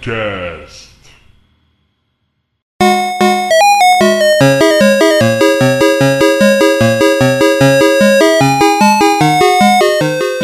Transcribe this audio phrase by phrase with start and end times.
[0.00, 0.39] Podcast.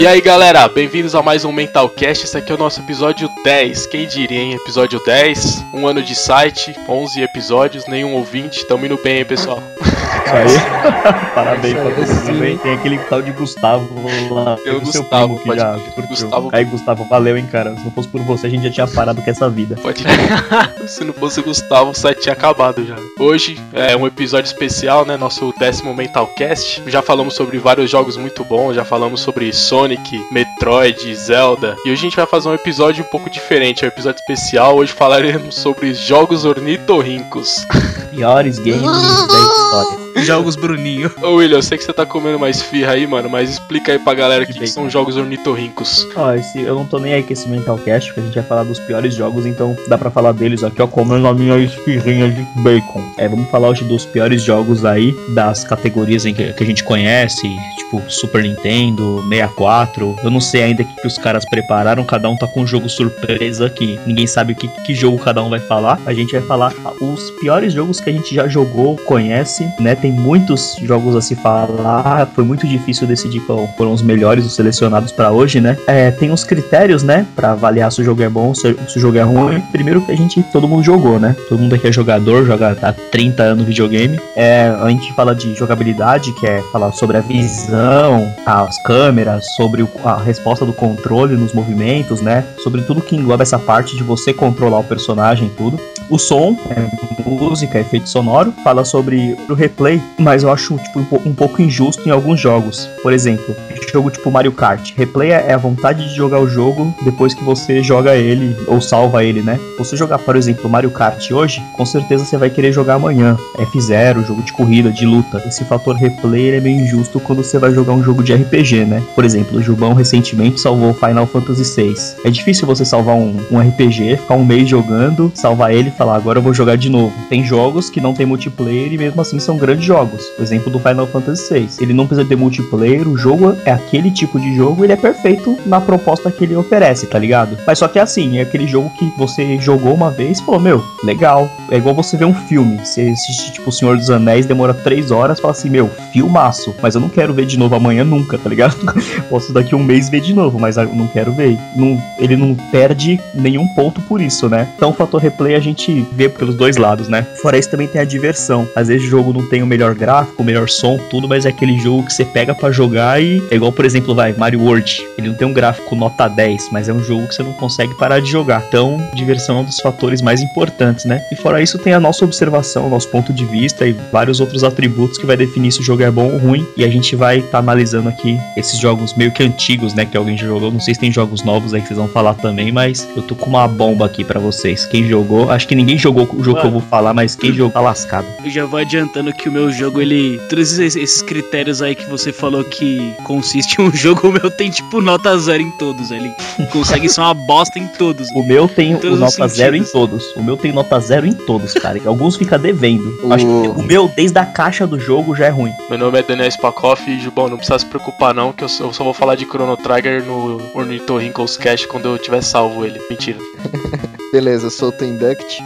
[0.06, 2.26] E aí galera, bem-vindos a mais um Mentalcast.
[2.26, 3.88] Esse aqui é o nosso episódio 10.
[3.88, 4.54] Quem diria, hein?
[4.54, 8.64] Episódio 10, um ano de site, 11 episódios, nenhum ouvinte.
[8.66, 9.60] Tamo indo bem, hein, pessoal?
[10.26, 11.32] Isso aí.
[11.34, 12.58] Parabéns pra todo mundo, hein?
[12.62, 13.88] Tem aquele tal de Gustavo
[14.30, 14.58] lá.
[14.64, 15.76] Eu, Gustavo, primo que pode já.
[16.08, 17.74] Gustavo- Aí, Gustavo, valeu, hein, cara.
[17.76, 19.76] Se não fosse por você, a gente já tinha parado com essa vida.
[19.76, 20.02] Pode
[20.86, 22.96] Se não fosse o Gustavo, o site tinha acabado já.
[23.18, 25.16] Hoje é um episódio especial, né?
[25.16, 26.82] Nosso décimo Mentalcast.
[26.86, 29.52] Já falamos sobre vários jogos muito bons, já falamos sobre
[29.96, 31.76] Sonic, Metroid, Zelda.
[31.84, 34.76] E hoje a gente vai fazer um episódio um pouco diferente, é um episódio especial.
[34.76, 37.66] Hoje falaremos sobre jogos ornitorrincos.
[38.10, 40.05] Piores games da história.
[40.16, 41.10] Jogos Bruninho.
[41.22, 43.98] Ô William, eu sei que você tá comendo mais firra aí, mano, mas explica aí
[43.98, 46.06] pra galera o que, que são jogos ornitorrincos.
[46.16, 48.64] Ó, esse, eu não tô nem aí com esse Mentalcast, porque a gente vai falar
[48.64, 52.42] dos piores jogos, então dá pra falar deles aqui, ó, comendo a minha esfirrinha de
[52.62, 53.02] bacon.
[53.18, 56.82] É, vamos falar hoje dos piores jogos aí, das categorias em que, que a gente
[56.82, 60.16] conhece, tipo Super Nintendo, 64.
[60.22, 62.66] Eu não sei ainda o que, que os caras prepararam, cada um tá com um
[62.66, 63.98] jogo surpresa aqui.
[64.06, 66.00] Ninguém sabe o que, que jogo cada um vai falar.
[66.06, 69.94] A gente vai falar os piores jogos que a gente já jogou, conhece, né?
[69.94, 74.54] Tem muitos jogos a se falar, foi muito difícil decidir qual foram os melhores, os
[74.54, 75.76] selecionados pra hoje, né?
[75.86, 79.00] É, tem uns critérios, né, Pra avaliar se o jogo é bom, se, se o
[79.00, 79.60] jogo é ruim.
[79.72, 81.34] Primeiro que a gente, todo mundo jogou, né?
[81.48, 84.18] Todo mundo aqui é jogador, joga há 30 anos videogame.
[84.34, 89.82] É, a gente fala de jogabilidade, que é falar sobre a visão, as câmeras, sobre
[89.82, 92.44] o- a resposta do controle nos movimentos, né?
[92.62, 95.78] Sobre tudo que engloba essa parte de você controlar o personagem e tudo.
[96.08, 101.30] O som, é música, efeito sonoro, fala sobre o replay, mas eu acho tipo, um,
[101.30, 102.88] um pouco injusto em alguns jogos.
[103.02, 103.54] Por exemplo,
[103.96, 104.92] jogo tipo Mario Kart.
[104.94, 109.24] Replay é a vontade de jogar o jogo depois que você joga ele ou salva
[109.24, 109.58] ele, né?
[109.78, 113.38] Você jogar, por exemplo, Mario Kart hoje, com certeza você vai querer jogar amanhã.
[113.58, 115.42] F0, jogo de corrida, de luta.
[115.46, 119.02] Esse fator replay é meio injusto quando você vai jogar um jogo de RPG, né?
[119.14, 121.94] Por exemplo, o Jubão recentemente salvou Final Fantasy VI.
[122.24, 126.38] É difícil você salvar um, um RPG, ficar um mês jogando, salvar ele falar, agora
[126.38, 127.12] eu vou jogar de novo.
[127.28, 130.26] Tem jogos que não tem multiplayer e mesmo assim são grandes jogos.
[130.36, 131.68] Por exemplo, do Final Fantasy VI.
[131.80, 135.56] Ele não precisa ter multiplayer, o jogo é aquele tipo de jogo, ele é perfeito
[135.66, 137.56] na proposta que ele oferece, tá ligado?
[137.66, 140.60] Mas só que é assim, é aquele jogo que você jogou uma vez e falou,
[140.60, 141.50] meu, legal.
[141.70, 142.78] É igual você ver um filme.
[142.84, 146.74] Você assiste, tipo, O Senhor dos Anéis, demora três horas, fala assim, meu, filmaço.
[146.82, 148.76] Mas eu não quero ver de novo amanhã nunca, tá ligado?
[149.28, 151.58] Posso daqui um mês ver de novo, mas eu não quero ver.
[151.74, 154.68] Não, ele não perde nenhum ponto por isso, né?
[154.76, 157.26] Então o fator replay a gente vê pelos dois lados, né?
[157.42, 158.68] Fora isso também tem a diversão.
[158.74, 161.48] Às vezes o jogo não tem o melhor gráfico, o melhor som, tudo, mas é
[161.48, 165.06] aquele jogo que você pega pra jogar e é igual, por exemplo, vai, Mario World.
[165.18, 167.94] Ele não tem um gráfico nota 10, mas é um jogo que você não consegue
[167.94, 168.64] parar de jogar.
[168.68, 171.22] Então, diversão é um dos fatores mais importantes, né?
[171.30, 174.64] E fora isso tem a nossa observação, o nosso ponto de vista e vários outros
[174.64, 176.66] atributos que vai definir se o jogo é bom ou ruim.
[176.76, 180.36] E a gente vai estar analisando aqui esses jogos meio que antigos, né, que alguém
[180.36, 180.70] já jogou.
[180.70, 183.34] Não sei se tem jogos novos aí que vocês vão falar também, mas eu tô
[183.34, 184.84] com uma bomba aqui pra vocês.
[184.84, 187.72] Quem jogou, acho que ninguém jogou o jogo que eu vou falar, mas quem jogou
[187.72, 188.26] tá lascado.
[188.44, 190.40] Eu já vou adiantando que o meu jogo, ele.
[190.48, 194.50] Todos esses, esses critérios aí que você falou que consiste em um jogo, o meu
[194.50, 196.10] tem tipo nota zero em todos.
[196.10, 196.32] Ele
[196.72, 198.28] consegue ser uma bosta em todos.
[198.30, 200.24] O meu tem o nota zero em todos.
[200.34, 201.98] O meu tem nota zero em todos, cara.
[201.98, 203.18] E alguns fica devendo.
[203.30, 205.72] Acho que o meu, desde a caixa do jogo, já é ruim.
[205.90, 208.84] Meu nome é Daniel Spakoff e, Jubão, não precisa se preocupar não, que eu só,
[208.84, 213.00] eu só vou falar de Chrono Trigger no Ornitorrincles Cast quando eu tiver salvo ele.
[213.10, 213.38] Mentira.
[214.32, 215.62] Beleza, eu sou o Tenduct.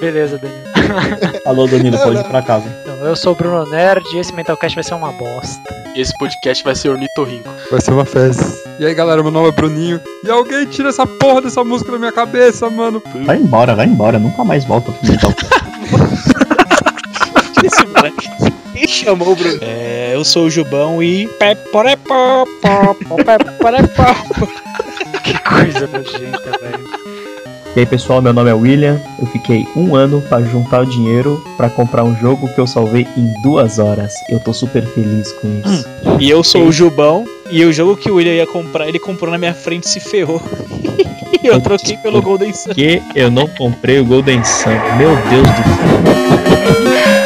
[0.00, 0.62] Beleza, Danilo.
[1.46, 2.64] Alô, Danilo, pode ir pra casa.
[2.82, 5.60] Então, eu sou o Bruno Nerd e esse Mentalcast vai ser uma bosta.
[5.94, 7.48] E esse podcast vai ser Ornitorrinco.
[7.70, 8.44] Vai ser uma festa.
[8.78, 10.00] E aí galera, meu nome é Bruninho.
[10.24, 13.02] E alguém tira essa porra dessa música da minha cabeça, mano.
[13.24, 14.18] Vai embora, vai embora.
[14.18, 15.32] Nunca mais volta pro Metal.
[17.64, 18.28] Esse moleque.
[18.72, 19.58] Quem chamou o Bruno?
[19.60, 21.28] É, eu sou o Jubão e.
[25.32, 26.84] Que coisa nojenta, velho.
[27.74, 29.00] E aí, pessoal, meu nome é William.
[29.18, 33.06] Eu fiquei um ano pra juntar o dinheiro pra comprar um jogo que eu salvei
[33.16, 34.12] em duas horas.
[34.28, 35.88] Eu tô super feliz com isso.
[36.20, 37.24] E eu sou o Jubão.
[37.50, 40.00] E o jogo que o William ia comprar, ele comprou na minha frente e se
[40.00, 40.42] ferrou.
[41.42, 42.72] E eu troquei pelo Golden Sun.
[42.72, 44.70] Que eu não comprei o Golden Sun.
[44.96, 47.21] Meu Deus do céu.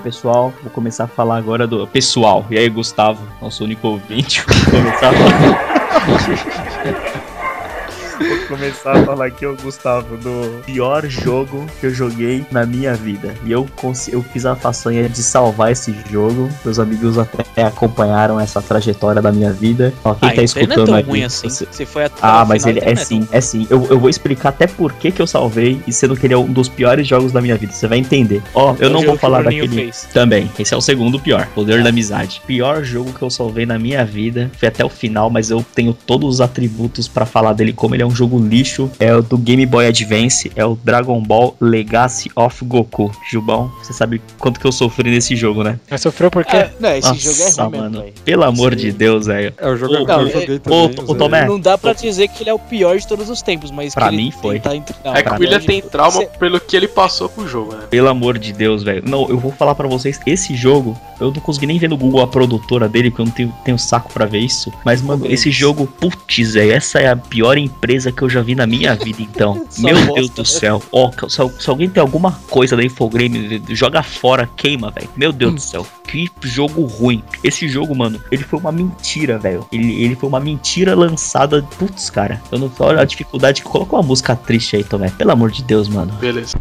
[0.00, 2.44] Pessoal, vou começar a falar agora do pessoal.
[2.50, 5.80] E aí, Gustavo, nosso único ouvinte, vou começar a falar.
[8.20, 12.94] Vou começar a falar aqui, ô Gustavo, do pior jogo que eu joguei na minha
[12.94, 13.34] vida.
[13.46, 13.66] E eu,
[14.12, 16.48] eu fiz a façanha de salvar esse jogo.
[16.64, 19.92] Meus amigos até acompanharam essa trajetória da minha vida.
[20.04, 21.48] Ó, quem Ah, tá então ele não é escutando tão aí, ruim assim.
[21.48, 23.66] você- Você foi até Ah, o mas final, ele então é não sim, é sim.
[23.70, 26.38] Eu, eu vou explicar até por que, que eu salvei e sendo que ele é
[26.38, 27.72] um dos piores jogos da minha vida.
[27.72, 28.42] Você vai entender.
[28.54, 29.68] Ó, eu O não vou o falar daquele.
[29.68, 30.06] fez.
[30.12, 30.50] Também.
[30.58, 31.46] Esse é o segundo pior.
[31.54, 32.42] Poder da amizade.
[32.46, 34.50] Pior jogo que eu salvei na minha vida.
[34.58, 37.72] Foi até o final, mas eu tenho todos os atributos pra falar dele.
[37.72, 38.90] Como ele é um jogo lixo.
[38.98, 40.50] É o do Game Boy Advance.
[40.56, 43.10] É o Dragon Ball Legacy of Goku.
[43.28, 45.78] Gilbão, você sabe quanto que eu sofri nesse jogo, né?
[45.90, 46.56] Mas sofreu por quê?
[46.56, 48.04] É, não, esse Nossa, jogo é ruim mano.
[48.24, 49.52] Pelo amor Esse- de Deus, velho.
[49.58, 50.78] É, o jogo Ô, eu não, joguei é- também.
[50.78, 51.14] ô, eu ô, sei.
[51.16, 51.46] Tomé.
[51.46, 54.08] Não dá pra dizer que ele é o pior de todos os tempos, mas Pra
[54.08, 54.60] que ele mim foi.
[55.04, 57.74] Não, É que o William tem trauma Cê- pelo que ele passou com o jogo,
[57.74, 57.82] né?
[57.90, 59.02] Pelo amor de Deus, velho.
[59.06, 62.22] Não, eu vou falar pra vocês, esse jogo, eu não consegui nem ver no Google
[62.22, 64.72] a produtora dele, porque eu não tenho, tenho saco pra ver isso.
[64.84, 68.54] Mas, mano, esse jogo, putz, velho, essa é a pior empresa que eu já vi
[68.54, 69.66] na minha vida, então.
[69.78, 70.82] Meu bosta, Deus do céu.
[70.92, 75.08] Ó, se, se alguém tem alguma coisa da Infograme, joga fora, queima, velho.
[75.16, 75.86] Meu Deus do céu.
[76.06, 77.22] Que jogo ruim.
[77.42, 79.66] Esse jogo, mano, ele foi uma mentira, velho.
[79.72, 81.62] Ele, ele foi uma mentira lançada.
[81.78, 82.40] Putz, cara.
[82.50, 85.10] Eu não olha a dificuldade que coloca uma música triste aí, Tomé.
[85.10, 86.12] Pelo amor de Deus, mano.
[86.14, 86.56] Beleza.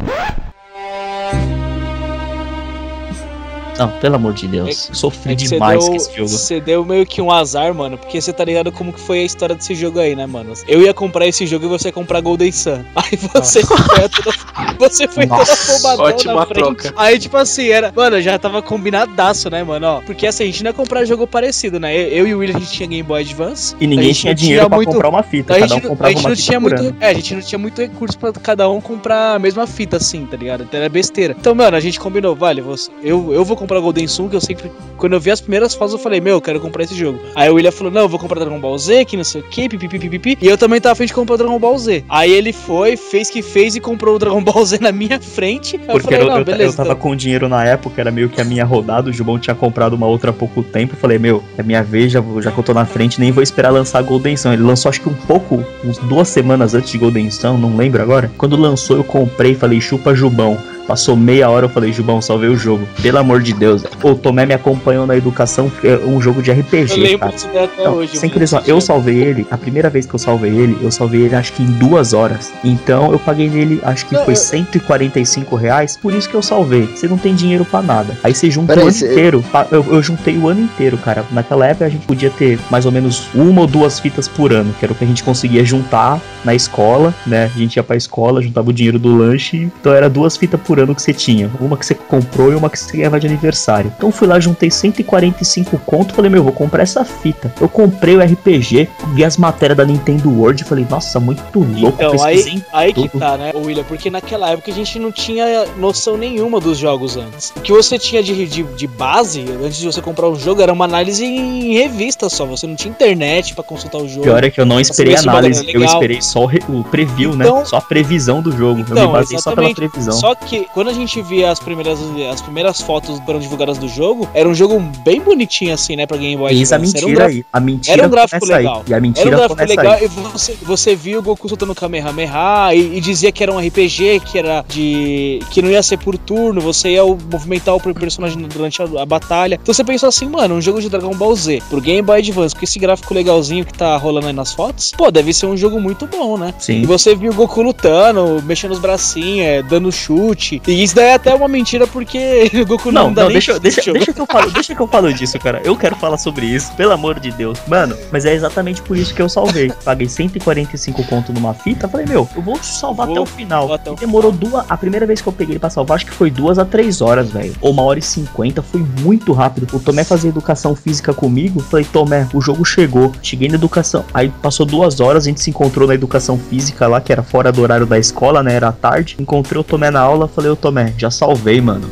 [3.79, 4.89] Não, pelo amor de Deus.
[4.93, 6.29] Sofri É que você demais deu, com esse jogo.
[6.29, 9.23] Você deu meio que um azar, mano, porque você tá ligado como que foi a
[9.23, 10.53] história desse jogo aí, né, mano?
[10.67, 12.83] Eu ia comprar esse jogo e você ia comprar Golden Sun.
[12.95, 13.77] Aí você foi
[14.09, 14.37] toda,
[14.77, 16.59] você foi toda Nossa, afobadão ótima na frente.
[16.63, 16.93] troca.
[16.97, 17.91] Aí, tipo assim, era.
[17.95, 19.85] Mano, já tava combinadaço, né, mano?
[19.87, 21.95] Ó, porque assim, a gente não ia comprar jogo parecido, né?
[21.95, 23.75] Eu, eu e o William, a gente tinha Game Boy Advance.
[23.79, 25.57] E ninguém tinha dinheiro pra muito- comprar uma fita.
[25.59, 26.95] Cada um comprava gente uma não fita tinha muito.
[26.99, 30.25] É, a gente não tinha muito recurso pra cada um comprar a mesma fita, assim,
[30.25, 30.63] tá ligado?
[30.63, 31.35] Então era besteira.
[31.39, 34.41] Então, mano, a gente combinou, vale, você, eu, eu vou comprar Golden Sun, que eu
[34.41, 34.71] sempre.
[34.97, 37.19] Quando eu vi as primeiras fotos, eu falei, meu, eu quero comprar esse jogo.
[37.35, 39.43] Aí o William falou, não, eu vou comprar Dragon Ball Z, que não sei o
[39.43, 40.37] que, pipipi, pipipi.
[40.41, 42.03] E eu também tava afim de comprar o Dragon Ball Z.
[42.09, 45.75] Aí ele foi, fez que fez e comprou o Dragon Ball Z na minha frente.
[45.75, 46.73] Aí eu Porque falei, eu, eu, beleza.
[46.73, 47.01] eu tava então.
[47.01, 49.09] com dinheiro na época, era meio que a minha rodada.
[49.09, 50.93] O Gilbão tinha comprado uma outra há pouco tempo.
[50.93, 53.43] Eu falei, meu, é minha vez, já, já que eu tô na frente, nem vou
[53.43, 54.53] esperar lançar Golden Sun.
[54.53, 58.01] Ele lançou acho que um pouco, uns duas semanas antes de Golden Sun, não lembro
[58.01, 58.31] agora.
[58.37, 60.57] Quando lançou, eu comprei e falei, chupa Jubão.
[60.89, 62.89] Passou meia hora, eu falei, Jubão, salvei o jogo.
[62.99, 63.83] Pelo amor de Deus.
[64.01, 67.31] O Tomé me acompanhou na educação, é um jogo de Eu RPG, lembro cara.
[67.31, 68.17] disso daí até Não, hoje.
[68.17, 71.21] sem querer só, eu salvei ele, a primeira vez que eu salvei ele, eu salvei
[71.21, 72.51] ele acho que em duas horas.
[72.63, 76.41] Então eu paguei nele, acho que Não, foi eu- 145 reais, por isso que eu
[76.41, 76.87] salvei.
[76.87, 78.17] Você não tem dinheiro pra nada.
[78.23, 79.45] Aí você junta o ano você- inteiro.
[79.71, 81.23] Eu, eu juntei o ano inteiro, cara.
[81.31, 84.73] Naquela época a gente podia ter mais ou menos uma ou duas fitas por ano,
[84.79, 87.51] que era o que a gente conseguia juntar na escola, né?
[87.53, 90.78] A gente ia pra escola, juntava o dinheiro do lanche, então era duas fitas por
[90.79, 91.49] ano que você tinha.
[91.59, 93.91] Uma que você comprou e uma que você ganhava de aniversário.
[93.95, 97.53] Então eu fui lá, juntei 145 conto, falei, meu, vou comprar essa fita.
[97.59, 101.97] Eu comprei o RPG, vi as matérias da Nintendo World e falei, nossa, muito louco,
[102.01, 103.83] Então, aí, aí que tá, né, William?
[103.83, 107.51] Porque naquela época a gente não tinha noção nenhuma dos jogos antes.
[107.55, 110.71] O que você tinha de, de, de base, antes de você comprar um jogo, era
[110.73, 112.45] uma análise em revista só.
[112.45, 114.23] Você não tinha internet pra consultar o jogo.
[114.23, 117.35] Pior é que eu não esperei bagulho análise, eu esperei só o, re- o preview,
[117.35, 117.45] né?
[117.45, 118.79] Então- Só a previsão do jogo.
[118.81, 119.75] eu Então, me basei só pela exatamente.
[119.75, 120.13] previsão.
[120.13, 121.99] Só que quando a gente via as primeiras,
[122.31, 126.05] as primeiras fotos que foram divulgadas do jogo, era um jogo bem bonitinho assim, né,
[126.05, 127.45] pra Game Boy Eis a um mentira graf- aí.
[127.51, 128.77] A mentira era um gráfico legal.
[128.77, 128.83] aí.
[128.87, 130.05] E a mentira Era um gráfico legal aí.
[130.05, 134.21] e você, você viu o Goku soltando Kamehameha e, e dizia que era um RPG,
[134.25, 135.39] que era de.
[135.51, 139.59] que não ia ser por turno, você ia movimentar o personagem durante a, a batalha.
[139.61, 142.55] Então você pensou assim, mano, um jogo de Dragon Ball Z pro Game Boy Advance,
[142.55, 145.79] com esse gráfico legalzinho que tá rolando aí nas fotos, pô, deve ser um jogo
[145.79, 146.53] muito bom, né?
[146.59, 146.81] E Sim.
[146.83, 150.48] você viu o Goku lutando, mexendo os bracinhos, é, dando chute.
[150.67, 153.33] E isso daí é até uma mentira porque o Goku não, Não, dá não, nem
[153.35, 155.61] deixa, deixa, deixa que eu falo, deixa que eu falo disso, cara.
[155.63, 157.59] Eu quero falar sobre isso, pelo amor de Deus.
[157.67, 159.71] Mano, mas é exatamente por isso que eu salvei.
[159.83, 163.73] Paguei 145 conto numa fita, falei, meu, eu vou salvar Vou- até o final.
[163.73, 164.65] até o E demorou duas.
[164.69, 167.29] A primeira vez que eu peguei pra salvar, acho que foi duas a três horas,
[167.29, 167.53] velho.
[167.61, 169.67] Ou uma hora e cinquenta, foi muito rápido.
[169.75, 171.59] O Tomé fazia educação física comigo.
[171.59, 173.11] Falei, Tomé, o jogo chegou.
[173.21, 174.05] Cheguei na educação.
[174.13, 177.51] Aí passou duas horas, a gente se encontrou na educação física lá, que era fora
[177.51, 178.53] do horário da escola, né?
[178.53, 179.15] Era tarde.
[179.19, 181.89] Encontrei o Tomé na aula, falei, ô Tomé, já salvei, mano.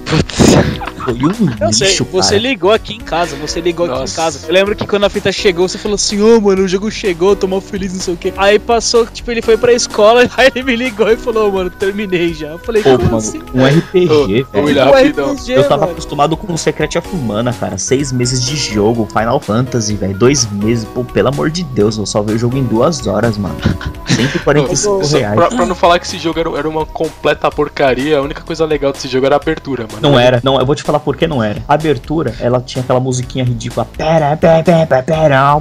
[1.04, 2.42] Foi um Eu sei, lixo, você cara.
[2.42, 4.16] ligou aqui em casa, você ligou aqui em Nossa.
[4.16, 4.39] casa.
[4.48, 7.34] Eu lembro que quando a fita chegou, você falou assim, ô mano, o jogo chegou,
[7.36, 8.34] tô mal feliz, não sei o quê.
[8.36, 12.34] Aí passou, tipo, ele foi pra escola, aí ele me ligou e falou, mano, terminei
[12.34, 12.48] já.
[12.48, 13.42] Eu falei, Pô, como mano, assim?
[13.54, 14.86] um RPG, Ô, velho.
[14.86, 15.34] Um.
[15.34, 15.92] RPG, Eu tava mano.
[15.94, 17.77] acostumado com o Secret of Mana, cara.
[17.77, 20.18] Seis meses de jogo, Final Fantasy, velho.
[20.18, 20.86] Dois meses.
[20.94, 23.56] Pô, pelo amor de Deus, eu salvei o jogo em duas horas, mano.
[24.18, 25.36] 145 Só reais.
[25.36, 28.65] pra, pra não falar que esse jogo era, era uma completa porcaria, a única coisa
[28.65, 30.01] legal desse jogo era a abertura, mano.
[30.01, 30.41] Não era.
[30.44, 31.62] Não, eu vou te falar por que não era.
[31.67, 33.86] A abertura, ela tinha aquela musiquinha ridícula.
[33.86, 35.60] Pera, pera, pera, pera.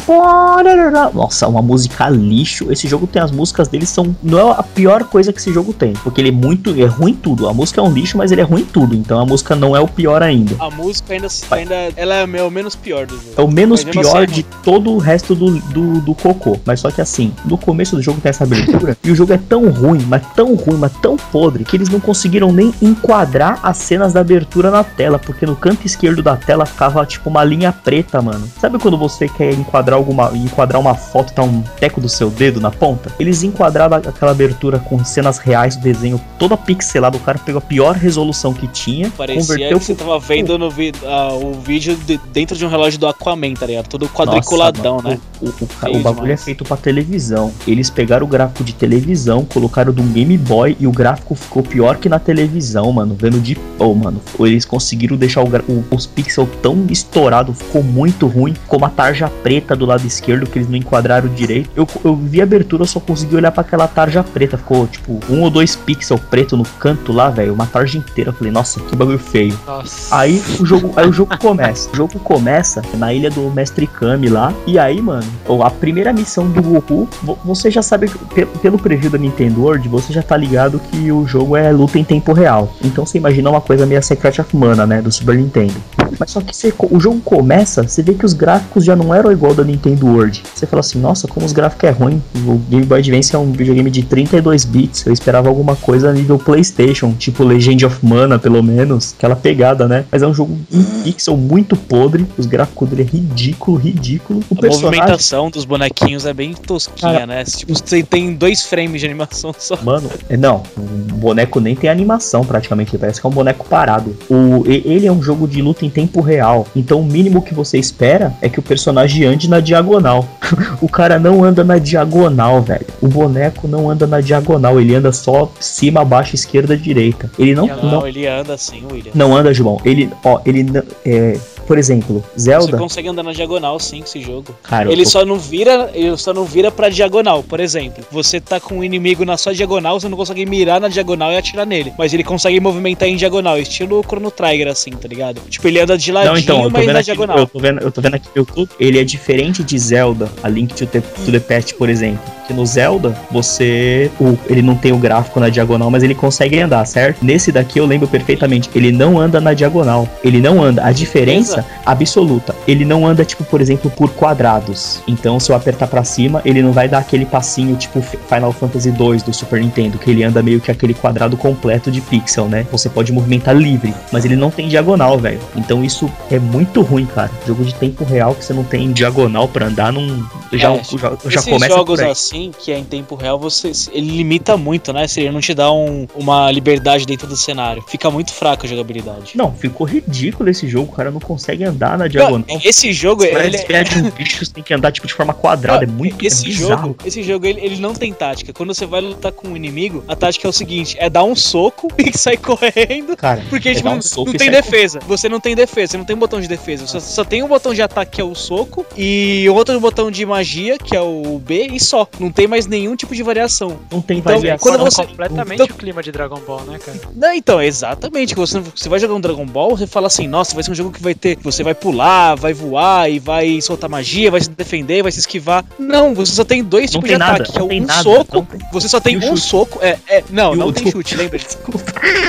[1.13, 2.71] Nossa, uma música lixo.
[2.71, 5.73] Esse jogo tem as músicas dele são não é a pior coisa que esse jogo
[5.73, 7.49] tem, porque ele é muito é ruim em tudo.
[7.49, 8.95] A música é um lixo, mas ele é ruim em tudo.
[8.95, 10.57] Então a música não é o pior ainda.
[10.59, 13.35] A música ainda, ainda ela é o menos pior do jogo.
[13.37, 16.59] É o menos Mas pior assim, de todo o resto do, do, do cocô.
[16.65, 19.39] Mas só que assim, no começo do jogo tem essa abertura e o jogo é
[19.39, 23.77] tão ruim, mas tão ruim, mas tão podre, que eles não conseguiram nem enquadrar as
[23.79, 27.73] cenas da abertura na tela, porque no canto esquerdo da tela ficava tipo uma linha
[27.73, 28.49] preta, mano.
[28.61, 32.31] Sabe quando você quer enquadrar alguma enquadrar uma foto e tá um teco do seu
[32.31, 33.11] dedo na ponta?
[33.19, 37.63] Eles enquadraram aquela abertura com cenas reais do desenho toda pixelada, o cara pegou a
[37.63, 41.97] pior resolução que tinha, Parecia converteu que você tava vendo no vi ah, o vídeo
[41.97, 43.89] de- dentro de um relógio do Aquaman, tá ligado?
[43.89, 45.19] Todo quadriculadão, Nossa, né?
[45.41, 47.53] O, o, Feio o bagulho é feito pra televisão.
[47.67, 51.63] Eles pegaram o gráfico de televisão, colocaram de um Game Boy e o gráfico ficou
[51.63, 52.56] pior que na televisão,
[52.93, 53.17] mano.
[53.19, 53.57] Vendo de.
[53.79, 54.21] Oh, mano.
[54.41, 58.53] Eles conseguiram deixar o o- os pixels tão estourado, ficou muito ruim.
[58.55, 61.71] Ficou uma tarja preta do lado esquerdo que eles não enquadraram direito.
[61.75, 64.59] Eu, eu vi a abertura, eu só consegui olhar pra aquela tarja preta.
[64.59, 67.55] Ficou tipo um ou dois pixels preto no canto lá, velho.
[67.55, 68.31] Uma tarja inteira.
[68.31, 69.59] Eu falei, nossa, que bagulho feio.
[69.67, 70.15] Nossa.
[70.17, 71.89] Aí o jogo, aí o jogo começa.
[71.93, 74.53] O jogo começa na ilha do Mestre Kami lá.
[74.67, 75.25] E aí, mano,
[75.65, 79.89] a primeira missão do Goku, vo- você já sabe, pe- pelo preview da Nintendo World,
[79.89, 82.46] você já tá ligado que o jogo é luta em tempo real.
[82.85, 85.75] Então você imagina uma coisa meio Secret of Mana, né, do Super Nintendo.
[86.19, 89.33] Mas só que você o jogo começa, você vê que os gráficos já não eram
[89.33, 90.43] igual da Nintendo World.
[90.55, 92.23] Você fala assim, nossa, como os gráficos é ruim.
[92.47, 95.07] O Game Boy Advance é um videogame de 32 bits.
[95.07, 100.05] Eu esperava alguma coisa nível PlayStation, tipo Legend of Mana, pelo menos, aquela pegada, né?
[100.11, 102.27] Mas é um jogo em pixel muito podre.
[102.39, 104.41] Os gráficos dele é ridículo, ridículo.
[104.51, 107.45] O A personagem, movimentação dos bonequinhos é bem tosquinha, Cara, né?
[107.45, 109.79] Tipo, você tem dois frames de animação só.
[109.83, 114.17] Mano, é, não, o boneco nem tem animação praticamente, parece que é um boneco parado.
[114.31, 117.79] O, ele é um jogo de luta em tempo real, então o mínimo que você
[117.79, 120.25] espera é que o personagem ande na diagonal.
[120.81, 122.87] o cara não anda na diagonal, velho.
[123.01, 127.31] O boneco não anda na diagonal, ele anda só cima, baixo, esquerda, direita.
[127.39, 129.13] Ele não, Não, não, ele anda assim, William.
[129.15, 129.81] não anda, João.
[129.85, 134.05] Ele, ó, ele não- é, por exemplo, Você Zelda, consegue andar na diagonal sim com
[134.05, 134.55] esse jogo.
[134.63, 138.05] cara, Ele só não vira, ele só não vira pra diagonal, por exemplo.
[138.11, 141.37] Você tá com um inimigo na sua diagonal, você não consegue mirar na diagonal e
[141.37, 141.93] atirar nele.
[141.99, 145.41] Mas ele consegue movimentar em diagonal, estilo Chrono Trigger, assim, tá ligado?
[145.49, 147.39] Tipo, ele anda de ladinho, Não, então, mas na aqui, diagonal.
[147.39, 150.49] eu tô vendo, eu tô vendo aqui no YouTube, ele é diferente de Zelda, a
[150.49, 152.21] Link to the, to the Past, por exemplo.
[152.47, 154.11] Que no Zelda, você.
[154.21, 157.25] O, ele não tem o gráfico na diagonal, mas ele consegue andar, certo?
[157.25, 158.71] Nesse daqui eu lembro perfeitamente.
[158.75, 160.09] Ele não anda na diagonal.
[160.23, 160.85] Ele não anda.
[160.85, 162.55] A diferença absoluta.
[162.67, 165.01] Ele não anda, tipo, por exemplo, por quadrados.
[165.07, 168.91] Então, se eu apertar pra cima, ele não vai dar aquele passinho, tipo Final Fantasy
[168.91, 172.67] 2 do Super Nintendo, que ele anda meio que aquele quadrado completo de pixel, né?
[172.71, 175.41] Você pode movimentar livre, mas ele não tem diagonal, velho.
[175.57, 177.31] Então isso é muito ruim, cara.
[177.47, 180.07] Jogo de tempo real que você não tem diagonal pra andar, não.
[180.53, 184.11] Já, É, já, já Esses começa jogos assim, que é em tempo real, você ele
[184.17, 185.07] limita muito, né?
[185.09, 187.83] Se ele não te dá um- uma liberdade dentro do cenário.
[187.89, 189.33] Fica muito fraca a jogabilidade.
[189.35, 192.45] Não, ficou ridículo esse jogo, o cara não consegue andar na diagonal.
[192.49, 195.07] Não, esse jogo, Parece ele, que é de um bicho, você tem que andar tipo
[195.07, 196.89] de forma quadrada, é muito é esse bizarro.
[196.89, 198.53] jogo, esse jogo ele, ele não tem tática.
[198.53, 201.37] Quando você vai lutar com um inimigo, a tática é o seguinte: é dar um
[201.37, 203.17] soco e sair correndo.
[203.17, 204.99] Cara, Porque é tipo, um não, soco não tem defesa.
[205.07, 206.87] Você não tem defesa, você não tem botão de defesa.
[206.87, 210.25] Você só tem um botão de ataque que é o soco e outro botão de
[210.27, 212.09] magia que é o B e só.
[212.19, 213.79] Não tem mais nenhum tipo de variação.
[213.91, 214.71] não tem Então, variação.
[214.73, 216.99] Quando você- completamente então- o clima de Dragon Ball, né, cara?
[217.15, 218.35] Não, então, exatamente.
[218.35, 220.91] Você, você vai jogar um Dragon Ball, você fala assim, nossa, vai ser um jogo
[220.91, 221.36] que vai ter.
[221.43, 225.65] Você vai pular, vai voar e vai soltar magia, vai se defender, vai se esquivar.
[225.79, 228.47] Não, você só tem dois tipos tem de nada, ataque, que é um nada, soco.
[228.73, 229.41] Você só tem E o um chute?
[229.41, 229.79] soco.
[229.83, 231.39] É, é, não, E não o- tem chute, lembra?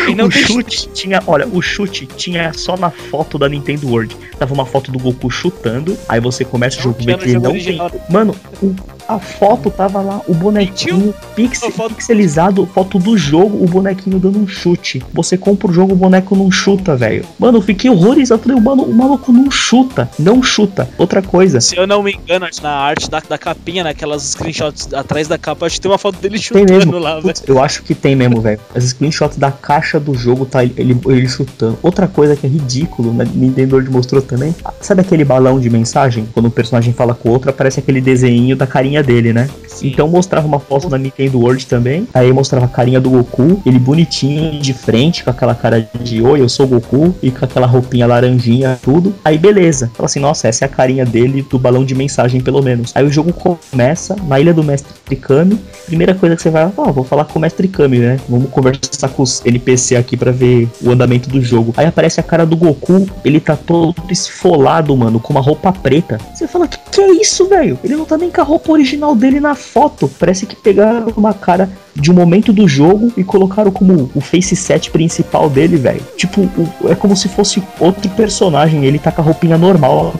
[0.07, 3.87] E o não tem chute tinha, olha, o chute tinha só na foto da Nintendo
[3.87, 4.15] World.
[4.37, 7.47] Tava uma foto do Goku chutando, aí você começa o jogo no que ele jogo
[7.47, 8.01] não tem.
[8.09, 8.75] Mano, o-
[9.07, 14.39] a foto tava lá, o bonequinho pixel, foto- pixelizado, foto do jogo, o bonequinho dando
[14.39, 15.03] um chute.
[15.13, 17.23] Você compra o jogo, o boneco não chuta, velho.
[17.39, 18.41] Mano, eu fiquei horrorizado.
[18.41, 20.89] Falei, mano, o maluco não chuta, não chuta.
[20.97, 25.27] Outra coisa, Se eu não me engano, na arte da, da capinha, naquelas screenshots atrás
[25.27, 26.97] da capa, acho que tem uma foto dele Tem chutando mesmo.
[26.99, 27.33] lá, velho.
[27.47, 28.59] Eu acho que tem mesmo, velho.
[28.75, 31.77] As screenshots da caixa do jogo tá ele, ele, ele chutando.
[31.81, 33.25] Outra coisa que é ridículo, né?
[33.33, 34.55] Nintendo World mostrou também.
[34.81, 36.27] Sabe aquele balão de mensagem?
[36.33, 39.49] Quando o personagem fala com o outro, aparece aquele desenho da carinha carinha dele, né?
[39.67, 39.89] Sim.
[39.89, 42.07] Então mostrava uma foto da Nintendo World também.
[42.13, 46.41] Aí mostrava a carinha do Goku, ele bonitinho de frente, com aquela cara de oi,
[46.41, 49.13] eu sou o Goku, e com aquela roupinha laranjinha, tudo.
[49.23, 49.91] Aí beleza.
[49.93, 52.91] Fala assim, nossa, essa é a carinha dele do balão de mensagem, pelo menos.
[52.95, 55.59] Aí o jogo começa na ilha do Mestre Kami.
[55.85, 58.19] Primeira coisa que você vai, ó, vou falar com o Mestre Kami, né?
[58.27, 61.73] Vamos conversar com os NPC aqui pra ver o andamento do jogo.
[61.77, 66.17] Aí aparece a cara do Goku, ele tá todo esfolado, mano, com uma roupa preta.
[66.33, 67.77] Você fala, que que é isso, velho?
[67.83, 70.07] Ele não tá nem com a roupa original dele na foto.
[70.19, 74.55] Parece que pegaram uma cara de um momento do jogo e colocaram como o face
[74.55, 76.01] set principal dele, velho.
[76.15, 78.85] Tipo, o- é como se fosse outro personagem.
[78.85, 80.13] Ele tá com a roupinha normal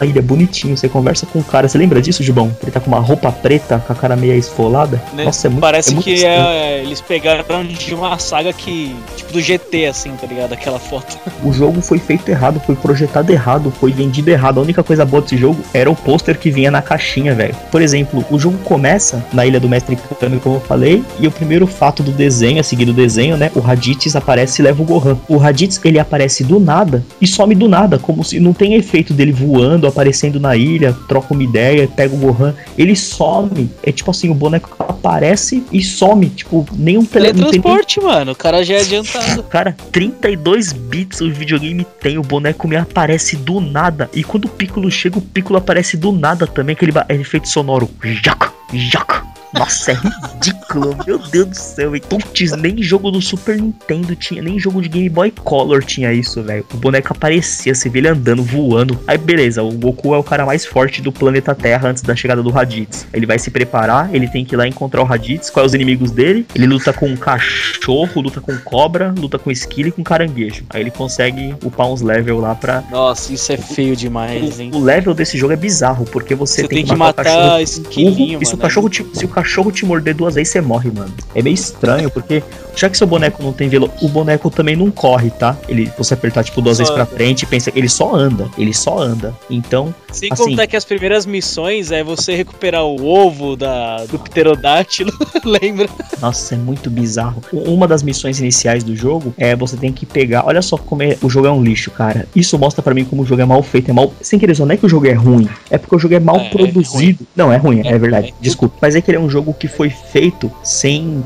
[0.00, 0.76] na ilha, bonitinho.
[0.76, 1.68] Você conversa com o cara.
[1.68, 2.50] Você lembra disso, Gibão?
[2.62, 5.02] Ele tá com uma roupa preta, com a cara meio esfolada.
[5.12, 5.24] Né?
[5.24, 8.94] Nossa, é muito Parece é muito que é, eles pegaram de uma saga que.
[9.16, 10.52] Tipo do GT, assim, tá ligado?
[10.52, 11.18] Aquela foto.
[11.44, 14.58] O jogo foi feito errado, foi projetado errado, foi vendido errado.
[14.58, 17.54] A única coisa boa desse jogo era o pôster que vinha na caixinha, velho.
[17.70, 21.30] Por exemplo, o jogo começa na Ilha do Mestre Kami, como eu falei, e o
[21.30, 23.50] primeiro fato do desenho, a seguir do desenho, né?
[23.54, 25.18] O Raditz aparece e leva o Gohan.
[25.28, 29.12] O Raditz, ele aparece do nada e some do nada, como se não tem efeito
[29.12, 32.54] dele voando, aparecendo na ilha, troca uma ideia, pega o Gohan.
[32.76, 33.70] Ele some.
[33.82, 36.28] É tipo assim, o boneco aparece e some.
[36.28, 37.32] Tipo, nenhum tele...
[37.32, 38.32] não tem nem Teletransporte, mano.
[38.32, 39.42] O cara já é adiantado.
[39.48, 44.10] Cara, 32 bits o videogame tem, o boneco me aparece do nada.
[44.14, 47.88] E quando o Piccolo chega, o Piccolo aparece do nada também, aquele efeito sonoro.
[48.02, 49.35] Jaca, jaca.
[49.58, 51.96] Nossa, é ridículo, meu Deus do céu.
[51.96, 56.12] E putz, nem jogo do Super Nintendo tinha, nem jogo de Game Boy Color tinha
[56.12, 56.64] isso, velho.
[56.72, 58.98] O boneco aparecia, você vê ele andando, voando.
[59.06, 62.42] Aí beleza, o Goku é o cara mais forte do planeta Terra antes da chegada
[62.42, 63.06] do Raditz.
[63.12, 65.50] Ele vai se preparar, ele tem que ir lá encontrar o Raditz.
[65.50, 66.46] Quais os inimigos dele?
[66.54, 70.64] Ele luta com um cachorro, luta com cobra, luta com esquilo e com caranguejo.
[70.70, 72.82] Aí ele consegue upar uns level lá pra.
[72.90, 74.70] Nossa, isso é feio demais, hein?
[74.72, 77.22] O, o level desse jogo é bizarro, porque você, Você tem, tem que que matar,
[77.22, 79.45] o matar cachorro esquilinho, burro, e se o mano, cachorro é te, se o cachorro
[79.72, 81.12] te morder duas vezes, você morre, mano.
[81.34, 82.42] É meio estranho, porque
[82.74, 85.56] já que seu boneco não tem velo, o boneco também não corre, tá?
[85.68, 87.12] Ele, você apertar tipo duas Só vezes pra anda.
[87.16, 89.34] frente, pensa que ele só anda, ele só anda.
[89.50, 94.18] Então, Sem assim- contar que as primeiras missões é você recuperar o ovo da, do
[94.18, 95.12] pterodátilo,
[95.44, 95.88] lembra?
[96.20, 97.42] Nossa, é muito bizarro.
[97.52, 100.44] Uma das missões iniciais do jogo é você tem que pegar.
[100.46, 102.26] Olha só como é, o jogo é um lixo, cara.
[102.34, 103.90] Isso mostra pra mim como o jogo é mal feito.
[103.90, 104.12] É mal.
[104.20, 105.48] Sem querer, não é que o jogo é ruim.
[105.70, 107.26] É porque o jogo é mal É, é produzido.
[107.34, 108.28] não, é ruim, é, É, verdade.
[108.36, 108.42] é.
[108.42, 108.76] Desculpa.
[108.80, 111.24] Mas é que ele é um jogo que foi feito sem.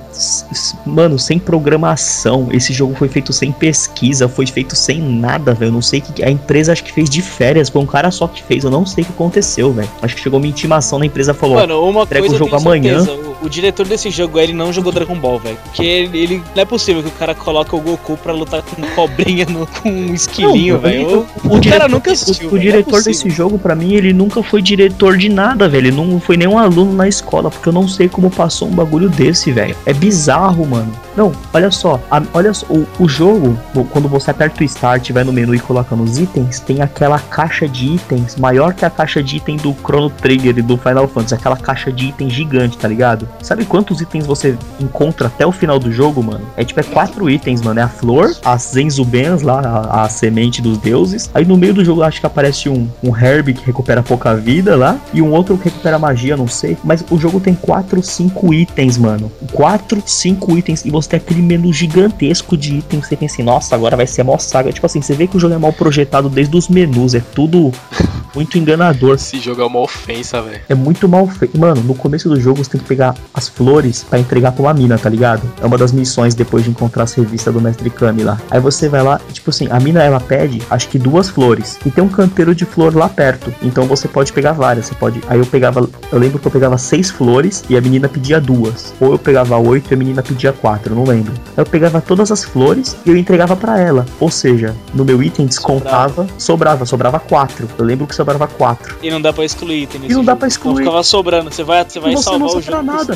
[0.85, 2.49] Mano, sem programação.
[2.53, 4.29] Esse jogo foi feito sem pesquisa.
[4.29, 5.69] Foi feito sem nada, velho.
[5.69, 6.23] Eu não sei o que.
[6.23, 7.69] A empresa acho que fez de férias.
[7.69, 8.65] Foi um cara só que fez.
[8.65, 9.89] Eu não sei o que aconteceu, velho.
[10.03, 12.57] Acho que chegou uma intimação na empresa e falou: Mano, uma entrega coisa o jogo
[12.57, 13.05] amanhã.
[13.05, 15.57] certeza, O, o diretor desse jogo, ele não jogou Dragon Ball, velho.
[15.65, 18.81] Porque ele, ele- Não é possível que o cara coloque o Goku pra lutar com
[18.95, 21.11] cobrinha no, com um esquilinho, velho.
[21.11, 23.13] eu- O, o cara nunca assistiu, O, o é diretor possível.
[23.13, 25.89] desse jogo, pra mim, ele nunca foi diretor de nada, velho.
[25.89, 29.09] Ele não foi nenhum aluno na escola, porque eu não sei como passou um bagulho
[29.09, 29.77] desse, velho.
[29.87, 30.93] É bizarro, mano.
[31.17, 32.01] Não, olha só.
[32.11, 35.55] a- olha só, o, o jogo, o- quando você aperta o start, vai no menu
[35.55, 39.57] e coloca nos itens, tem aquela caixa de itens maior que a caixa de item
[39.57, 41.35] do Chrono Trigger e do Final Fantasy.
[41.35, 43.29] Aquela caixa de item gigante, tá ligado?
[43.43, 46.45] Sabe quantos itens você encontra até o final do jogo, mano?
[46.57, 47.81] É tipo, é quatro itens, mano.
[47.81, 51.31] É a flor, as Zenzubens lá, a, a semente dos deuses.
[51.35, 54.77] Aí no meio do jogo acho que aparece um, um Herb que recupera pouca vida
[54.77, 54.99] lá.
[55.13, 56.77] E um outro que recupera magia, não sei.
[56.85, 59.31] Mas o jogo tem quatro, cinco itens, mano.
[59.53, 60.85] Quatro, cinco itens.
[60.85, 63.07] E você tem aquele menu gigantesco de itens.
[63.07, 64.73] Você pensa assim, nossa, agora vai ser a maior saga.
[64.73, 67.15] Tipo assim, você vê que o jogo é mal projetado desde os menus.
[67.15, 67.73] É tudo
[68.35, 69.15] muito enganador.
[69.15, 70.61] Esse jogo é uma ofensa, velho.
[70.69, 71.59] É muito mal feito.
[71.59, 74.75] Mano, no começo do jogo você tem que pegar as flores pra entregar pra uma
[74.75, 75.43] mina, tá ligado?
[75.63, 78.39] É uma das missões depois de encontrar as revistas do Mestre Kami lá.
[78.51, 81.79] Aí você vai lá, e, tipo assim, a mina ela pede, acho que duas flores.
[81.85, 83.53] E tem um canteiro de flor lá perto.
[83.63, 84.87] Então você pode pegar várias.
[84.87, 85.21] Você pode.
[85.29, 85.89] Aí eu pegava.
[86.13, 88.93] Eu lembro que eu pegava seis flores e a menina pedia duas.
[89.01, 91.33] Ou eu pegava oito e a menina pedia quatro, não lembro.
[91.57, 94.05] Aí eu pegava todas as flores e eu entregava pra ela.
[94.19, 97.69] Ou seja, no meu item descontava, sobrava, sobrava quatro.
[97.79, 98.97] Eu lembro que sobrava quatro.
[99.03, 100.39] E não dá pra excluir item E não dá jogo.
[100.41, 100.73] pra excluir.
[100.75, 101.51] Não ficava sobrando.
[101.53, 102.83] Você vai, você vai E você salvar não o jogo.
[102.83, 103.10] nada.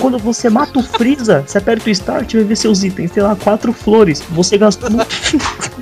[0.00, 3.10] Quando você mata o Freeza, você aperta o start e vai ver seus itens.
[3.10, 4.22] Tem lá quatro flores.
[4.30, 4.88] Você gastou.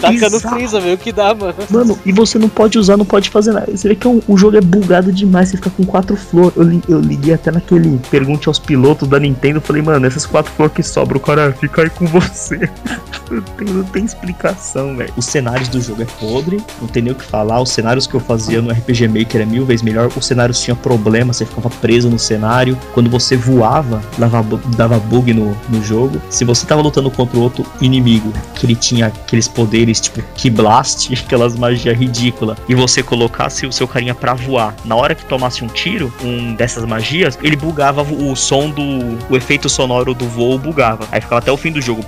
[0.01, 1.55] Taca no freeza, vê o que dá, mano.
[1.71, 3.71] Mano, e você não pode usar, não pode fazer nada.
[3.75, 5.49] Você vê que o, o jogo é bugado demais.
[5.49, 6.53] Você fica com quatro flores.
[6.57, 9.61] Eu, li- eu liguei até naquele Pergunte aos pilotos da Nintendo.
[9.61, 12.69] Falei, mano, essas quatro flores que sobram, o cara fica aí com você.
[13.31, 15.11] Não tem, não tem explicação, velho.
[15.17, 17.59] Os cenários do jogo é podre, não tem nem o que falar.
[17.61, 20.11] Os cenários que eu fazia no RPG Maker é mil vezes melhor.
[20.15, 22.79] Os cenários tinham problema, você ficava preso no cenário.
[22.93, 24.43] Quando você voava, dava,
[24.77, 26.21] dava bug no, no jogo.
[26.31, 31.13] Se você tava lutando contra outro inimigo, que ele tinha aqueles poderes tipo Key Blast,
[31.15, 35.65] aquelas magias ridículas, e você colocasse o seu carinha pra voar, na hora que tomasse
[35.65, 38.83] um tiro, um dessas magias, ele bugava o som do.
[39.29, 41.07] o efeito sonoro do voo bugava.
[41.13, 42.05] Aí ficava até o fim do jogo.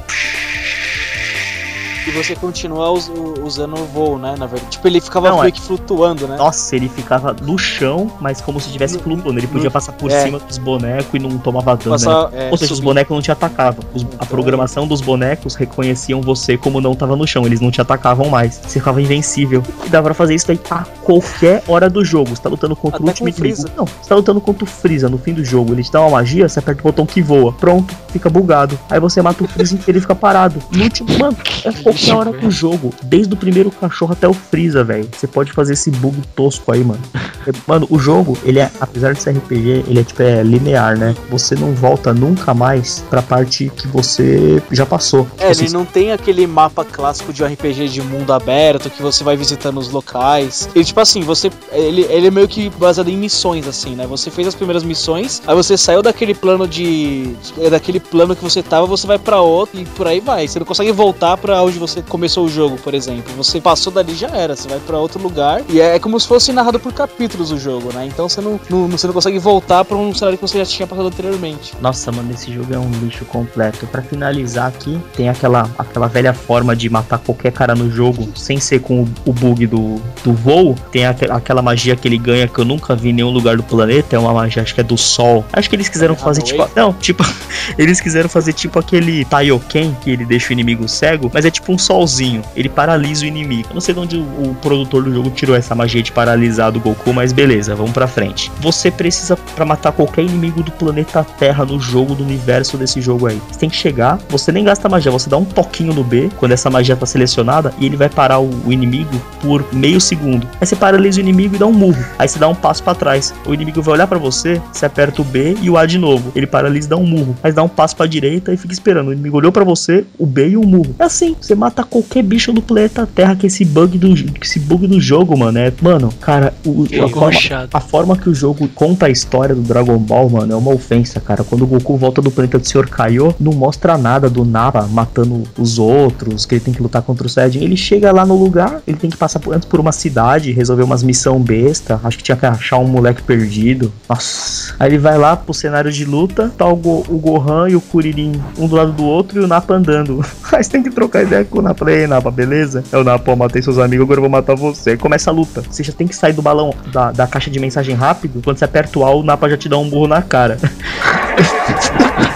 [2.07, 3.11] E você continua us-
[3.43, 4.35] usando o voo, né?
[4.39, 4.71] Na verdade.
[4.71, 6.37] Tipo, ele ficava Não, meio é- que flutuando, né?
[6.37, 9.39] Nossa, ele ficava no chão, mas como se estivesse flutuando.
[9.41, 10.23] Ele podia no- passar por é.
[10.23, 11.97] cima dos bonecos e não tomava dano.
[11.97, 12.47] né?
[12.47, 12.85] É, Ou seja, os subir.
[12.91, 13.85] bonecos não te atacavam.
[13.95, 17.45] Os- a Então- programação dos bonecos reconheciam você como não tava no chão.
[17.45, 18.61] Eles não te atacavam mais.
[18.67, 19.63] Você ficava invencível.
[19.85, 22.31] E dava pra fazer isso daí a qualquer hora do jogo.
[22.37, 23.57] Você tá lutando contra o Até último o inimigo.
[23.57, 23.73] Freeza.
[23.77, 25.73] Não, você tá lutando contra o Freeza no fim do jogo.
[25.73, 27.53] Ele te dá uma magia, você aperta o botão que voa.
[27.53, 28.79] Pronto, fica bugado.
[28.89, 30.63] Aí você mata o Freeza e ele fica parado.
[30.71, 32.93] No último, mano, é qualquer hora do jogo.
[33.03, 35.09] Desde o primeiro cachorro até o Freeza, velho.
[35.17, 37.01] Você pode fazer esse bug tosco aí, mano.
[37.47, 40.99] É, Mano, o jogo, ele é, apesar de ser RPG, ele é tipo é linear,
[40.99, 41.15] né?
[41.31, 45.29] Você não volta nunca mais pra parte que você já passou.
[45.39, 49.23] É, Tipo ele não tem aquele mapa clássico de RPG de mundo aberto que você
[49.23, 50.69] vai visitando os locais.
[50.75, 51.49] Ele, tipo assim, você.
[51.71, 54.09] Ele, ele é meio que baseado em missões, assim, né?
[54.09, 57.33] Você fez as primeiras missões, aí você saiu daquele plano de.
[57.61, 60.49] é, Daquele plano que você tava, você vai pra outro e por aí vai.
[60.49, 63.33] Você não consegue voltar pra onde você começou o jogo, por exemplo.
[63.37, 65.63] Você passou dali já era, você vai pra outro lugar.
[65.69, 68.07] E é como se fosse narrado por capítulos o jogo, né?
[68.07, 70.87] Então você não, não- você não consegue voltar pra um cenário que você já tinha
[70.87, 71.73] passado anteriormente.
[71.81, 73.87] Nossa, mano, esse jogo é um lixo completo.
[73.87, 78.59] Pra finalizar aqui, tem aquela, aquela velha forma de matar qualquer cara no jogo sem
[78.61, 80.75] ser com o, o bug do, do voo.
[80.91, 83.63] Tem aque- aquela magia que ele ganha que eu nunca vi em nenhum lugar do
[83.63, 84.17] planeta.
[84.17, 85.45] É uma magia, acho que é do sol.
[85.53, 86.69] Acho que eles quiseram fazer tipo.
[86.75, 87.25] Não, tipo.
[87.79, 91.73] Eles quiseram fazer tipo aquele Taioken, que ele deixa o inimigo cego, mas é tipo
[91.73, 92.43] um solzinho.
[92.55, 93.69] Ele paralisa o inimigo.
[93.71, 96.73] Eu não sei de onde o, o produtor do jogo tirou essa magia de paralisar
[96.73, 98.51] do Goku, mas beleza, vamos pra frente.
[98.61, 103.27] Você precisa, pra matar qualquer inimigo do planeta Terra no jogo, do universo desse jogo
[103.27, 103.41] aí.
[103.51, 106.53] Você tem que chegar, você nem gasta magia, você dá um toquinho no B, quando
[106.53, 110.47] essa magia tá selecionada, e ele vai parar o, o inimigo por meio segundo.
[110.61, 112.05] Aí você paralisa o inimigo e dá um murro.
[112.19, 113.35] Aí você dá um passo pra trás.
[113.47, 116.33] O inimigo vai olhar pra você, você aperta o B e o A de novo.
[116.35, 117.37] Ele paralisa e dá um murro.
[117.43, 119.09] Aí dá um passo pra direita e fica esperando.
[119.09, 120.95] O inimigo olhou pra você, o B e o murro.
[120.99, 124.87] É assim, você mata qualquer bicho do planeta Terra que esse bug do, esse bug
[124.87, 125.59] do jogo, mano.
[125.59, 127.31] É, mano, cara, o, a, forma,
[127.73, 131.21] a forma que o jogo conta a história do Dragon Ball, mano, é uma ofensa,
[131.21, 131.43] cara.
[131.45, 132.89] Quando o Goku volta do planeta do Sr.
[132.89, 137.27] Kaiô, não mostra nada do Nappa matando os outros, que ele tem que lutar contra
[137.27, 137.63] o Saiyajin.
[137.65, 140.83] Ele chega lá no lugar, ele tem que passar por, antes por uma cidade, resolver
[140.83, 142.01] umas missão besta.
[142.05, 143.93] Acho que tinha que achar um moleque perdido.
[144.09, 144.75] Nossa.
[144.79, 147.81] Aí ele vai lá pro cenário de luta, tá o, Go- o Gohan e o
[147.81, 150.25] Kuririn um do lado do outro e o Nappa andando.
[150.51, 152.85] Você tem que trocar ideia Falei, "Ei, Nappa, beleza?
[152.93, 153.05] Eu
[153.37, 154.97] matei seus amigos, agora eu vou matar você.
[154.97, 155.63] Começa a luta.
[155.69, 158.41] Você já tem que sair do balão, da, da caixa de mensagem rápido.
[158.43, 160.59] Quando você aperta o A, o Nappa já te dá um burro na cara.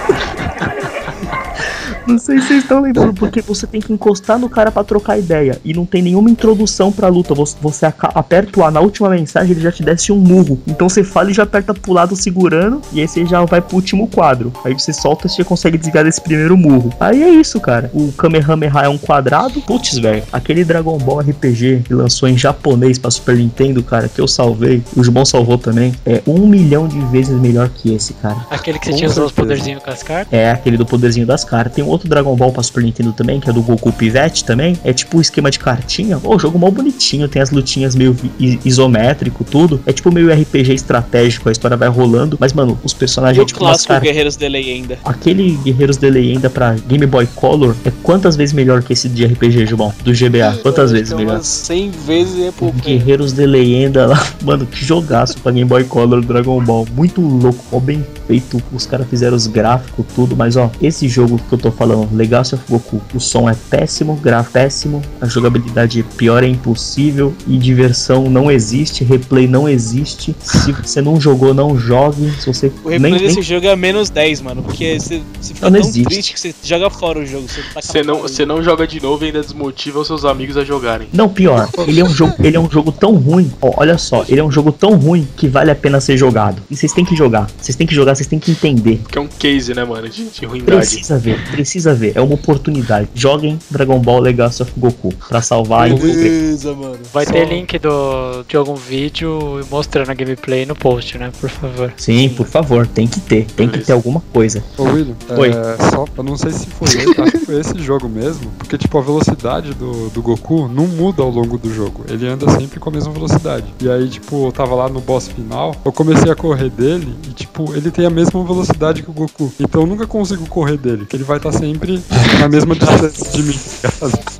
[2.11, 5.17] Não sei se vocês estão lembrando, porque você tem que encostar no cara pra trocar
[5.19, 5.61] ideia.
[5.65, 7.35] E não tem nenhuma introdução pra luta.
[7.35, 10.61] Você, você aperta o A na última mensagem, ele já te desce um murro.
[10.67, 12.81] Então você fala e já aperta pro lado segurando.
[12.93, 14.53] E aí você já vai pro último quadro.
[14.65, 16.93] Aí você solta e você consegue desviar desse primeiro murro.
[16.99, 17.91] Aí é isso, cara.
[17.95, 19.61] O Kamehameha é um quadrado.
[19.63, 20.23] Putz, velho.
[20.33, 24.83] Aquele Dragon Ball RPG que lançou em japonês pra Super Nintendo, cara, que eu salvei.
[24.97, 25.95] O Jubon salvou também.
[26.05, 28.47] É um milhão de vezes melhor que esse, cara.
[28.51, 30.33] Aquele que você Com tinha os poderzinhos com as cartas.
[30.33, 31.75] É aquele do poderzinho das cartas.
[31.75, 34.77] Tem um outro Dragon Ball pra Super Nintendo também, que é do Goku Pivete também.
[34.85, 36.19] É tipo um esquema de cartinha.
[36.23, 38.17] Ô, jogo mal bonitinho, tem as lutinhas meio
[38.65, 39.81] isométrico, tudo.
[39.87, 42.37] É tipo meio RPG estratégico, a história vai rolando.
[42.41, 44.99] Mas, mano, os E personagens o é tipo clássico car- Guerreiros de Leyenda.
[45.05, 49.25] Aquele Guerreiros de Leyenda pra Game Boy Color é quantas vezes melhor que esse de
[49.25, 49.93] RPG, Gilbão?
[50.05, 50.59] Do GBA?
[50.63, 51.35] Quantas vezes é melhor?
[51.37, 52.79] umas 100 vezes é pouco.
[52.81, 54.27] Guerreiros de Leyenda lá.
[54.45, 56.87] Mano, que jogaço pra Game Boy Color Dragon Ball.
[56.95, 58.63] Muito louco, ó, bem feito.
[58.73, 60.37] Os caras fizeram os gráficos, tudo.
[60.37, 64.17] Mas ó, esse jogo que eu tô falando, Legacy of Goku, o som é péssimo,
[64.17, 70.35] gráfico péssimo, a jogabilidade pior é impossível e diversão não existe, replay não existe.
[70.43, 72.31] Se você não jogou, não jogue.
[72.41, 74.63] Se você O replay desse jogo é menos 10, mano.
[74.63, 76.09] Porque você, você fica Não, não tão existe.
[76.09, 77.47] triste que você joga fora o jogo.
[77.49, 80.57] Você, taca Você não, você não joga de novo e ainda desmotiva os seus amigos
[80.57, 81.09] a jogarem.
[81.13, 83.51] Não, pior, ele é um jogo, ele é um jogo tão ruim.
[83.61, 86.61] Ó, olha só, ele é um jogo tão ruim que vale a pena ser jogado.
[86.71, 87.49] E vocês têm que jogar.
[87.61, 88.99] Vocês têm que jogar, vocês têm que entender.
[89.03, 90.79] Porque é um case, né, mano, de, de ruindade.
[90.79, 93.09] Precisa ver, precisa precisa ver, é uma oportunidade.
[93.15, 96.99] Joguem Dragon Ball Legacy of Goku pra salvar e Beleza, mano.
[97.13, 101.31] Vai Só- ter link do, de algum vídeo mostrando a gameplay no post, né?
[101.41, 101.93] Por favor.
[101.97, 103.87] Sim, por favor, tem que ter, tem que Beleza.
[103.87, 104.63] ter alguma coisa.
[104.77, 105.49] Ô William, Oi.
[105.51, 108.99] é, só, eu não sei se foi acho que foi esse jogo mesmo, porque tipo,
[108.99, 112.91] a velocidade do, do Goku não muda ao longo do jogo, ele anda sempre com
[112.91, 113.67] a mesma velocidade.
[113.81, 117.33] E aí, tipo, eu tava lá no boss final, eu comecei a correr dele e
[117.33, 119.53] tipo, ele tem a mesma velocidade que o Goku.
[119.61, 122.03] Então eu nunca consigo correr dele, porque ele vai estar sempre
[122.41, 124.40] na mesma distância de mim.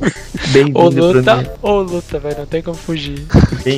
[0.52, 2.38] Bem-vindo, luta, ou luta, velho.
[2.38, 3.24] Não tem como fugir.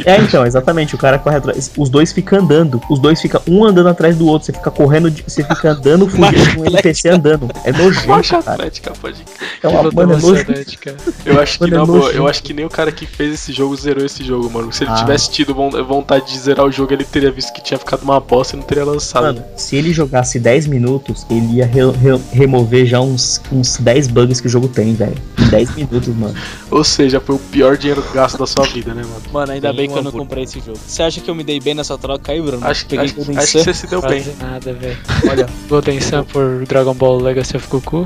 [0.04, 1.70] É, então, exatamente, o cara corre atrás.
[1.76, 2.80] Os dois ficam andando.
[2.90, 4.46] Os dois ficam um andando atrás do outro.
[4.46, 7.48] Você fica correndo, você fica andando, fugindo com o NPC andando.
[7.64, 8.52] É nojento, cara.
[8.54, 9.24] Atlética, pode.
[9.62, 10.96] É uma, emocionante, cara.
[11.24, 13.52] Eu acho que, Mano, é boa, eu acho que nem o cara que fez esse
[13.52, 14.72] jogo zerou esse jogo, mano.
[14.72, 14.96] Se ele Ah.
[14.96, 18.20] tivesse tido von- vontade de zerar o jogo, ele teria visto que tinha ficado uma
[18.20, 19.22] bosta e não teria lançado.
[19.24, 24.08] Mano, se ele jogasse 10 minutos, ele ia re- re- remover já uns, uns 10
[24.08, 25.16] bugs que o jogo tem, velho.
[25.38, 26.34] Em 10 minutos, mano.
[26.70, 29.22] Ou seja, foi o pior dinheiro gasto da sua vida, né, mano?
[29.32, 30.78] Mano, ainda Tem bem que eu não comprei esse jogo.
[30.78, 32.66] Você acha que eu me dei bem nessa troca aí, Bruno?
[32.66, 34.24] Acho, Peguei acho, acho que você se deu bem.
[34.40, 34.98] Nada, velho.
[35.30, 38.04] Olha, Golden Sun por Dragon Ball Legacy of Goku.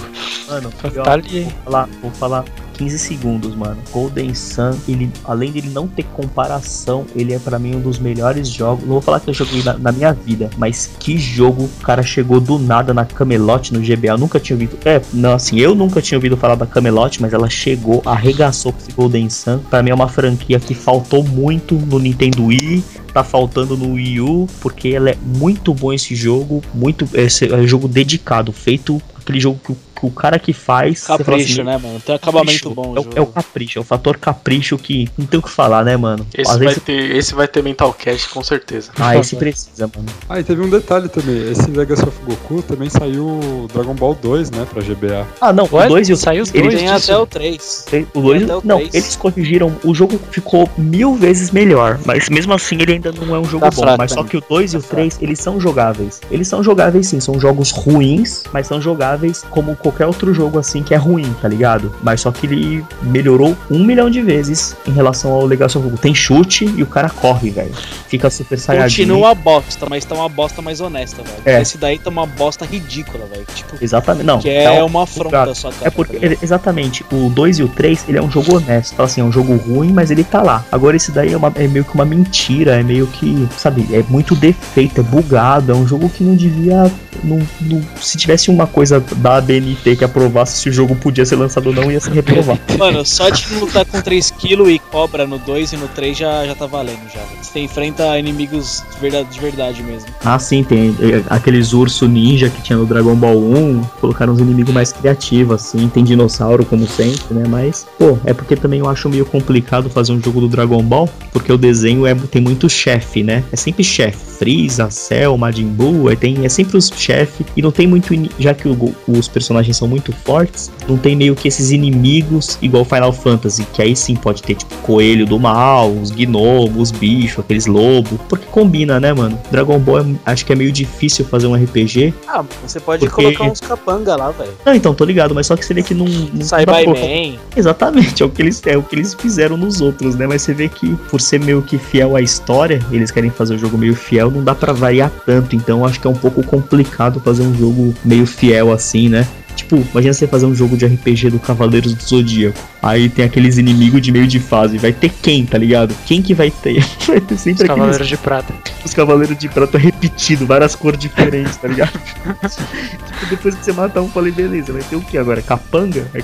[0.49, 2.45] mano, Tá tá ali, vou falar, vou falar
[2.83, 3.77] 15 segundos, mano.
[3.93, 8.49] Golden Sun, ele, além dele não ter comparação, ele é pra mim um dos melhores
[8.49, 8.83] jogos.
[8.85, 12.03] Não vou falar que eu joguei na, na minha vida, mas que jogo o cara
[12.03, 14.09] chegou do nada na Camelot no GBA.
[14.09, 14.77] Eu nunca tinha ouvido.
[14.85, 18.81] É, não, assim, eu nunca tinha ouvido falar da Camelot, mas ela chegou, arregaçou com
[18.81, 19.59] esse Golden Sun.
[19.71, 22.83] Pra mim é uma franquia que faltou muito no Nintendo Wii.
[23.13, 27.55] Tá faltando no Wii U, porque ela é muito bom esse jogo, muito esse é
[27.55, 31.79] um jogo dedicado, feito aquele jogo que o, o cara que faz, Capricho, assim, né,
[31.79, 32.01] mano?
[32.01, 32.71] Tem um acabamento capricho.
[32.75, 33.11] bom o É o, jogo.
[33.17, 36.27] é o capricho, é o fator capricho que não tem o que falar, né, mano?
[36.35, 36.83] Esse Às vai, vezes.
[36.83, 38.91] ter, esse vai ter Mental Cast, com certeza.
[38.99, 40.09] Ah, esse precisa, mano.
[40.29, 44.17] Ah, e teve um detalhe também, esse Legacy of Goku também saiu o Dragon Ball
[44.21, 45.27] 2, né, pra GBA.
[45.41, 45.87] Ah, não, What?
[45.87, 47.13] o 2 e o Saiu os eles dois Tem disso.
[47.13, 47.87] até o 3.
[48.15, 48.95] O dois, até o não, três.
[48.95, 49.73] eles corrigiram.
[49.85, 51.99] O jogo ficou mil vezes melhor.
[52.05, 53.83] Mas mesmo assim, ele ainda não é um jogo Tá bom.
[53.83, 56.21] fraco mas só que o 2 e o Tá 3, eles são jogáveis.
[56.31, 57.21] Eles são jogáveis sim.
[57.21, 61.49] São jogos ruins, mas são jogáveis como qualquer outro jogo assim que é ruim, tá
[61.49, 61.95] ligado?
[62.03, 65.99] Mas só que ele melhorou um milhão de vezes em relação ao Legacy of Goku.
[66.01, 67.73] Tem chute e o cara corre, velho.
[68.09, 69.03] Fica super saiyajin.
[69.03, 71.37] Continua uma bosta, mas tá uma bosta mais honesta, velho.
[71.45, 71.61] É.
[71.63, 73.45] Esse daí tá uma bosta ridícula, velho.
[73.55, 74.25] Tipo, Exatamente.
[74.27, 75.87] Não, que tá é um- uma afronta só, cara.
[75.87, 78.95] É porque, tá exatamente, o 2 e o 3, ele é um jogo honesto.
[78.95, 80.65] Fala assim, é um jogo ruim, mas ele tá lá.
[80.71, 84.03] Agora esse daí é, uma- é meio que uma mentira, é meio que, sabe, é
[84.09, 86.91] muito defeito, é bugado, é um jogo que não devia.
[87.23, 89.39] Não, não- se tivesse uma coisa da
[89.83, 92.59] ABNT que aprovasse se o jogo podia ser lançado ou não, ia se reprovar.
[92.79, 96.55] Mano, só de lutar com 3kg e cobra no 2 e no 3 já, já
[96.55, 97.21] tá valendo já.
[97.43, 100.09] Você enfrenta inimigos de verdade, de verdade mesmo.
[100.25, 104.41] ah, sim, tem é, aqueles urso ninja que tinha no Dragon Ball 1, colocaram uns
[104.41, 107.45] inimigos mais criativos, assim, tem dinossauro como sempre, né?
[107.49, 111.09] Mas, pô, é porque também eu acho meio complicado fazer um jogo do Dragon Ball,
[111.33, 113.43] porque o desenho é, tem muito chefe, né?
[113.53, 114.33] É sempre chefe.
[114.39, 118.53] Freeza, Cell, Majin Buu, aí tem, é sempre os chefes, e não tem muito, já
[118.55, 123.13] que o- os personagens são muito fortes, não tem meio que esses inimigos igual Final
[123.13, 127.67] Fantasy, que aí sim pode ter, tipo, coelho do mal, os gnomos, os bichos, aqueles
[127.67, 129.39] lobos, porque combina, né, mano?
[129.51, 132.13] Dragon Ball, é- acho que é meio difícil fazer um RPG.
[132.29, 134.53] Ah, você pode Porque- colocar uns capanga lá, velho.
[134.65, 136.07] Não, então, tô ligado, mas só que você vê que não...
[136.07, 137.37] não Sai by colocar- Man.
[137.57, 140.27] Exatamente, é o, que eles, é o que eles fizeram nos outros, né?
[140.27, 143.59] Mas você vê que, por ser meio que fiel à história, eles querem fazer o
[143.59, 145.55] jogo meio fiel, não dá pra variar tanto.
[145.57, 149.27] Então acho que é um pouco complicado fazer um jogo meio fiel assim, né?
[149.63, 152.59] Tipo, imagina você fazer um jogo de RPG do Cavaleiros do Zodíaco.
[152.83, 154.77] Aí tem aqueles inimigos de meio de fase.
[154.77, 155.95] Vai ter quem, tá ligado?
[156.05, 156.85] Quem que vai ter?
[157.07, 158.55] Vai ter Os sempre aqueles Cavaleiros de Prata.
[158.85, 161.93] os Cavaleiros de Prata repetido, várias cores diferentes, tá ligado?
[162.43, 165.41] tipo, depois que você matar um, falei, beleza, vai ter o que agora?
[165.43, 166.07] Capanga?
[166.15, 166.23] É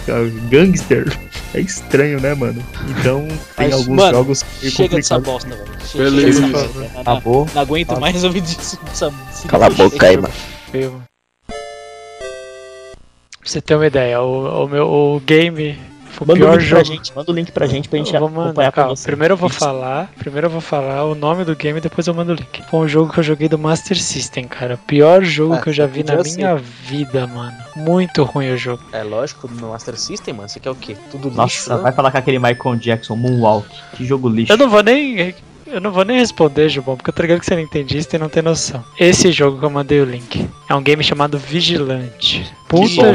[0.50, 1.16] gangster?
[1.54, 2.62] É estranho, né, mano?
[2.98, 5.68] Então, tem Mas, alguns mano, jogos meio Chega dessa bosta, velho.
[5.86, 6.42] Chega, Beleza.
[6.42, 6.90] chega dessa bosta.
[6.94, 7.48] Não, Acabou.
[7.54, 8.00] não aguento Fala.
[8.00, 8.78] mais ouvir disso.
[9.46, 10.32] Cala a boca aí, mano.
[10.70, 11.07] Feio.
[13.48, 15.74] Pra você ter uma ideia, o, o meu o game
[16.10, 16.84] foi o Manda o pior link pra jogo.
[16.84, 18.94] gente, manda o link pra gente pra gente Eu vou mandar, calma.
[18.94, 19.06] você.
[19.06, 19.58] Primeiro eu vou Isso.
[19.58, 22.62] falar, primeiro eu vou falar o nome do game, depois eu mando o link.
[22.70, 24.74] Foi um jogo que eu joguei do Master System, cara.
[24.74, 27.56] O pior jogo Ah, que eu já vi na minha vida, mano.
[27.74, 28.82] Muito ruim o jogo.
[28.92, 30.94] É lógico, no Master System, mano, você quer o quê?
[31.10, 31.82] Tudo lixo, Nossa, né?
[31.84, 33.66] vai falar com aquele Michael Jackson, Moonwalk.
[33.94, 34.52] Que jogo lixo.
[34.52, 35.34] Eu não vou nem.
[35.70, 38.08] Eu não vou nem responder, Gilbão, porque eu tô ligado que você não entende isso
[38.14, 38.82] e não tem noção.
[38.98, 42.50] Esse jogo que eu mandei o link é um game chamado Vigilante.
[42.66, 43.12] Puta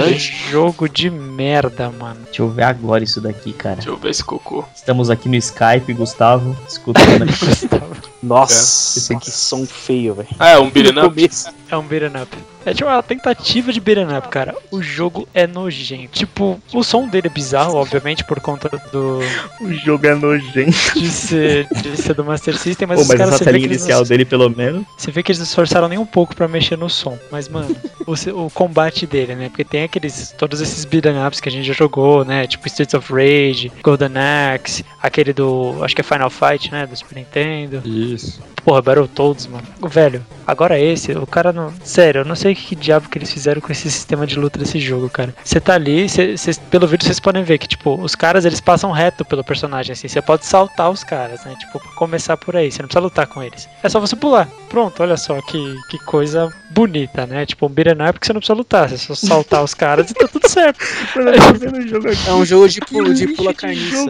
[0.51, 2.21] jogo de merda, mano.
[2.25, 3.75] Deixa eu ver agora isso daqui, cara.
[3.75, 4.63] Deixa eu ver esse cocô.
[4.75, 7.33] Estamos aqui no Skype, Gustavo, escutando aqui.
[7.45, 7.95] Gustavo.
[8.21, 9.25] Nossa, Esse aqui.
[9.25, 10.29] que som feio, velho.
[10.39, 11.29] Ah, é um beat'em up?
[11.73, 12.37] É um beat'em up.
[12.67, 14.55] É tipo uma tentativa de beat'em up, cara.
[14.69, 16.11] O jogo é nojento.
[16.11, 19.19] Tipo, o som dele é bizarro, obviamente, por conta do.
[19.59, 20.71] O jogo é nojento.
[20.93, 23.65] de ser, de ser do Master System, mas Pô, os mas caras essa que eles
[23.65, 24.85] inicial não, dele, pelo menos.
[24.95, 27.17] você vê que eles não esforçaram nem um pouco pra mexer no som.
[27.31, 29.49] Mas, mano, o, o combate dele, né?
[29.49, 30.35] Porque tem aqueles.
[30.37, 32.45] Todos esses beat'em ups que a gente já jogou, né?
[32.45, 34.11] Tipo Streets of Rage, Golden
[34.53, 35.83] Axe, aquele do.
[35.83, 36.85] Acho que é Final Fight, né?
[36.85, 37.81] Do Super Nintendo.
[37.83, 38.39] Isso.
[38.63, 39.63] Porra, Battletoads, mano.
[39.89, 41.62] Velho, agora esse, o cara não.
[41.83, 44.57] Sério, eu não sei que, que diabo que eles fizeram com esse sistema de luta
[44.59, 45.33] desse jogo, cara.
[45.43, 48.59] Você tá ali, cê, cê- pelo vídeo vocês podem ver que, tipo, os caras eles
[48.61, 50.07] passam reto pelo personagem, assim.
[50.07, 51.55] Você pode saltar os caras, né?
[51.59, 52.71] Tipo, começar por aí.
[52.71, 53.67] Você não precisa lutar com eles.
[53.83, 54.47] É só você pular.
[54.69, 57.45] Pronto, olha só que, que coisa bonita, né?
[57.45, 58.89] Tipo, um beat'em up que você não precisa lutar.
[58.89, 60.79] Você só saltar os caras e tá tudo certo.
[62.27, 64.09] É um jogo de, pula, de pula carniça.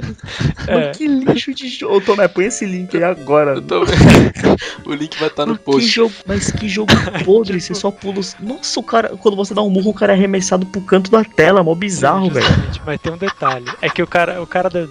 [0.68, 0.92] É.
[0.92, 1.98] Que lixo de jogo.
[1.98, 3.62] Ô, Tomé, põe esse link aí agora.
[3.62, 3.84] Tô...
[4.86, 5.88] o link vai estar no Que post.
[5.88, 6.92] jogo, mas que jogo
[7.26, 8.36] podre, você só pula os...
[8.40, 11.24] Nossa, o cara, quando você dá um murro, o cara é arremessado pro canto da
[11.24, 12.46] tela, mó bizarro, velho.
[12.86, 13.66] Mas tem um detalhe.
[13.82, 14.88] É que o cara, o cara do,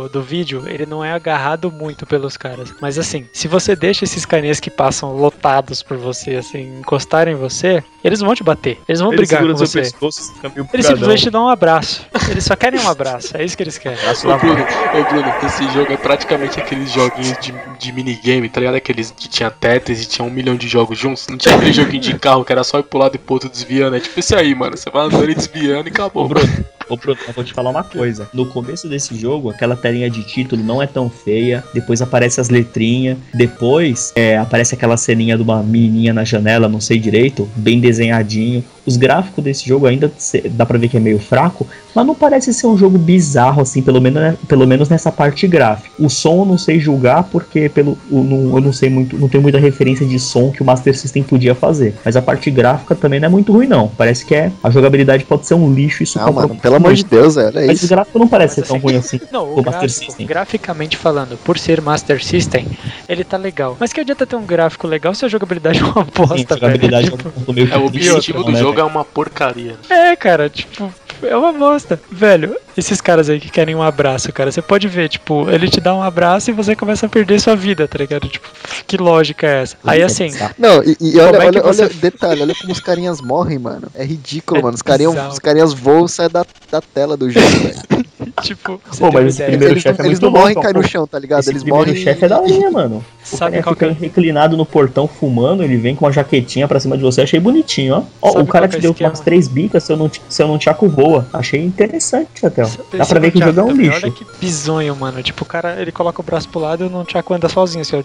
[0.00, 2.72] do, do vídeo, ele não é agarrado muito pelos caras.
[2.80, 7.36] Mas assim, se você deixa esses carinhas que passam lotados por você, assim, encostarem em
[7.36, 8.78] você, eles vão te bater.
[8.88, 9.80] Eles vão Ele brigar com você.
[9.80, 10.32] pescoço,
[10.72, 12.06] Eles simplesmente te dão um abraço.
[12.30, 13.36] Eles só querem um abraço.
[13.36, 13.98] É isso que eles querem.
[13.98, 18.76] Ô Bruno, ô Bruno, esse jogo é praticamente aqueles joguinhos de, de minigame, tá ligado?
[18.76, 21.26] Aqueles que tinha Tetris e tinha um milhão de jogos juntos.
[21.28, 23.48] Não tinha aquele joguinho de carro que era só ir pro lado e pro outro
[23.48, 23.96] desviando.
[23.96, 24.76] É tipo esse aí, mano.
[24.76, 26.28] Você vai andando e desviando e acabou.
[26.28, 28.28] Bruno, ô, Bruno, eu vou te falar uma coisa.
[28.34, 31.64] No começo desse jogo, aquela telinha de título não é tão feia.
[31.72, 33.16] Depois aparece as letrinhas.
[33.32, 38.62] Depois é, aparece aquela ceninha de uma menininha na janela, não sei direito, bem desenhadinho.
[38.86, 40.10] Os gráficos desse jogo ainda
[40.52, 43.82] dá pra ver que é meio fraco, mas não parece ser um jogo bizarro, assim,
[43.82, 45.90] pelo menos, né, pelo menos nessa parte gráfica.
[45.98, 49.28] O som eu não sei julgar, porque pelo, o- não- eu não sei muito, não
[49.28, 51.94] tenho muita referência de som que o Master System podia fazer.
[52.04, 53.86] Mas a parte gráfica também não é muito ruim, não.
[53.88, 54.50] Parece que é.
[54.62, 57.66] A jogabilidade pode ser um lixo, isso Não, mano, pelo amor de Deus, velho, é
[57.66, 59.20] Mas o gráfico não parece ser tão assim- ruim assim.
[59.30, 60.26] Não, O gráfico, System.
[60.26, 62.66] graficamente falando, por ser Master System,
[63.08, 63.76] ele tá legal.
[63.78, 66.54] Mas que adianta ter um gráfico legal se a jogabilidade é uma bosta, Sim, a
[66.54, 66.60] velho?
[66.60, 68.80] jogabilidade é Tipo, um É, o objetivo do né, jogo velho?
[68.82, 69.76] é uma porcaria.
[69.88, 72.00] É, cara, tipo, é uma bosta.
[72.10, 75.80] Velho, esses caras aí que querem um abraço, cara, você pode ver, tipo, ele te
[75.80, 78.28] dá um abraço e você começa a perder sua vida, tá ligado?
[78.28, 78.48] Tipo,
[78.86, 79.76] que lógica é essa?
[79.84, 80.28] Aí assim,
[80.58, 83.58] Não, e, e olha, é que olha, você- olha, detalhe, olha como os carinhas morrem,
[83.58, 83.88] mano.
[83.94, 84.74] É ridículo, É mano.
[84.74, 88.04] Os carinhas, os carinhas voam e saem da, da tela do jogo, velho.
[88.42, 90.62] tipo, você Pô, mas esse primeiro Eles, chefe não, é eles muito não morrem e
[90.62, 91.40] caem no chão, tá ligado?
[91.40, 92.02] Esse Eles primeiro morrem.
[92.02, 93.04] chefe é da linha, mano.
[93.22, 93.92] O Sabe cara qual fica é?
[93.92, 97.94] reclinado no portão fumando, ele vem com uma jaquetinha pra cima de você, achei bonitinho,
[97.94, 98.02] ó.
[98.22, 99.10] Ó, o cara é te o deu esquema?
[99.10, 101.26] umas três bicas se eu não, te- se eu não te voa.
[101.32, 102.68] Achei interessante até, ó.
[102.96, 104.00] Dá pra ver que o jogo é um também, lixo.
[104.04, 105.22] Olha que bizonho, mano.
[105.22, 107.96] Tipo, o cara, ele coloca o braço pro lado e o Nunchaku anda sozinho, assim,
[107.96, 108.02] ó.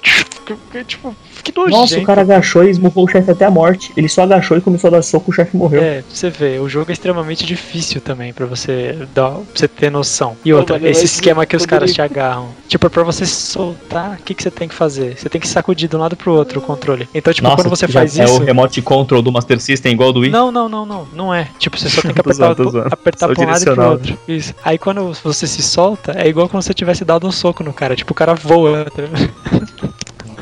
[0.84, 1.78] Tipo, que nojento.
[1.78, 3.91] Nossa, o cara agachou e esmurrou o chefe até a morte.
[3.95, 5.82] Ele só agachou e começou a dar soco, o chefe morreu.
[5.82, 9.89] É, você vê, o jogo é extremamente difícil também pra você dar, pra você ter
[9.89, 10.36] noção.
[10.43, 12.49] E outra, mano, esse esquema que os quando caras te agarram.
[12.67, 15.04] Tipo, pra você soltar, o que, que você tem que fazer?
[15.15, 17.07] Você tem que sacudir de um lado pro outro o controle.
[17.13, 18.35] Então, tipo, Nossa, quando você faz é isso.
[18.35, 20.31] o remote control do Master System igual do Wii.
[20.31, 21.49] Não, não, não, não, não é.
[21.59, 24.17] Tipo, você só tem que apertar, zoando, apertar pra um lado e pro outro.
[24.27, 24.53] Isso.
[24.63, 27.73] Aí quando você se solta, é igual como se você tivesse dado um soco no
[27.73, 27.95] cara.
[27.95, 28.85] Tipo, o cara voa.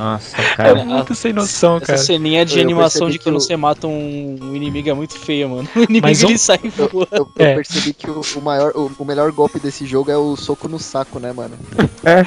[0.04, 0.76] Nossa, É cara.
[0.86, 1.98] muito sem noção, Essa cara.
[1.98, 5.18] ceninha de Eu animação de que quando o- você mata um, um inimigo é muito
[5.18, 5.68] feia, mano.
[5.76, 7.08] O inimigo Mas um- ele sai voando.
[7.12, 7.56] Eu, eu É.
[7.56, 10.78] percebi que o, o maior, o, o melhor golpe desse jogo é o soco no
[10.80, 11.58] saco, né, mano?
[12.04, 12.24] É,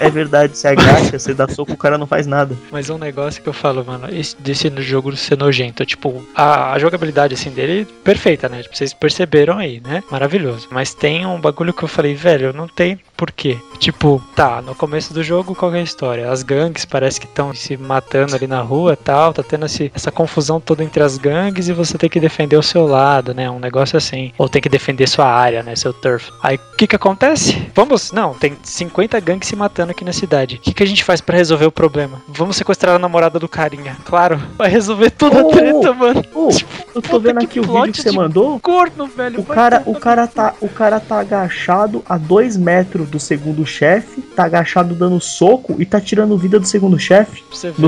[0.06, 2.56] é verdade, você agacha, você dá soco, o cara não faz nada.
[2.72, 5.84] Mas é um negócio que eu falo, mano, esse, desse jogo ser nojento.
[5.84, 8.62] Tipo, a, a jogabilidade assim dele, perfeita, né?
[8.62, 10.02] Tipo, vocês perceberam aí, né?
[10.10, 10.68] Maravilhoso.
[10.70, 13.58] Mas tem um bagulho que eu falei, velho, não tem porquê.
[13.78, 16.30] Tipo, tá, no começo do jogo, qual é a história?
[16.30, 19.90] As gangues parece que estão se matando ali na rua e tal, tá tendo esse,
[19.94, 23.50] essa confusão toda entre as gangues e você tem que defender o seu lado, né?
[23.50, 24.32] Um negócio assim.
[24.38, 25.74] Ou tem que defender sua área, né?
[25.76, 26.30] Seu turf.
[26.42, 27.70] Aí o que que acontece?
[27.74, 30.56] Vamos, não, tem 50 gangues se matando aqui na cidade.
[30.56, 32.22] O que que a gente faz pra resolver o problema?
[32.28, 33.96] Vamos sequestrar a namorada do carinha.
[34.04, 35.50] Claro, vai resolver toda a Oh!
[35.50, 36.22] treta, mano.
[36.34, 36.48] Ô,
[36.94, 38.58] eu tô Puta, vendo aqui o vídeo que você mandou.
[38.60, 39.40] Corno, velho.
[39.40, 44.20] O cara, o cara tá, o cara tá agachado a dois metros do segundo chefe,
[44.20, 47.42] tá agachado dando soco e tá tirando vida do segundo chefe.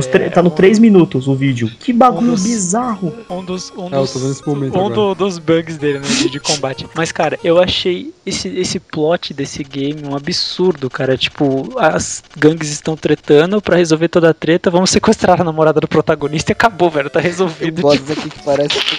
[0.07, 1.71] tre- tá no um- 3 minutos o vídeo.
[1.79, 3.13] Que bagulho Um dos- bizarro.
[3.29, 5.99] Um dos, um É, eu dos, tô vendo esse momento um do- dos bugs dele,
[6.01, 6.87] né, de, de combate.
[6.95, 11.17] Mas, cara, eu achei esse, esse plot desse game um absurdo, cara.
[11.17, 15.89] Tipo, as gangues estão tretando pra resolver toda a treta, vamos sequestrar a namorada do
[15.89, 17.77] protagonista e acabou, velho, tá resolvido.
[17.91, 18.97] Tipo, aqui que parece que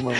[0.00, 0.16] mano.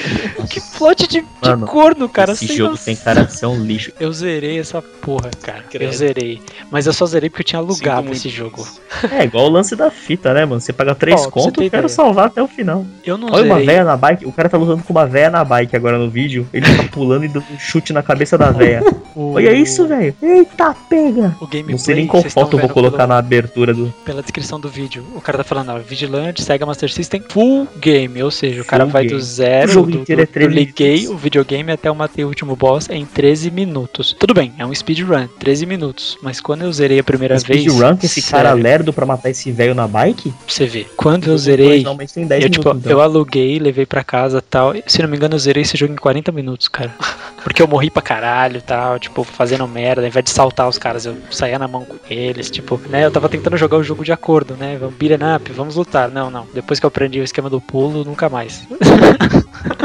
[0.48, 2.32] que plot de, de Mano, corno, cara.
[2.32, 2.84] Esse sem jogo noção.
[2.86, 3.92] tem cara de ser um lixo.
[4.00, 5.30] Eu zerei essa porra.
[5.42, 5.58] Cara.
[5.58, 5.92] Eu Credo.
[5.92, 6.40] zerei.
[6.70, 8.66] Mas eu só zerei porque eu tinha alugado esse jogo.
[9.10, 10.60] É igual o lance da fita, né, mano?
[10.60, 11.88] Você paga 3 Ó, pra você conto, ter eu quero ideia.
[11.88, 12.86] salvar até o final.
[13.04, 13.66] Eu não Olha uma zerei.
[13.66, 16.46] véia na bike, o cara tá lutando com uma véia na bike agora no vídeo.
[16.52, 18.82] Ele tá pulando e dando um chute na cabeça da véia.
[19.16, 19.32] o...
[19.34, 20.14] Olha isso, velho.
[20.22, 21.36] Eita, pega.
[21.40, 21.72] O gameplay.
[21.72, 23.92] Não sei nem qual foto eu vou colocar pelo- na abertura do.
[24.04, 25.04] pela descrição do vídeo.
[25.14, 28.22] O cara tá falando, ó, Vigilante, Sega Master System, full game.
[28.22, 29.14] Ou seja, o cara Full vai game.
[29.18, 31.94] do zero, O jogo do, inteiro é do, eu 13 liguei o videogame até eu
[31.94, 34.14] matei o último boss em 13 minutos.
[34.18, 36.18] Tudo bem, é um speedrun, 13 minutos.
[36.22, 37.62] Mas quando eu zerei a primeira vez.
[37.62, 40.32] Speedrun que esse cara sério, lerdo pra matar esse velho na bike?
[40.46, 40.86] Você vê.
[40.96, 41.66] Quando eu zerei.
[41.68, 42.86] Originalmente tem 10 Eu, tipo, minutos.
[42.90, 43.02] eu então.
[43.02, 44.74] aluguei, levei pra casa e tal.
[44.86, 46.94] Se não me engano, eu zerei esse jogo em 40 minutos, cara.
[47.42, 50.02] Porque eu morri pra caralho e tal, tipo, fazendo merda.
[50.02, 53.04] Ao invés de saltar os caras, eu saía na mão com eles, tipo, né?
[53.04, 54.76] Eu tava tentando jogar o jogo de acordo, né?
[54.78, 56.08] Vamos beat up, vamos lutar.
[56.08, 56.46] Não, não.
[56.54, 58.62] Depois que eu aprendi o esquema do pulo, nunca mais.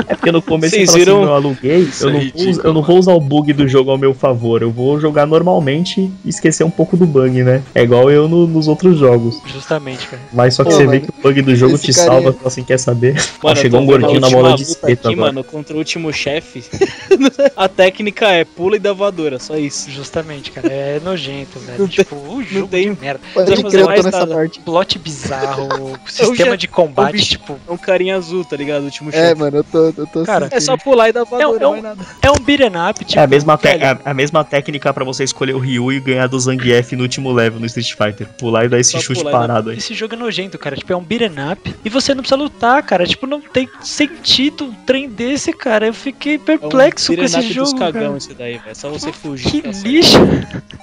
[0.07, 2.19] É porque no começo Vocês eu falei viram- assim, eu aluguei, Isso eu é não,
[2.19, 4.61] ridículo, vou, eu não vou usar o bug do jogo ao meu favor.
[4.61, 7.61] Eu vou jogar normalmente e esquecer um pouco do bug, né?
[7.75, 9.39] É igual eu no- nos outros jogos.
[9.45, 10.21] Justamente, cara.
[10.33, 12.47] Mas só que Pô, você mano, vê que o bug do jogo te salva, então
[12.47, 13.15] assim, quer saber?
[13.43, 15.31] Mano, chegou eu um gordinho na bola de luta espeto aqui, agora.
[15.33, 16.63] mano, contra o último chefe.
[17.55, 19.89] a técnica é pula e dá voadora, só isso.
[19.91, 20.67] Justamente, cara.
[20.71, 21.79] É nojento, velho.
[21.79, 23.19] Não tipo, o jogo tem- de merda.
[23.33, 24.35] Pode Deixa eu fazer mais nessa nada.
[24.35, 24.59] parte.
[24.59, 28.81] Plot bizarro, sistema já- de combate, bicho- tipo, É um carinha azul, tá ligado?
[28.83, 29.35] O último É, chefe.
[29.63, 31.75] Mano, eu tô, eu tô Cara, É só pular e dar voadora, é um- não
[31.75, 32.05] é nada.
[32.21, 33.19] é um beat'em up, tipo.
[33.19, 36.27] É a mesma, te- a, a mesma técnica pra você escolher o Ryu e ganhar
[36.27, 38.27] do Zangief no último level no Street Fighter.
[38.37, 39.77] Pular e dar esse Só chute parado aí.
[39.77, 40.75] Esse jogo é nojento, cara.
[40.75, 43.05] Tipo, é um beat'em up e você não precisa lutar, cara.
[43.05, 45.87] Tipo, não tem sentido um trem desse, cara.
[45.87, 48.17] Eu fiquei É um perplexo com esse dos jogo, cagão cara.
[48.17, 48.63] esse daí, velho.
[48.71, 49.47] É só você fugir.
[49.47, 50.17] Que tá lixo.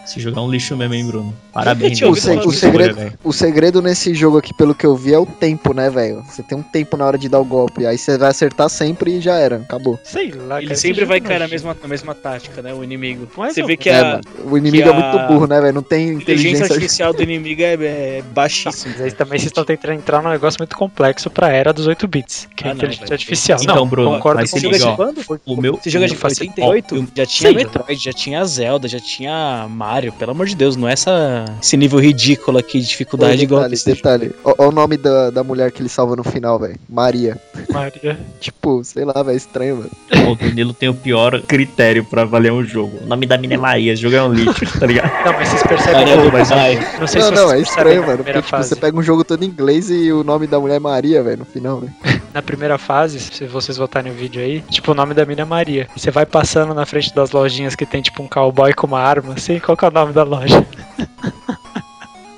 [0.04, 1.34] Esse jogo é um lixo mesmo, hein, Bruno?
[1.52, 5.18] Parabéns, O, se- o segredo, o segredo nesse jogo aqui, pelo que eu vi, é
[5.18, 6.22] o tempo, né, velho?
[6.28, 7.86] Você tem um tempo na hora de dar o golpe.
[7.86, 9.56] Aí você vai acertar sempre e já era.
[9.56, 9.98] Acabou.
[10.04, 10.78] Sei lá, Ele cara.
[10.80, 12.72] sempre vai é cair na mesma, na mesma tática, né?
[12.74, 13.28] O inimigo.
[13.36, 14.20] Mais Você vê que É, a.
[14.44, 15.74] O inimigo que é muito burro, né, velho?
[15.74, 16.24] Não tem inteligência
[16.64, 16.64] inteligência.
[16.74, 17.74] artificial do inimigo é,
[18.18, 18.92] é baixíssima.
[18.94, 22.06] Mas aí também vocês estão tentando entrar num negócio muito complexo pra era dos 8
[22.08, 23.14] bits, que é Ah, a não, inteligência velho.
[23.14, 23.58] artificial.
[23.62, 25.20] Então, não, Bruno, concordo mas com Você liga, quando?
[25.46, 27.08] O meu, Você joga de meu faz- 88?
[27.16, 27.54] Já tinha Sei.
[27.64, 30.12] Metroid, já tinha Zelda, já tinha Mario.
[30.12, 33.94] Pelo amor de Deus, não é essa, esse nível ridículo aqui de dificuldade igual detalhe,
[33.96, 34.32] detalhe.
[34.44, 36.76] Ó o nome da, da mulher que ele salva no final, velho.
[36.88, 37.36] Maria.
[37.70, 38.18] Maria.
[38.54, 39.90] Tipo, sei lá, velho, estranho, mano.
[40.32, 42.98] o Danilo tem o pior critério pra valer um jogo.
[43.02, 45.10] O nome da mina é Maria, esse jogo é um lixo, tá ligado?
[45.22, 46.74] Não, mas vocês percebem eu- mas Pai.
[46.98, 48.16] não sei não, se não, vocês é estranho, na mano.
[48.18, 48.68] primeira Porque tipo, fase.
[48.70, 51.40] você pega um jogo todo em inglês e o nome da mulher é Maria, velho,
[51.40, 51.92] no final, velho.
[52.32, 55.44] Na primeira fase, se vocês voltarem o vídeo aí, tipo, o nome da mina é
[55.44, 55.86] Maria.
[55.96, 59.34] Você vai passando na frente das lojinhas que tem, tipo, um cowboy com uma arma,
[59.34, 60.66] assim, qual que é o nome da loja?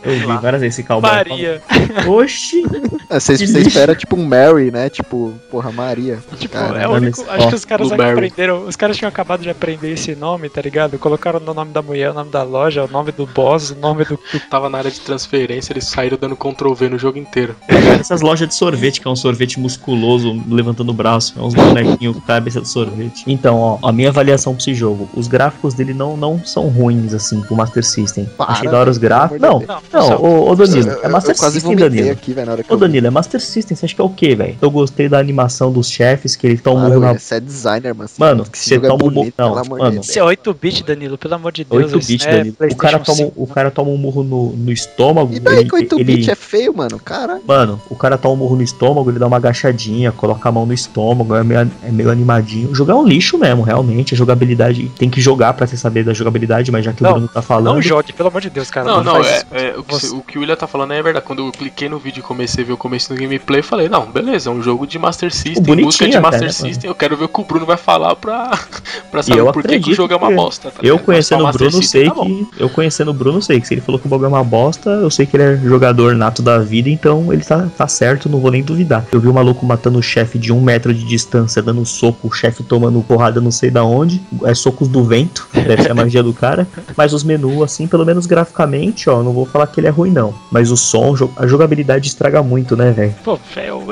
[0.07, 1.11] Eu vi várias vezes esse cowboy.
[1.11, 1.63] Maria.
[2.09, 2.63] Oxi!
[3.11, 3.69] É, Você Que lixo.
[3.69, 4.89] espera, tipo, um Mary, né?
[4.89, 6.19] Tipo, porra, Maria.
[6.39, 7.25] Tipo, Cara, é o único.
[7.29, 8.65] ó, Acho que os caras aprenderam.
[8.67, 10.99] Os caras tinham acabado de aprender esse nome, tá ligado?
[10.99, 14.05] Colocaram no nome da mulher, o nome da loja, o nome do boss, o nome
[14.05, 14.19] do.
[14.51, 17.57] Tava na área de transferência, eles saíram dando Ctrl V no jogo inteiro.
[18.01, 22.17] Essas lojas de sorvete, que é um sorvete musculoso, levantando o braço, é uns bonequinhos
[22.17, 23.25] com cabeça de sorvete.
[23.27, 27.15] Então, ó, a minha avaliação pra esse jogo, os gráficos dele não, não são ruins,
[27.15, 28.27] assim, pro Master System.
[28.37, 29.41] Para, Achei da hora os gráficos.
[29.41, 29.61] Não,
[29.93, 32.11] Não, não, ô, ô Danilo, Eu- é Master eu System, Danilo.
[32.11, 32.87] aqui, velho, na hora que Ô eu vi.
[32.87, 34.57] Danilo, é Master System, você acha que é o quê, velho?
[34.61, 37.19] Eu gostei da animação dos chefes, que eles estão Para, murro na.
[37.19, 38.11] Você é designer, mano.
[38.19, 40.01] Mano, você é toma um mo- não, mano.
[40.01, 41.85] Isso é 8-bit, Danilo, pelo amor de Deus.
[41.93, 42.57] 8 isso bits, não é Danilo.
[42.71, 45.33] O cara, toma, um- 5, o cara toma um murro no, no estômago.
[45.35, 46.99] E daí ele- que 8-bit ele- é feio, mano?
[46.99, 47.43] Caralho.
[47.47, 50.67] Mano, o cara toma um murro no estômago, ele dá uma agachadinha, coloca a mão
[50.67, 52.71] no estômago, é meio, é meio animadinho.
[52.71, 54.15] O jogo é um lixo mesmo, realmente.
[54.15, 57.13] A jogabilidade tem que jogar pra você saber da jogabilidade, mas já que Não, o
[57.15, 57.75] Bruno tá falando.
[57.75, 58.87] Não jogue, pelo amor de Deus, cara.
[58.87, 59.47] Não, não, faz é, isso.
[59.53, 61.25] é, que, Você- o que o William tá falando é verdade.
[61.25, 63.89] Quando eu cliquei no vídeo e comecei a ver o começo do gameplay, eu falei,
[63.89, 66.89] não, beleza, é um jogo de Master System, Bonitinho música de até, Master né, System.
[66.91, 68.51] Eu quero ver o que o Bruno vai falar pra,
[69.11, 70.71] pra saber por que, que o jogo é uma bosta.
[70.71, 72.47] tá Eu conhecendo o Bruno, System sei tá que.
[72.59, 74.91] Eu conhecendo o Bruno, sei que se ele falou que o bagulho é uma bosta,
[74.91, 78.39] eu sei que ele é jogador nato da vida, então ele tá, tá certo, não
[78.41, 79.05] vou nem duvidar.
[79.13, 82.33] Eu vi o maluco matando o chefe de um metro de distância, dando soco, o
[82.33, 84.21] chefe tomando porrada não sei da onde.
[84.45, 86.67] É socos do vento, deve ser a magia do cara.
[86.97, 90.11] Mas os menus, assim, pelo menos graficamente, ó, não vou falar que ele é ruim,
[90.11, 90.35] não.
[90.51, 93.15] Mas o som, a jogabilidade estraga muito, né, velho?
[93.25, 93.39] Pô,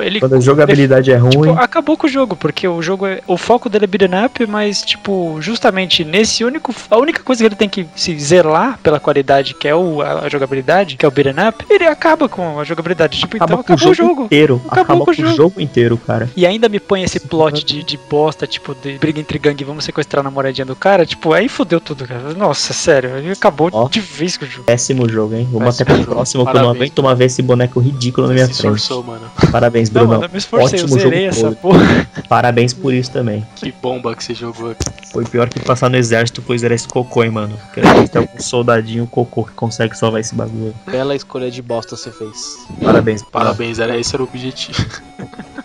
[0.02, 0.20] ele.
[0.20, 1.30] Quando a jogabilidade é ruim.
[1.30, 3.20] Tipo, acabou com o jogo, porque o jogo é.
[3.26, 6.74] O foco dele é beat'em up, mas, tipo, justamente nesse único.
[6.90, 10.20] A única coisa que ele tem que se zelar pela qualidade, que é o, a,
[10.24, 13.18] a jogabilidade, que é o beat'em up, ele acaba com a jogabilidade.
[13.18, 14.24] Tipo, Acaba então com o acabou jogo, o jogo.
[14.24, 14.60] inteiro.
[14.66, 15.36] Acabou acaba com o o jogo.
[15.36, 16.28] jogo inteiro, cara.
[16.36, 19.84] E ainda me põe esse plot de, de bosta, tipo, de briga entre gangue, vamos
[19.84, 22.32] sequestrar a namoradinha do cara, tipo, aí fudeu tudo, cara.
[22.34, 23.88] Nossa, sério, aí acabou Ó.
[23.88, 24.64] de vez com o jogo.
[24.64, 25.48] Péssimo jogo, hein?
[25.50, 26.82] Vou Péssimo até pro próximo, que eu não Parabéns.
[26.90, 28.76] aguento mais ver esse boneco ridículo na minha Se frente.
[28.76, 29.26] esforçou, mano.
[29.50, 30.14] Parabéns, Não, Bruno.
[30.14, 31.56] mano, eu me esforcei, eu Ótimo zerei jogo essa todo.
[31.56, 32.08] porra.
[32.28, 33.46] Parabéns por isso também.
[33.56, 34.84] Que bomba que você jogou aqui.
[35.12, 37.56] Foi pior que passar no exército foi zerar esse cocô, hein, mano.
[37.72, 40.74] Quero ter algum soldadinho cocô que consegue salvar esse bagulho.
[40.86, 42.58] Bela escolha de bosta você fez.
[42.82, 43.22] Parabéns.
[43.22, 44.78] Parabéns, era esse era o objetivo.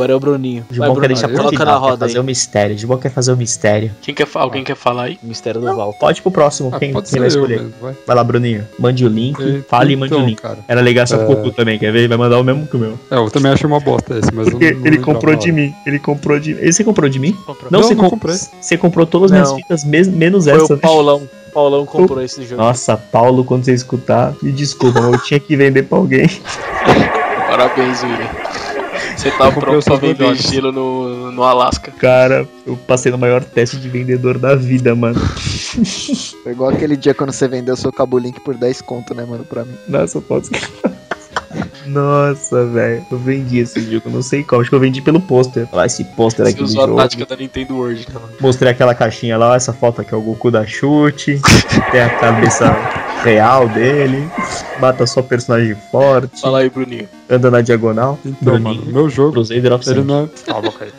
[0.00, 0.64] Agora é o Bruninho.
[0.70, 2.74] De bom quer deixar pro coloca final, na quer roda fazer o mistério.
[2.74, 3.90] De bom quer fazer o mistério.
[4.00, 5.18] Quem quer, alguém quer falar aí?
[5.22, 5.92] Mistério do Val.
[5.92, 7.56] Pode ir pro próximo, Ah, quem, quem vai escolher?
[7.60, 7.94] mesmo, vai.
[8.06, 8.66] Vai lá, Bruninho.
[8.78, 10.40] Mande o link, E- fale e mande o então, link.
[10.40, 10.58] cara.
[10.66, 11.50] Era legal só É.
[11.50, 11.98] também, quer ver?
[11.98, 12.98] Ele vai mandar o mesmo que o meu.
[13.10, 15.52] É, eu também achei uma bosta esse, mas eu Porque não, não ele comprou de
[15.52, 15.74] mim.
[15.84, 17.32] Ele comprou de Esse você comprou de mim?
[17.44, 17.68] Comprou.
[17.70, 18.36] Não, você não comp- comprei.
[18.58, 19.56] Você comprou todas as minhas Não.
[19.58, 20.74] fitas, menos Foi essa.
[20.74, 21.28] o Paulão.
[21.52, 22.62] Paulão comprou esse jogo.
[22.62, 26.26] Nossa, Paulo, quando você escutar, me desculpa, mas eu tinha que vender pra alguém.
[27.50, 28.28] Parabéns, William.
[29.20, 30.40] Você tá pronto pra vender melhores.
[30.40, 31.90] gelo no, no Alasca.
[31.90, 35.20] Cara, eu passei no maior teste de vendedor da vida, mano.
[36.42, 39.44] Foi igual aquele dia quando você vendeu seu Cabo Link por 10 conto, né, mano,
[39.44, 39.74] pra mim.
[39.86, 40.50] Nossa, eu posso.
[41.84, 43.04] Nossa, velho.
[43.10, 44.62] Eu vendi esse jogo, não sei como.
[44.62, 45.68] Acho que eu vendi pelo pôster.
[45.70, 48.28] Olha esse pôster Você aqui do usou a tática da Nintendo World, mano?
[48.40, 51.38] Mostrei aquela caixinha lá, essa foto aqui é o Goku da chute.
[51.92, 52.74] Tem a cabeça
[53.22, 54.28] real dele.
[54.80, 56.40] Mata só personagem forte.
[56.40, 57.08] Fala aí, Bruninho.
[57.28, 58.18] Anda na diagonal.
[58.24, 58.80] Então, Bruninho.
[58.80, 60.28] mano, meu jogo, Crusader of ele não é...
[60.46, 60.90] Calma, cara.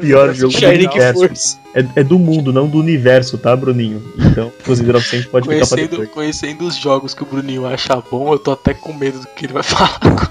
[0.00, 1.20] Pior jogo do Shining universo.
[1.20, 1.56] Force.
[1.74, 4.02] É, é do mundo, não do universo, tá, Bruninho?
[4.18, 6.10] Então, of Saints pode ficar pra Conhecendo, depois.
[6.10, 9.46] conhecendo os jogos que o Bruninho acha bom, eu tô até com medo do que
[9.46, 10.30] ele vai falar agora.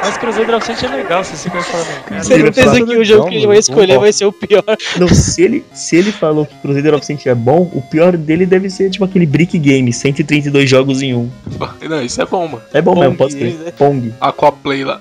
[0.00, 2.22] Mas Cruzeiro of Saints é legal, você fica falando, cara.
[2.22, 4.00] Certeza Ele que fala o jogo que ele vai escolher Ó.
[4.00, 4.62] vai ser o pior.
[4.98, 8.46] Não, se ele, se ele falou que Crusader of Saints é bom, o pior dele
[8.46, 11.28] deve ser tipo aquele Brick Game, 132 jogos em um.
[11.88, 12.62] Não, isso é bom, mano.
[12.72, 13.54] É bom Pong, mesmo, pode crer.
[13.54, 13.72] né?
[13.76, 14.14] Pong.
[14.20, 15.00] Aquaplay lá.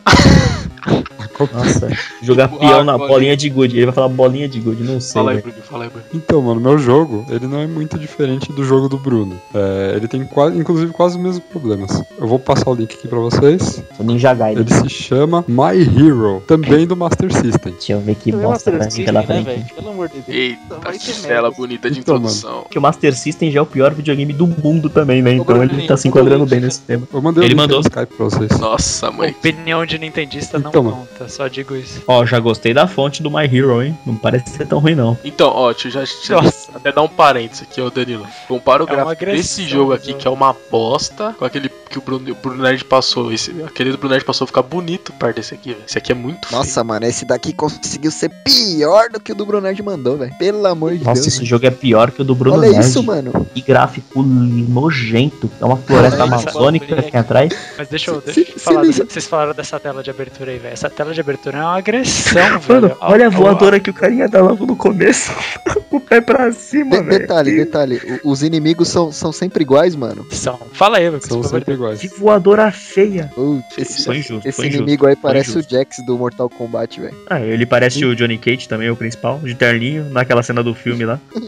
[1.54, 1.90] Nossa,
[2.22, 3.76] jogar Tipo, peão na água bolinha de good.
[3.76, 5.14] Ele vai falar bolinha de good, não sei.
[5.14, 5.48] Fala aí, velho.
[5.48, 6.10] Bruninho, fala aí, Bruninho.
[6.14, 9.40] Então, mano, meu jogo, ele não é muito diferente do jogo do Bruno.
[9.54, 12.02] É, ele tem quase, inclusive quase os mesmos problemas.
[12.20, 13.84] Eu vou passar o link aqui pra vocês.
[14.00, 14.64] O Ninja Gaiden.
[14.64, 17.74] Ele se chama My Hero, também do Master System.
[17.74, 19.46] Deixa eu ver que é bosta pra mim System, pela né, frente.
[19.46, 19.66] velho?
[19.76, 20.28] Pelo amor de Deus.
[20.30, 22.62] Eita, ter que tela bonita de Então, introdução.
[22.64, 25.34] Porque o Master System já é o pior videogame do mundo também, né?
[25.34, 27.08] Então ele tá se enquadrando bem nesse tema.
[27.14, 27.80] Eu mandei Ele o link mandou.
[27.82, 28.60] Skype pra vocês.
[28.60, 29.32] Nossa, mãe.
[29.32, 31.08] Opinião de nintendista não Então, mano.
[31.12, 32.02] conta, só digo isso.
[32.08, 33.98] Ó, já gostei da fonte do My Hero, hein?
[34.06, 35.18] Não parece ser tão ruim, não.
[35.24, 36.72] Então, ó, deixa eu já deixa eu Nossa.
[36.76, 38.28] até dar um parênteses aqui, ó, Danilo.
[38.48, 40.20] Compara o É gráfico agressão, desse jogo aqui, jogo.
[40.20, 43.32] que é uma bosta, com aquele que o Bruno, o Bruno Nerd passou.
[43.32, 45.84] Esse, aquele do Bruno Nerd passou ficar bonito perto desse aqui, velho.
[45.88, 46.60] Esse aqui é muito feio.
[46.60, 50.34] Nossa, mano, esse daqui conseguiu ser pior do que o do Brunard mandou, velho.
[50.38, 51.28] Pelo amor de Nossa, Deus.
[51.28, 51.50] esse velho.
[51.50, 52.86] jogo é pior que o do Bruno Olha Nerd.
[52.86, 53.48] isso, mano.
[53.54, 55.50] Que gráfico nojento.
[55.60, 57.54] É uma floresta Olha amazônica tem atrás.
[57.78, 60.67] Mas deixa eu, deixa eu falar, vocês falaram dessa tela de abertura aí, velho.
[60.72, 62.98] Essa tela de abertura é uma agressão, Mano, velho.
[63.02, 65.32] olha a voadora que o carinha dá logo no começo.
[65.92, 67.20] o pé pra cima, De- velho.
[67.20, 68.02] detalhe, detalhe.
[68.24, 70.26] Os inimigos são, são sempre iguais, mano.
[70.32, 70.60] São.
[70.74, 72.00] Fala aí, Lucas, São sempre iguais.
[72.00, 73.32] Que voadora feia.
[73.34, 74.84] Putz, esse Foi injusto, esse foi injusto.
[74.84, 75.74] inimigo aí parece injusto.
[75.74, 77.16] o Jax do Mortal Kombat, velho.
[77.30, 81.06] Ah, ele parece o Johnny Cage também, o principal, de terninho, naquela cena do filme
[81.06, 81.20] lá.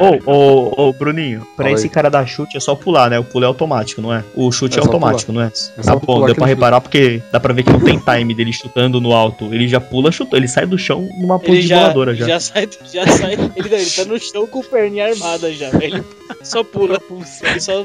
[0.00, 3.18] Ô, ô, ô, Bruninho, pra Fala esse cara dar chute é só pular, né?
[3.18, 4.22] O pulo é automático, não é?
[4.34, 5.50] O chute é, É automático, não é?
[5.54, 8.15] só Ah, bom, pular deu pra reparar porque dá pra ver que não tem time
[8.24, 9.52] dele chutando no alto.
[9.52, 10.38] Ele já pula, chutou.
[10.38, 12.26] Ele sai do chão numa pose Ele de já, voadora já.
[12.26, 16.04] já sai, já sai ele, ele tá no chão com perninha armada já, velho.
[16.42, 17.00] Só pula.
[17.42, 17.84] Ele só,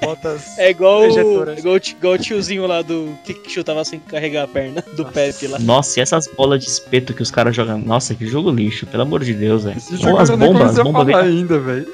[0.00, 3.98] bota as- é igual, o- igual, igual o tiozinho lá do que que chutava sem
[3.98, 5.58] carregar a perna, do Pepe lá.
[5.58, 7.78] Nossa, e essas bolas de espeto que os caras jogam.
[7.78, 9.76] Nossa, que jogo lixo, pelo amor de Deus, velho.
[10.18, 11.14] As bombas, as bombas vem.
[11.16, 11.86] ainda, velho.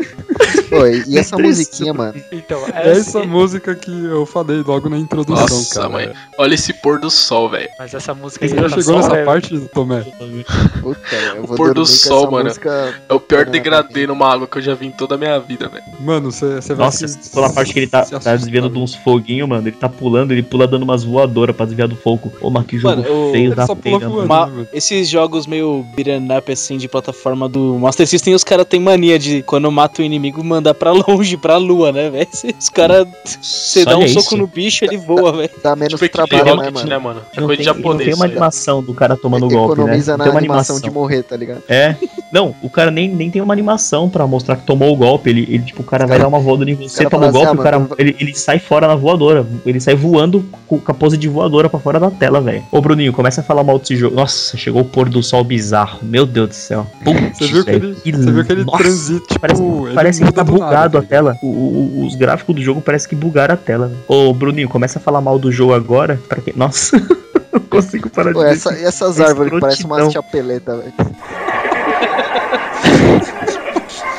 [0.68, 2.20] Pô, e, essa musiquinha, mano?
[2.30, 5.88] Então, É essa, essa música que eu falei logo na introdução, Nossa, cara.
[5.88, 6.12] mãe.
[6.36, 7.68] Olha esse pôr do sol, velho.
[7.78, 10.00] mas essa música Você já tá chegou nessa parte, Tomé?
[10.80, 12.44] Puta, eu vou pôr do sol, mano.
[12.46, 15.38] música- É o pior degradê numa água que eu já vi em toda a minha
[15.38, 15.84] vida, velho.
[16.00, 19.48] Mano, você vai Nossa, se- pela parte que ele tá, tá desviando de uns foguinhos,
[19.48, 19.68] mano.
[19.68, 22.32] Ele tá pulando, ele pula dando umas voadoras pra desviar do fogo.
[22.40, 24.10] Ô, mas que jogo Mano, feio da voando.
[24.10, 24.26] mano.
[24.26, 24.68] Ma- né, velho?
[24.72, 29.18] esses jogos meio beat'em up assim de plataforma do Master System, os caras têm mania
[29.18, 32.28] de quando mata o inimigo mandar pra longe, pra lua, né, velho?
[32.58, 33.06] Os caras.
[33.42, 34.36] Você dá um Olha soco isso.
[34.36, 35.50] no bicho, ele voa, velho.
[35.62, 37.20] Dá menos Tipo Equipe trabalho, né, Rocket, mano?
[37.36, 38.16] Não coisa tem, de e não tem japonês.
[38.16, 39.82] uma animação do cara tomando golpe, né?
[39.82, 40.80] Economiza Não na tem uma animação animação.
[40.80, 41.62] de morrer, tá ligado?
[41.68, 41.96] É.
[42.32, 45.30] Não, o cara nem, nem tem uma animação pra mostrar que tomou o golpe.
[45.30, 47.38] Ele, ele tipo, o cara vai dar uma voadora em você, cara toma o assim,
[47.38, 49.46] golpe, ah, o cara mano, ele, ele sai fora na voadora.
[49.64, 52.62] Ele sai voando com a pose de voadora pra fora da tela, velho.
[52.70, 54.14] Ô, Bruninho, começa a falar mal desse jogo.
[54.16, 56.00] Nossa, chegou o pôr do sol bizarro.
[56.02, 56.86] Meu Deus do céu.
[57.04, 60.24] Putz, Você viu que ele, você viu que ele nossa, transita, tipo, Parece, ele parece
[60.24, 61.36] que tá do nada, bugado a tela.
[61.42, 63.90] O- o- os gráficos do jogo parece que bugaram a tela.
[64.06, 66.20] Ô, Bruninho, começa a falar mal do jogo agora.
[66.28, 66.52] Pra que...
[66.56, 67.00] Nossa,
[67.70, 70.06] consigo parar Pô, essa, e essas árvores que parecem escrotidão.
[70.06, 70.92] umas chapeletas, velho.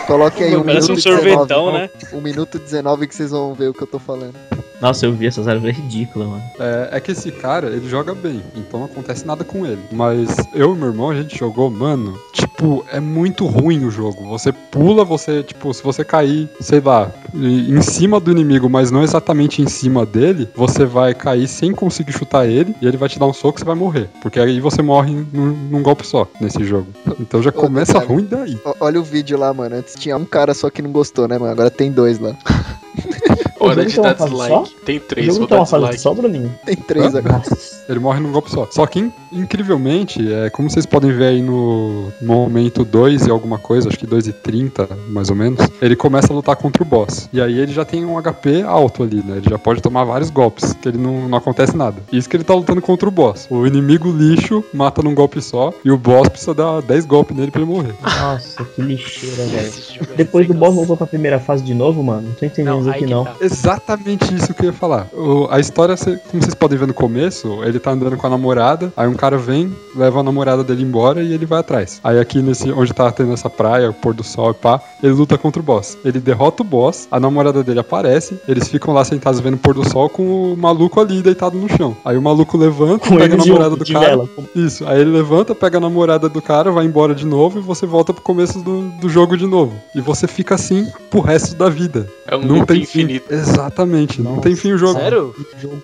[0.08, 1.30] Coloque aí um Parece minuto um e 19.
[1.30, 1.90] sorvetão, né?
[2.14, 4.34] Um minuto e 19 que vocês vão ver o que eu tô falando.
[4.82, 6.44] Nossa, eu vi essas árvores é ridículas, mano.
[6.60, 9.82] É, é que esse cara, ele joga bem, então não acontece nada com ele.
[9.92, 14.26] Mas eu e meu irmão, a gente jogou, mano, tipo, é muito ruim o jogo.
[14.30, 19.04] Você pula, você, tipo, se você cair, sei lá, em cima do inimigo, mas não
[19.04, 23.20] exatamente em cima dele, você vai cair sem conseguir chutar ele, e ele vai te
[23.20, 24.10] dar um soco e você vai morrer.
[24.22, 26.88] Porque aí você morre num, num golpe só, nesse jogo.
[27.20, 28.06] Então já Ô, começa cara.
[28.06, 28.58] ruim daí.
[28.80, 29.76] Olha o vídeo lá, mano.
[29.76, 31.52] Antes tinha um cara só que não gostou, né, mano?
[31.52, 32.36] Agora tem dois lá.
[33.60, 34.76] Hora de tem dar dislike.
[34.86, 36.02] Tem O três, jogo vou tem dar uma fase dislike.
[36.02, 36.60] só, Bruninho?
[36.66, 37.20] Tem três Hã?
[37.20, 37.42] agora.
[37.90, 38.68] Ele morre num golpe só.
[38.72, 43.58] Só que, in- incrivelmente, é, como vocês podem ver aí no momento 2 e alguma
[43.58, 46.86] coisa, acho que 2 e 30, mais ou menos, ele começa a lutar contra o
[46.86, 47.30] boss.
[47.34, 49.38] E aí ele já tem um HP alto ali, né?
[49.38, 51.98] Ele já pode tomar vários golpes, que ele não, não acontece nada.
[52.12, 53.48] Isso que ele tá lutando contra o boss.
[53.50, 57.52] O inimigo lixo mata num golpe só, e o boss precisa dar 10 golpes nele
[57.52, 57.94] pra ele morrer.
[58.02, 59.74] Nossa, que lixeira, velho.
[60.12, 62.28] É Depois do boss voltou pra primeira fase de novo, mano?
[62.30, 63.24] Não tô entendendo Não, aqui não.
[63.26, 63.36] tá.
[63.42, 65.08] Exatamente isso que eu ia falar.
[65.14, 65.96] O- a história,
[66.30, 69.38] como vocês podem ver no começo, ele tá andando com a namorada, aí um cara
[69.38, 72.00] vem, leva a namorada dele embora e ele vai atrás.
[72.04, 75.12] Aí aqui nesse, onde tá tendo essa praia, o pôr do sol e pá, ele
[75.14, 75.98] luta contra o boss.
[76.06, 79.74] Ele derrota o boss, a namorada dele aparece, eles ficam lá sentados vendo o pôr
[79.74, 81.98] do sol com o maluco ali deitado no chão.
[82.06, 84.08] Aí o maluco levanta, Com pega a de, namorada do de cara.
[84.08, 84.30] vela.
[84.56, 87.86] Isso, aí ele levanta, pega a namorada do cara, vai embora de novo e você
[87.86, 89.74] volta pro começo do, do jogo de novo.
[89.94, 92.08] E você fica assim pro resto da vida.
[92.28, 93.28] É um não tem infinito.
[93.28, 93.36] fim.
[93.36, 94.44] Exatamente, não Nossa.
[94.44, 95.00] tem fim o jogo.
[95.00, 95.36] Sério?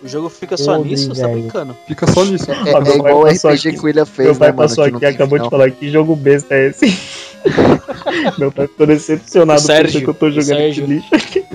[0.03, 1.09] O jogo fica só nisso?
[1.09, 1.75] Você tá brincando?
[1.87, 2.49] Fica só nisso.
[2.51, 4.55] É, é pai igual o passou RPG aqui- que o William fez, Meu pai né,
[4.55, 4.69] mano?
[4.69, 6.97] passou que não aqui e acabou de falar que jogo besta é esse.
[8.39, 11.45] Meu pai ficou decepcionado O Sérgio, porque eu tô o jogando esse lixo aqui.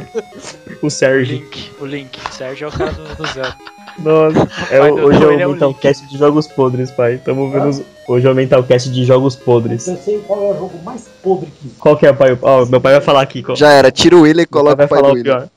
[0.83, 1.37] O O Sérgio.
[1.37, 2.19] Link, o Link.
[2.33, 3.55] Sérgio é o cara do, do Zero.
[3.99, 7.19] Nossa, é, o- hoje é é o o Mentalcast de jogos podres, pai.
[7.25, 9.87] Tamo vendo os- Hoje é o Mentalcast de jogos podres.
[9.87, 12.37] Eu sei qual é o jogo mais podre que Qual que é, pai?
[12.43, 13.43] Ó, meu pai vai falar aqui.
[13.43, 13.57] Qual...
[13.57, 15.49] Já era, tira o William e pai coloca vai o pai falar do o pior.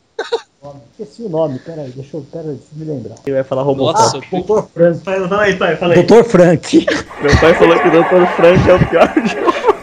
[0.99, 3.15] Esqueci o nome, peraí, deixa eu, peraí, deixa eu me lembrar.
[3.25, 4.29] Ele vai falar Nossa, Robocop.
[4.31, 4.99] Doutor Frank.
[5.03, 6.03] Fala aí, pai, fala aí.
[6.03, 6.85] Doutor Frank.
[7.21, 8.27] Meu pai falou que o Dr.
[8.35, 9.53] Frank é o pior jogo.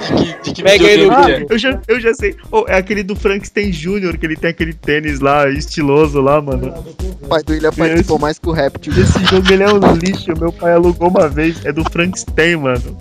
[0.00, 1.46] De que, de que Pega que é?
[1.50, 2.34] Eu já, eu já sei.
[2.50, 6.72] Oh, é aquele do Frankenstein Jr., que ele tem aquele tênis lá, estiloso lá, mano.
[7.20, 8.94] O pai do William participou mais que o Reptil.
[8.94, 10.32] Esse jogo ele é um lixo.
[10.38, 11.64] Meu pai alugou uma vez.
[11.66, 12.96] É do Frankenstein, mano.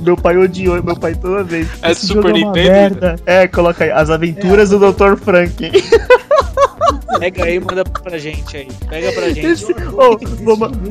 [0.00, 1.66] Meu pai odiou, meu pai toda vez.
[1.82, 2.70] É Esse Super jogo é uma Nintendo?
[2.70, 3.16] merda.
[3.26, 3.90] É, coloca aí.
[3.90, 5.16] As aventuras do Dr.
[5.16, 5.56] Frank.
[7.18, 8.68] Pega aí e manda pra gente aí.
[8.88, 9.46] Pega pra gente.
[9.46, 9.72] Esse...
[9.72, 10.18] Ô,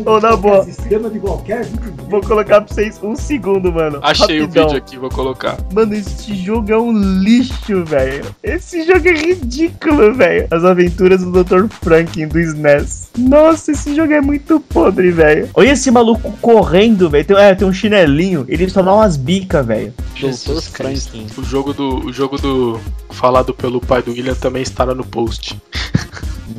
[0.04, 0.64] vou, na boa.
[0.64, 1.94] Sistema de qualquer vídeo.
[2.10, 4.00] Vou colocar pra vocês um segundo, mano.
[4.02, 4.68] Achei o Rapidão.
[4.68, 5.58] vídeo aqui, vou colocar.
[5.74, 8.26] Mano, esse jogo é um lixo, velho.
[8.42, 10.48] Esse jogo é ridículo, velho.
[10.50, 11.68] As aventuras do Dr.
[11.82, 13.10] Franklin do SNES.
[13.18, 15.50] Nossa, esse jogo é muito podre, velho.
[15.54, 17.26] Olha esse maluco correndo, velho.
[17.26, 18.46] Tem, é, tem um chinelinho.
[18.48, 19.94] Ele só dá umas bicas, velho.
[20.16, 21.18] Jesus Cristo.
[21.38, 22.06] O jogo do.
[22.06, 22.80] O jogo do.
[23.10, 25.58] Falado pelo pai do William também estará no post.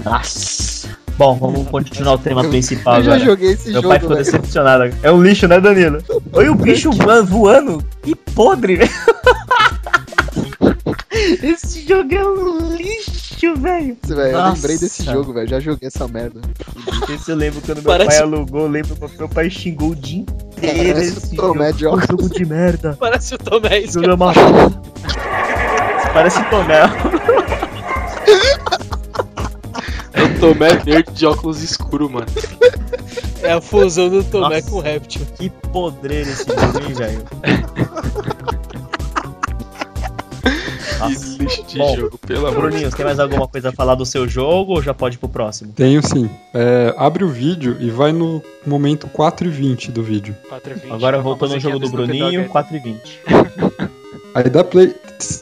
[0.04, 0.88] Nossa.
[1.16, 3.30] Bom, vamos continuar o tema principal Eu já agora.
[3.30, 4.24] joguei esse Meu jogo, pai ficou velho.
[4.24, 4.94] decepcionado.
[5.02, 5.98] É um lixo, né, Danilo?
[6.32, 7.82] Olha o bicho voa- voando.
[8.02, 8.90] Que podre, velho.
[11.42, 13.96] Esse jogo é um lixo, velho.
[14.08, 15.48] Eu lembrei desse jogo, velho.
[15.48, 16.40] Já joguei essa merda.
[17.12, 19.96] Esse eu lembro quando meu Parece- pai alugou, eu lembro que meu pai xingou o
[19.96, 21.78] dia inteiro Parece esse o Tomé jogo.
[21.78, 22.06] de óculos.
[22.08, 22.96] Jogo de merda.
[22.98, 23.78] Parece o Tomé.
[23.80, 24.32] Esse jogo é uma...
[26.14, 26.80] Parece Tomé.
[30.18, 32.26] É o Tomé verde de óculos escuro, mano.
[33.42, 34.70] É a fusão do Tomé Nossa.
[34.70, 35.24] com o Reptil.
[35.36, 37.24] Que podreiro esse jogo, hein, velho.
[40.98, 41.42] Que Nossa.
[41.42, 43.94] lixo de Bom, jogo, pelo amor de Bruninho, você tem mais alguma coisa a falar
[43.94, 45.72] do seu jogo ou já pode ir pro próximo?
[45.72, 46.28] Tenho sim.
[46.52, 50.34] É, abre o vídeo e vai no momento 4 e 20 do vídeo.
[50.50, 50.92] 4,20.
[50.92, 52.48] Agora Uma voltando no musiquinha jogo do Bruninho, aí.
[52.48, 53.20] 4 e 20.
[54.34, 54.94] Aí dá play.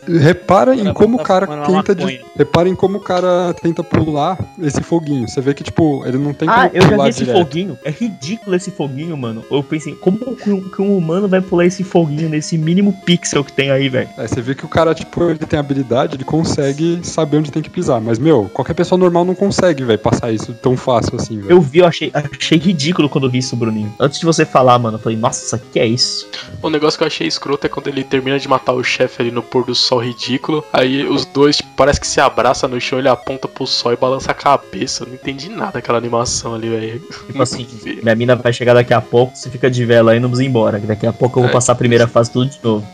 [0.09, 1.95] Repara em como o cara tenta.
[1.95, 2.21] De...
[2.37, 5.29] Repara em como o cara tenta pular esse foguinho.
[5.29, 7.39] Você vê que, tipo, ele não tem Ah, como eu já pular vi esse direto.
[7.39, 7.79] foguinho.
[7.85, 9.45] É ridículo esse foguinho, mano.
[9.51, 13.45] Eu pensei, como que um, que um humano vai pular esse foguinho nesse mínimo pixel
[13.45, 14.09] que tem aí, velho?
[14.17, 17.63] Aí você vê que o cara, tipo, ele tem habilidade, ele consegue saber onde tem
[17.63, 18.01] que pisar.
[18.01, 21.51] Mas, meu, qualquer pessoa normal não consegue, velho, passar isso tão fácil assim, velho.
[21.51, 23.93] Eu vi, eu achei, achei ridículo quando eu vi isso, Bruninho.
[24.01, 26.29] Antes de você falar, mano, eu falei, nossa, que é isso?
[26.63, 29.31] O negócio que eu achei escroto é quando ele termina de matar o chefe ali
[29.31, 30.65] no pôr do sol ridículo.
[30.73, 33.97] Aí os dois, tipo, parece que se abraçam no chão, ele aponta pro sol e
[33.97, 35.03] balança a cabeça.
[35.05, 37.01] Eu não entendi nada daquela animação ali, velho.
[37.27, 37.67] Tipo assim,
[38.03, 40.41] minha mina vai chegar daqui a pouco, você fica de vela aí e não vamos
[40.45, 40.79] embora.
[40.81, 41.53] Que daqui a pouco eu vou É.
[41.53, 42.87] passar a primeira fase tudo de novo.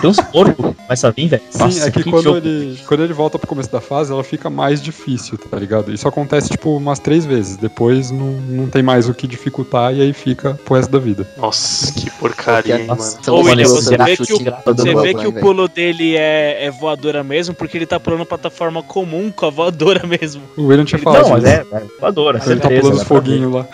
[0.00, 1.42] Tem uns porcos, começa a vir, velho.
[1.50, 2.36] Sim, Nossa, é que, que quando, jogo.
[2.38, 5.92] ele, quando ele volta pro começo da fase, ela fica mais difícil, tá ligado?
[5.92, 7.56] Isso acontece, tipo, umas três vezes.
[7.56, 11.26] Depois não, não tem mais o que dificultar e aí fica pro resto da vida.
[11.36, 13.00] Nossa, que porcaria, hein, mano.
[13.00, 16.70] São Ô, William, você vê que o, você vê que o pulo dele é, é
[16.70, 20.42] voadora mesmo, porque ele tá pulando plataforma comum com a voadora mesmo.
[20.56, 23.04] O William tinha falado Não, mas é, é voadora, Ele tá pulando os ver.
[23.06, 23.66] foguinhos lá.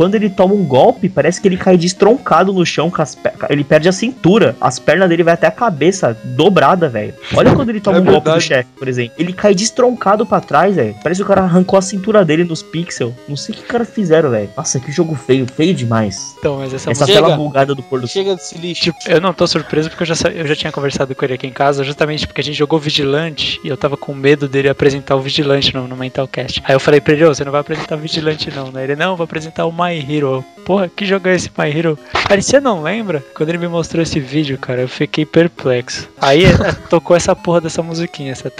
[0.00, 3.32] Quando ele toma um golpe, parece que ele cai destroncado no chão, com as pe-
[3.50, 4.56] ele perde a cintura.
[4.58, 7.12] As pernas dele vai até a cabeça, dobrada, velho.
[7.36, 9.12] Olha quando ele toma É um golpe do chefe, por exemplo.
[9.18, 10.96] Ele cai destroncado pra trás, velho.
[11.02, 13.12] Parece que o cara arrancou a cintura dele nos pixels.
[13.28, 14.48] Não sei o que o cara fizeram, velho.
[14.56, 16.34] Nossa, que jogo feio, feio demais.
[16.38, 18.08] Então, mas essa, Essa tela bugada do pôr do.
[18.08, 18.84] Chega desse lixo.
[18.84, 21.34] Tipo, eu não tô surpreso porque eu já, sa- eu já tinha conversado com ele
[21.34, 24.70] aqui em casa, justamente porque a gente jogou Vigilante e eu tava com medo dele
[24.70, 26.62] apresentar o Vigilante no, no Mentalcast.
[26.64, 28.84] Aí eu falei pra ele, ô, você não vai apresentar o Vigilante não, né?
[28.84, 30.44] Ele, não, vou apresentar o My Hero.
[30.64, 31.98] Porra, que jogo é esse My Hero?
[32.28, 33.24] Aí você não lembra?
[33.34, 36.08] Quando ele me mostrou esse vídeo, cara, eu fiquei perplexo.
[36.20, 38.52] Aí eh, tocou essa porra dessa musiquinha, essa...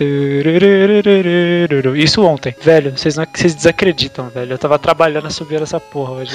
[1.94, 2.54] Isso ontem.
[2.60, 4.54] Velho, vocês não vocês desacreditam, velho.
[4.54, 6.30] Eu tava trabalhando assobiando essa porra, velho.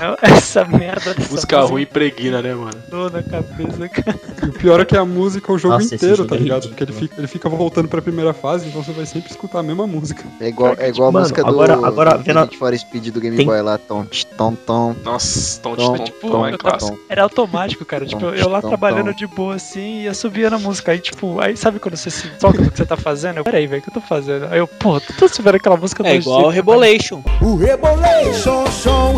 [0.00, 2.74] Não, Essa merda dessa Música ruim pregna, né, mano?
[2.90, 4.18] Dor na cabeça, cara.
[4.42, 6.68] E o pior é que a música é o jogo Nossa, inteiro, tá é ligado?
[6.68, 9.62] Porque ele fica, ele fica voltando pra primeira fase, então você vai sempre escutar a
[9.62, 10.24] mesma música.
[10.40, 12.76] É igual, é igual a Mano, música do, agora- agora, do vendo a- Need for
[12.76, 14.04] Speed do Game Tem- Boy lá, tom,
[14.36, 16.96] tom, tom, Nossa, tom, tom, tom, tipo, tom, é eu tom.
[17.08, 18.04] Era automático, cara.
[18.04, 19.16] Tipo, eu lá Tom, trabalhando tom.
[19.16, 20.92] de boa assim e assobiando a música.
[20.92, 23.38] Aí, tipo, aí sabe quando você se toca no que você tá fazendo?
[23.38, 24.46] Eu, peraí, velho, o que eu tô fazendo?
[24.50, 27.22] Aí eu, pô, tô assobiando aquela música É do igual o jeito, Rebolation.
[27.40, 28.64] O Rebolation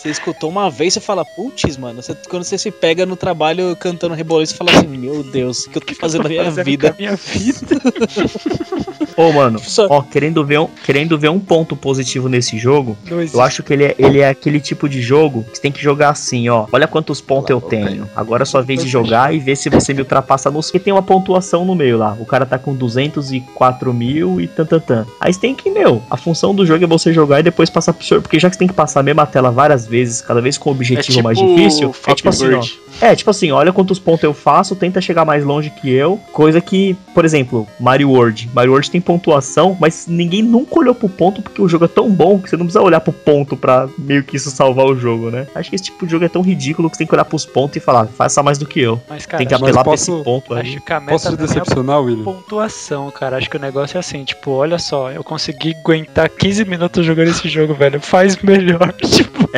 [0.00, 3.74] Você escutou uma vez e fala, putz, mano, você- quando você se pega no trabalho
[3.76, 6.94] cantando Rebolation, você fala assim, meu Deus, o que eu tô fazendo na minha vida?
[6.98, 7.66] minha vida.
[9.16, 12.96] Ô, mano, Só- ó, querendo ver, um, querendo ver um ponto positivo nesse jogo,
[13.32, 15.82] eu acho que ele é, ele é aquele tipo de jogo que você tem que
[15.82, 16.66] jogar assim, ó.
[16.72, 18.08] Olha quantos pontos eu tenho.
[18.14, 20.92] Agora é sua vez de jogar e ver se você me ultrapassa nos que tem
[20.92, 22.16] uma pontuação no meio lá.
[22.20, 25.06] O cara tá com 204 mil e tantantan.
[25.20, 27.92] Aí você tem que, meu, a função do jogo é você jogar e depois passar
[27.92, 28.20] pro senhor.
[28.20, 30.70] Porque já que você tem que passar a mesma tela várias vezes, cada vez com
[30.70, 32.62] o É objetivo tipo mais difícil, é tipo assim, ó.
[33.00, 36.18] É, tipo assim, olha quantos pontos eu faço, tenta chegar mais longe que eu.
[36.32, 38.48] Coisa que, por exemplo, Mario World.
[38.54, 42.10] Mario World tem pontuação, mas ninguém nunca olhou pro ponto porque o jogo é tão
[42.10, 45.30] bom que você não precisa olhar pro ponto pra meio que isso salvar o jogo,
[45.30, 45.46] né?
[45.54, 47.46] Acho que esse tipo de jogo é tão ridículo que você tem que olhar pros
[47.46, 49.00] pontos e falar, faça mais do que eu.
[49.08, 50.60] Mas, cara, tem que apelar pra posso- esse ponto aí.
[50.62, 52.24] acho que a meta Posso te é a decepcionar, William?
[52.24, 53.36] pontuação, cara.
[53.36, 57.28] Acho que o negócio é assim, tipo, olha só, eu consegui aguentar 15 minutos jogando
[57.28, 58.00] esse jogo, velho.
[58.00, 58.92] Faz melhor.
[59.16, 59.48] Tipo,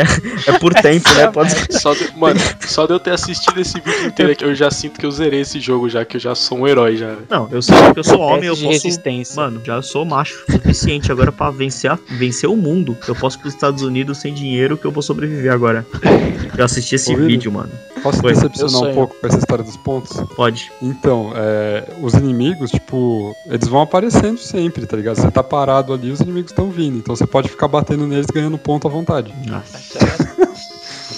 [0.46, 1.26] É por tempo, né?
[1.32, 4.70] Pode Só de, mano, só de eu ter assistido esse vídeo inteiro aqui, eu já
[4.70, 7.06] sinto que eu zerei esse jogo já, que eu já sou um herói já.
[7.06, 7.26] velho.
[7.28, 8.86] Não, eu sei que eu sou homem, eu de posso.
[9.38, 12.96] Mano, já sou macho suficiente agora pra vencer, a- vencer o mundo.
[13.06, 15.86] Eu posso ir pros Estados Unidos sem dinheiro que eu vou sobreviver agora.
[16.56, 17.26] Eu assisti esse William.
[17.28, 17.70] vídeo, mano.
[18.02, 18.32] Posso Foi.
[18.32, 20.16] Decepcionar um pouco com essa história dos pontos?
[20.34, 20.72] Pode.
[20.82, 25.16] Então, é, os inimigos, tipo, eles vão aparecendo sempre, tá ligado?
[25.16, 26.98] Você tá parado ali, os inimigos estão vindo.
[26.98, 29.32] Então você pode ficar batendo neles ganhando ponto à vontade.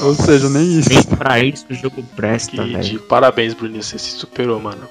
[0.03, 0.89] Ou seja, nem isso.
[0.89, 3.01] Nem pra isso o jogo presta, Que velho.
[3.01, 4.83] Parabéns, Bruninho, você se superou, mano.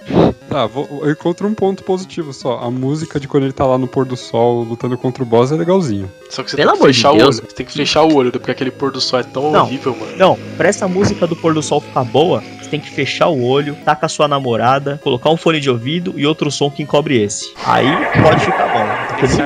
[0.50, 2.60] Tá, vou, eu encontro um ponto positivo só.
[2.60, 5.52] A música de quando ele tá lá no pôr do sol lutando contra o boss
[5.52, 6.10] é legalzinho.
[6.30, 7.34] Só que você Pelo tem que amor de fechar o olho.
[7.34, 9.64] Você tem que fechar o olho, porque aquele pôr do sol é tão Não.
[9.66, 10.18] horrível, mano.
[10.18, 13.76] Não, pra essa música do pôr do sol ficar boa, tem que fechar o olho,
[13.84, 17.22] tá com a sua namorada, colocar um fone de ouvido e outro som que encobre
[17.22, 17.54] esse.
[17.66, 17.88] Aí
[18.22, 18.86] pode ficar bom.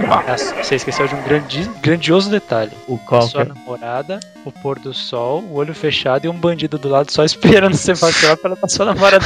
[0.07, 0.37] Dá.
[0.63, 2.71] Você esqueceu de um grandi- grandioso detalhe.
[2.87, 3.45] O qual Sua é?
[3.45, 7.75] namorada, o pôr do sol, o olho fechado e um bandido do lado só esperando
[7.75, 9.25] você passar pra ela pra sua namorada.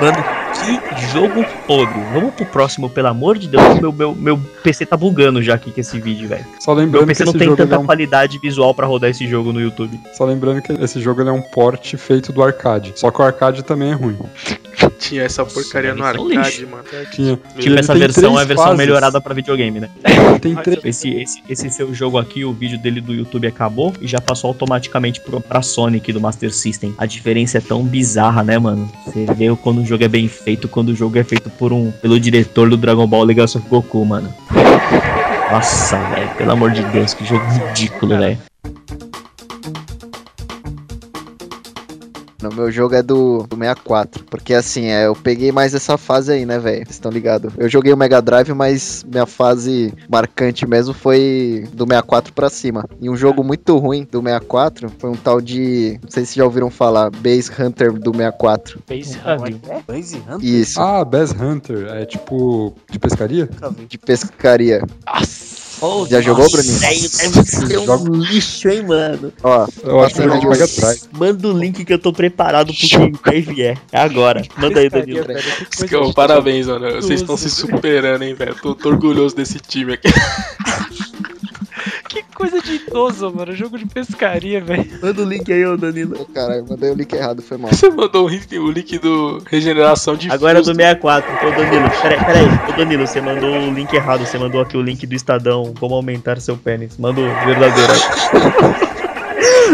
[0.00, 0.24] Mano,
[0.62, 2.00] que jogo podre.
[2.12, 3.80] Vamos pro próximo, pelo amor de Deus.
[3.80, 6.44] Meu, meu, meu PC tá bugando já aqui com esse vídeo, velho.
[6.60, 9.10] Só Meu lembrando que PC não esse tem tanta é um, qualidade visual pra rodar
[9.10, 9.98] esse jogo no YouTube.
[10.14, 12.92] só lembrando que esse jogo ele é um port feito do arcade.
[12.96, 14.18] Só que o arcade também é ruim.
[14.98, 16.70] Tinha essa porcaria no eles são arcade, lixo.
[16.70, 16.84] mano.
[17.12, 17.40] Tinha.
[17.58, 18.78] Tipo, essa versão é a versão fases.
[18.78, 19.90] melhorada pra videogame, né?
[20.40, 20.84] Tem três.
[20.84, 24.48] Esse, esse, esse seu jogo aqui, o vídeo dele do YouTube acabou e já passou
[24.48, 26.94] automaticamente pro, pra Sonic do Master System.
[26.98, 28.90] A diferença é tão bizarra, né, mano?
[29.04, 31.90] Você vê quando o jogo é bem feito, quando o jogo é feito por um
[31.90, 34.32] pelo diretor do Dragon Ball Legacy of Goku, mano.
[35.50, 38.38] Nossa, velho, pelo amor de Deus, que jogo ridículo, velho.
[42.42, 44.24] No meu jogo é do, do 64.
[44.24, 46.78] Porque assim, é, eu peguei mais essa fase aí, né, velho?
[46.84, 47.52] Vocês estão ligados?
[47.56, 52.84] Eu joguei o Mega Drive, mas minha fase marcante mesmo foi do 64 pra cima.
[53.00, 55.98] E um jogo muito ruim do 64 foi um tal de.
[56.02, 58.82] Não sei se já ouviram falar, Base Hunter do 64.
[58.88, 59.60] Base Hub.
[59.86, 60.44] Base Hunter?
[60.44, 61.86] Isso, Ah, Bass Hunter.
[61.88, 63.48] É tipo de pescaria?
[63.88, 64.82] de pescaria.
[65.06, 65.51] Nossa.
[65.82, 66.78] Pô, Já jogou, Bruninho?
[66.78, 69.32] Deve ser um Jogo- lixo, hein, mano.
[69.42, 71.00] Ó, Eu acho que eu joguei de Mega Drive.
[71.10, 73.76] Manda o link que eu tô preparado pro que aí vier.
[73.90, 74.42] É agora.
[74.58, 75.26] Manda aí, Danilo.
[75.74, 76.88] Scão, parabéns, mano.
[77.02, 78.54] Vocês estão se superando, hein, velho.
[78.62, 80.06] Tô, tô orgulhoso desse time aqui.
[82.12, 83.54] Que coisa de idoso, mano.
[83.54, 84.84] Jogo de pescaria, velho.
[85.00, 86.20] Manda o link aí, ô Danilo.
[86.20, 87.72] Ô, caralho, mandei o link errado, foi mal.
[87.72, 91.32] Você mandou o link, do Regeneração de Agora é do 64.
[91.34, 92.46] Ô Danilo, peraí, peraí.
[92.68, 94.26] Ô Danilo, você mandou o link errado.
[94.26, 95.72] Você mandou aqui o link do Estadão.
[95.80, 96.98] Como aumentar seu pênis.
[96.98, 97.92] Manda o verdadeiro.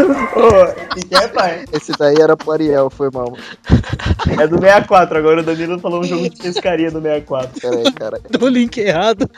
[0.01, 1.65] Ô, que que é, pai?
[1.73, 3.37] Esse daí era pro Ariel, foi mal.
[4.39, 5.19] É do 64.
[5.19, 7.61] Agora o Danilo falou um jogo de pescaria do 64.
[7.61, 8.21] Pera aí, cara.
[8.31, 9.29] Deu o link errado.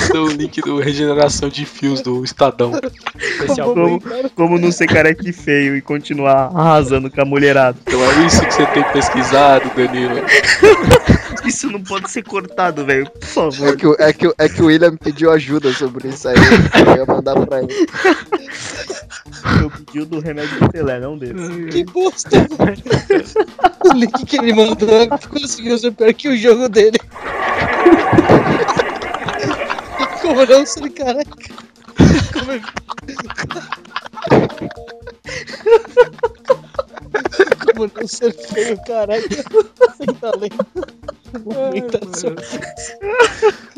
[0.00, 2.72] Mandou o link do Regeneração de Fios do Estadão.
[3.16, 3.74] Especial.
[3.74, 4.02] Como,
[4.34, 7.76] como não ser careca feio e continuar arrasando com a mulherada.
[7.82, 10.16] Então é isso que você tem pesquisado, Danilo.
[11.46, 13.10] Isso não pode ser cortado, velho.
[13.10, 13.68] Por favor.
[13.68, 16.34] É que, o- é, que, é que o William pediu ajuda sobre isso aí.
[16.86, 17.86] Eu ia mandar pra ele.
[19.62, 21.70] Eu pedi o do remédio do Telé, não dele.
[21.70, 22.82] Que bosta, velho.
[23.82, 26.98] O link que ele mandou conseguiu ser pior que o jogo dele.
[30.20, 31.30] Como não ser careca?
[32.34, 32.60] Como é...
[37.74, 39.42] Como não ser feio, careca?
[39.96, 40.66] Sem talento.
[41.44, 42.34] Movimentação.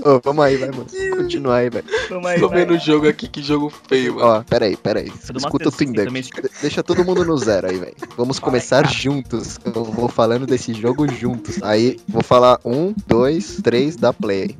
[0.04, 0.86] Ô, vamos aí, vai, mano.
[1.16, 1.84] Continuar aí, velho.
[2.08, 2.60] Vamos aí, Tô vai.
[2.60, 4.26] vendo o jogo aqui, que jogo feio, mano.
[4.26, 5.08] Ó, pera aí, pera aí.
[5.10, 5.92] do Escuta o Deck.
[6.06, 6.22] também.
[6.22, 6.30] De-
[6.60, 7.94] Deixa todo mundo no zero aí, velho.
[8.16, 9.58] Vamos começar juntos.
[9.64, 11.62] Eu vou falando desse jogo juntos.
[11.62, 14.56] Aí, vou falar um, dois, três, dá play aí.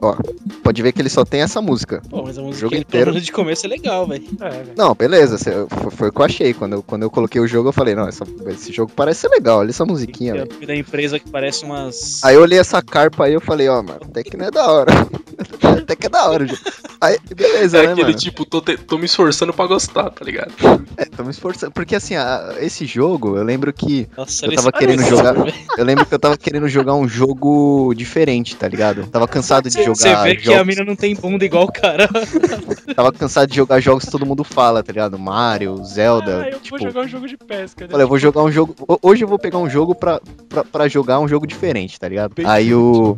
[0.00, 0.16] Ó,
[0.62, 2.00] pode ver que ele só tem essa música.
[2.08, 3.10] Pô, mas a música Jogo pelo inteiro.
[3.10, 4.24] menos de começo é legal, velho.
[4.40, 4.72] É, velho.
[4.76, 6.54] Não, beleza, cê- foi, foi o que eu achei.
[6.54, 9.28] Quando eu, quando eu coloquei o jogo, eu falei, não, essa- esse jogo parece ser
[9.28, 10.66] legal, olha essa musiquinha, velho.
[10.66, 12.19] da empresa que parece umas.
[12.22, 14.66] Aí eu olhei essa carpa aí eu falei, ó, mano, até que não é da
[14.70, 14.92] hora.
[15.82, 16.60] até que é da hora, gente.
[17.00, 18.18] Aí, beleza, É né, aquele mano?
[18.18, 20.52] tipo, tô, te- tô me esforçando pra gostar, tá ligado?
[20.98, 21.72] É, tô me esforçando.
[21.72, 24.06] Porque assim, a- esse jogo, eu lembro que.
[24.16, 25.34] Nossa, Eu tava querendo jogar-.
[25.78, 29.06] Eu lembro que eu tava querendo jogar um jogo diferente, tá ligado?
[29.06, 30.66] Tava cansado de Você jogar vê que a jogos.
[30.66, 32.06] mina não tem bunda igual o cara.
[32.94, 35.18] Tava cansado de jogar jogos que todo mundo fala, tá ligado?
[35.18, 36.42] Mario, Zelda.
[36.44, 37.90] Ah, eu tipo, vou jogar um jogo de pesca, né?
[37.94, 38.74] Olha, eu vou jogar um jogo.
[38.86, 42.08] ho- Hoje eu vou pegar um jogo pra, pra, pra jogar um jogo diferente, tá
[42.10, 42.34] ligado?
[42.44, 43.16] Aí o.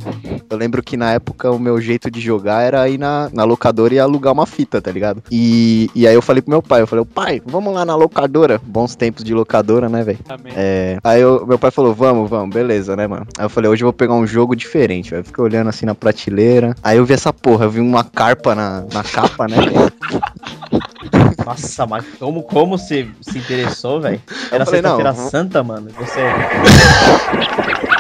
[0.48, 3.94] Eu lembro que na época o meu jeito de jogar era ir na, na locadora
[3.94, 5.22] e alugar uma fita, tá ligado?
[5.30, 8.60] E, e aí eu falei pro meu pai, eu falei, pai, vamos lá na locadora.
[8.64, 10.18] Bons tempos de locadora, né, velho?
[10.54, 13.26] É, aí eu- meu pai falou, vamos, vamos, beleza, né, mano?
[13.38, 15.20] Aí eu falei, hoje eu vou pegar um jogo diferente, velho.
[15.20, 16.74] Eu Fiquei olhando assim na prateleira.
[16.82, 19.56] Aí eu vi essa porra, eu vi uma carpa na, na capa, né?
[21.44, 24.20] Nossa, mas como, como você se interessou, velho?
[24.50, 25.88] Era sexta-feira santa, mano.
[25.98, 26.20] Você.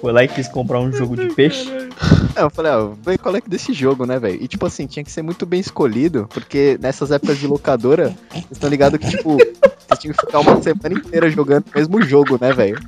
[0.00, 1.70] Foi lá e quis comprar um jogo de peixe.
[2.36, 4.42] É, eu falei, ó, ver qual é que desse jogo, né, velho?
[4.42, 8.46] E tipo assim, tinha que ser muito bem escolhido, porque nessas épocas de locadora, vocês
[8.52, 12.38] estão ligados que, tipo, vocês tinham que ficar uma semana inteira jogando o mesmo jogo,
[12.40, 12.78] né, velho?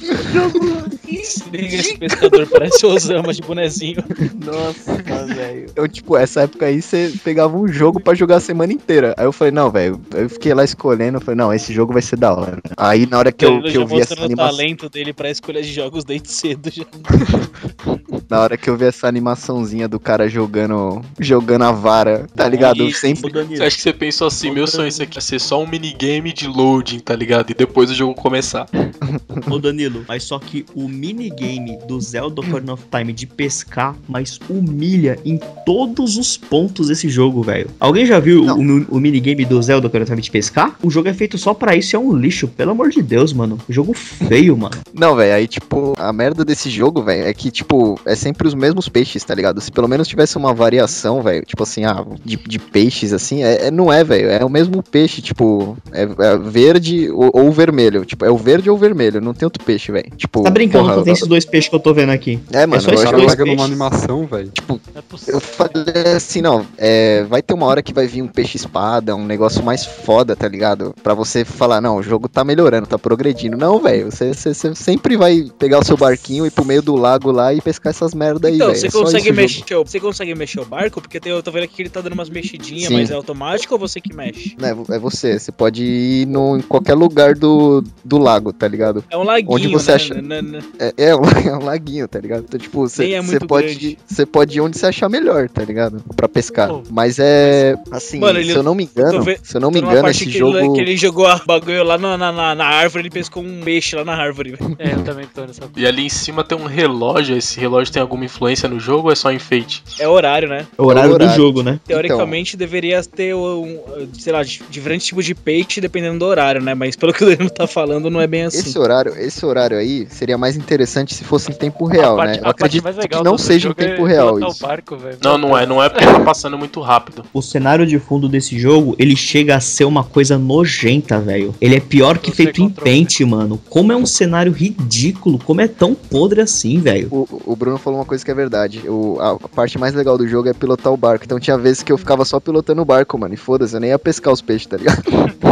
[1.52, 4.02] Liga, esse pescador parece Osama de bonezinho.
[4.44, 5.66] Nossa, velho.
[5.70, 9.14] Então, tipo, essa época aí você pegava um jogo pra jogar a semana inteira.
[9.16, 12.02] Aí eu falei, não, velho, eu fiquei lá escolhendo, eu falei, não, esse jogo vai
[12.02, 12.60] ser da hora.
[12.76, 14.56] Aí na hora que eu, Ele que eu vi essa mostrando o animação.
[14.56, 16.84] talento dele pra escolha de jogos desde cedo já.
[18.32, 21.02] Na hora que eu vi essa animaçãozinha do cara jogando.
[21.20, 22.82] jogando a vara, tá ligado?
[22.82, 23.00] Isso.
[23.00, 23.30] Sempre.
[23.30, 26.32] Danilo, acha que você pensou assim, meu sonho isso aqui é ser só um minigame
[26.32, 27.50] de loading, tá ligado?
[27.50, 28.66] E depois o jogo começar.
[29.50, 34.40] ô Danilo, mas só que o minigame do Zelda Ocarina of Time de pescar, mas
[34.48, 37.68] humilha em todos os pontos esse jogo, velho.
[37.78, 38.58] Alguém já viu Não.
[38.58, 40.74] o, o minigame do Zelda Ocarina of Time de pescar?
[40.82, 43.30] O jogo é feito só pra isso e é um lixo, pelo amor de Deus,
[43.34, 43.58] mano.
[43.68, 44.76] Jogo feio, mano.
[44.94, 48.54] Não, velho, aí, tipo, a merda desse jogo, velho, é que, tipo, é sempre os
[48.54, 49.60] mesmos peixes, tá ligado?
[49.60, 53.66] Se pelo menos tivesse uma variação, velho, tipo assim, ah, de, de peixes, assim, é,
[53.66, 58.04] é- não é, velho, é o mesmo peixe, tipo, é, é verde ou, ou vermelho,
[58.04, 60.10] tipo, é o verde ou o vermelho, não tem outro peixe, velho.
[60.16, 62.38] Tipo, Tá brincando porra, que tem esses dois peixes que eu tô vendo aqui.
[62.52, 64.50] É, mano, só eu, esses O eu- cara dois pega numa animação, velho.
[64.68, 65.34] Não é possível.
[65.34, 69.14] eu falei assim, não, é, vai ter uma hora que vai vir um peixe espada,
[69.16, 70.94] um negócio mais foda, tá ligado?
[71.02, 73.56] Pra você falar, não, o jogo tá melhorando, tá progredindo.
[73.56, 76.82] Não, velho, você, você- você sempre vai pegar o seu barquinho e ir pro meio
[76.82, 80.00] do lago lá e pescar essas merda aí, Então, você É consegue, mexer, o- você
[80.00, 81.00] consegue mexer o barco?
[81.00, 82.94] Porque tem- eu tô vendo aqui que ele tá dando umas mexidinhas, Sim.
[82.94, 84.56] mas é automático ou você que mexe?
[84.60, 89.04] É, é você, você pode ir no, em qualquer lugar do, do lago, tá ligado?
[89.10, 89.96] É um laguinho, Onde você né?
[89.96, 90.60] acha- Né, né?
[90.78, 92.44] É, é um, é um laguinho, tá ligado?
[92.48, 96.02] Então, tipo, você é pode, você pode ir onde você achar melhor, tá ligado?
[96.16, 96.68] Pra pescar.
[96.68, 96.82] Pô.
[96.90, 99.80] Mas é, assim, Mano, ele- se eu não me engano, ve- se eu não me
[99.80, 100.56] engano, esse que, jogo...
[100.58, 103.60] ele, que ele jogou a bagulho lá na, na, na, na árvore, ele pescou um
[103.62, 104.54] peixe lá na árvore.
[104.78, 105.62] É, eu também tô nessa.
[105.76, 109.12] E ali em cima tem um relógio, esse relógio tem alguma influência no jogo ou
[109.12, 109.82] é só enfeite?
[109.98, 110.66] É horário, né?
[110.76, 111.32] É o horário, horário.
[111.32, 111.78] do jogo, né?
[111.86, 113.78] Teoricamente deveria ter um,
[114.18, 116.74] sei lá, diferentes tipos de peixe dependendo do horário, né?
[116.74, 118.58] Mas pelo que o Danilo tá falando, não é bem assim.
[118.58, 122.40] Esse horário, esse horário aí seria mais interessante se fosse em tempo real, a parte,
[122.40, 122.46] né?
[122.46, 124.62] Eu acredito que não seja em é tempo real pilotar isso.
[124.62, 124.98] Barco.
[125.22, 125.66] Não, não é.
[125.66, 127.24] Não é porque tá passando muito rápido.
[127.32, 131.54] O cenário de fundo desse jogo, ele chega a ser uma coisa nojenta, velho.
[131.60, 132.72] Ele é pior que feito em.
[132.72, 133.60] Paint, mano.
[133.68, 137.08] Como é um cenário ridículo, como é tão podre assim, velho.
[137.10, 138.88] O, o Bruno falou uma coisa que é verdade.
[138.88, 141.24] O, a, a parte mais legal do jogo é pilotar o barco.
[141.24, 143.34] Então tinha vezes que eu ficava só pilotando o barco, mano.
[143.34, 145.02] E foda-se, eu nem ia pescar os peixes, tá ligado?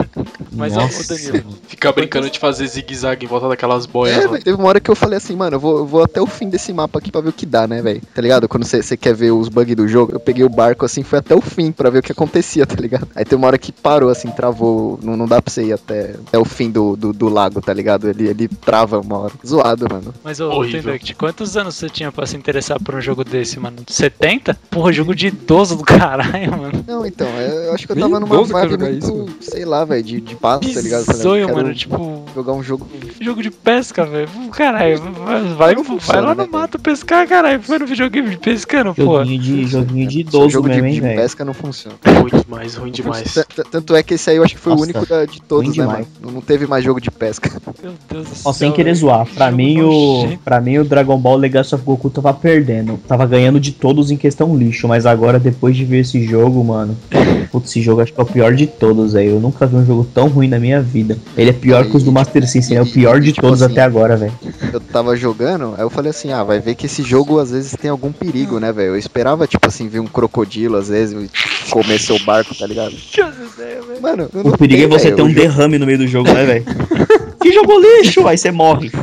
[0.53, 1.15] Mas, ó, Nossa.
[1.15, 4.17] Danilo, Ficar brincando de fazer zigue-zague em volta daquelas boias.
[4.17, 6.21] É, velho, teve uma hora que eu falei assim, mano, eu vou, eu vou até
[6.21, 8.01] o fim desse mapa aqui pra ver o que dá, né, velho?
[8.15, 8.49] Tá ligado?
[8.49, 11.35] Quando você quer ver os bugs do jogo, eu peguei o barco assim, fui até
[11.35, 13.09] o fim pra ver o que acontecia, tá ligado?
[13.15, 14.99] Aí tem uma hora que parou, assim, travou.
[15.03, 17.73] Não, não dá pra você ir até, até o fim do, do, do lago, tá
[17.73, 18.09] ligado?
[18.09, 19.33] Ele, ele trava uma hora.
[19.47, 20.15] Zoado, mano.
[20.23, 20.83] mas ô, Horrível.
[20.83, 23.79] Tendect, quantos anos você tinha pra se interessar por um jogo desse, mano?
[23.87, 24.59] 70?
[24.71, 26.85] Porra, jogo de idoso do caralho, mano.
[26.87, 30.03] Não, então, é, eu acho que eu tava numa vibe muito, isso, sei lá, velho,
[30.03, 31.13] de, de paz, tá ligado?
[31.17, 32.87] Sonho, mano, tipo, Jogar um jogo.
[33.21, 34.29] jogo de pesca, velho.
[34.53, 37.61] Caralho, vai, vai, Não vai funciona, lá né, no mato pescar, caralho.
[37.61, 39.19] Foi no videogame de pescando, pô.
[39.19, 41.97] Joguinho de, joguinho de idoso jogo mesmo, de, de pesca não funciona.
[42.07, 43.35] Ruim demais, ruim demais.
[43.71, 45.77] Tanto é que esse aí eu acho que foi Nossa, o único da- de todos,
[45.77, 46.07] né, mano?
[46.23, 47.51] Não- teve mais jogo de pesca.
[47.83, 48.53] Meu Deus do Ó, céu.
[48.53, 52.33] sem querer zoar, pra mim, o, pra mim o Dragon Ball Legacy of Goku tava
[52.33, 52.99] perdendo.
[53.09, 56.97] Tava ganhando de todos em questão lixo, mas agora, depois de ver esse jogo, mano.
[57.51, 59.27] Putz, esse jogo acho que é o pior de todos, aí.
[59.29, 61.19] Eu nunca vi um jogo tão ruim na minha vida.
[61.37, 63.63] Ele é pior que os do Master System, ele é o pior de Tipo todos
[63.63, 64.33] assim, até agora, velho.
[64.73, 67.77] Eu tava jogando, aí eu falei assim, ah, vai ver que esse jogo às vezes
[67.81, 68.91] tem algum perigo, né, velho?
[68.91, 71.31] Eu esperava, tipo assim, ver um crocodilo às vezes
[71.71, 72.95] comer seu barco, tá ligado?
[74.01, 76.45] Mano, O perigo é tem, você velho, ter um derrame no meio do jogo, né,
[76.45, 76.65] velho?
[77.41, 78.27] que jogo lixo!
[78.27, 78.91] Aí você morre.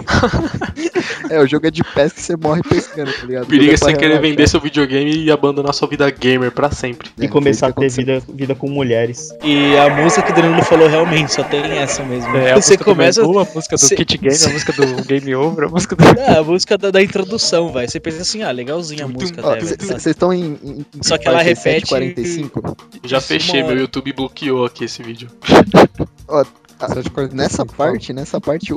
[1.29, 3.43] É, o jogo é de pesca e você morre pescando, tá ligado?
[3.43, 4.21] O perigo é você querer relaxar.
[4.21, 7.09] vender seu videogame e abandonar sua vida gamer pra sempre.
[7.19, 9.29] É, E começar a foi ter vida, vida com mulheres.
[9.43, 12.35] E a música que o Danilo falou realmente, só tem essa mesmo.
[12.37, 13.21] É, a você música começa.
[13.23, 16.03] do a música do cê- Kit Game, a música do Game Over, a música do...
[16.19, 17.87] É, a música da, da introdução, vai.
[17.89, 19.67] Você pensa assim, ah, legalzinha a música Ó, velho.
[19.67, 22.77] c- Vocês estão em, em, em Só que ela 47, repete- 45?
[23.03, 23.75] Já fechei, meu.
[23.77, 25.27] YouTube bloqueou aqui esse vídeo.
[26.29, 26.45] Ah,
[26.79, 27.91] 7h45, Nessa fala.
[27.91, 28.73] parte, nessa parte,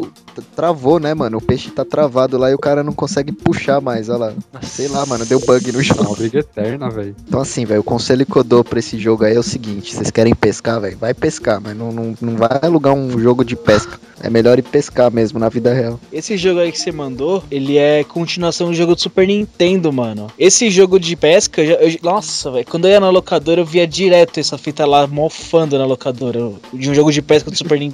[0.57, 1.39] travou, né, mano?
[1.39, 4.33] O peixe tá travado lá e o cara não consegue puxar mais, olha lá.
[4.63, 6.03] Sei lá, mano, deu bug no É jogo.
[6.05, 7.15] uma briga eterna, velho.
[7.29, 9.95] Então assim, velho, o conselho que eu dou pra esse jogo aí é o seguinte,
[9.95, 13.57] vocês querem pescar, velho, vai pescar, mas não, não, não vai alugar um jogo de
[13.57, 13.99] pesca.
[14.23, 15.99] É melhor ir pescar mesmo, na vida real.
[16.13, 20.27] Esse jogo aí que você mandou, ele é continuação do jogo do Super Nintendo, mano.
[20.39, 23.87] Esse jogo de pesca, eu eu- nossa, velho, quando eu ia na locadora, eu via
[23.87, 27.90] direto essa fita lá mofando na locadora de um jogo de pesca do Super Nintendo.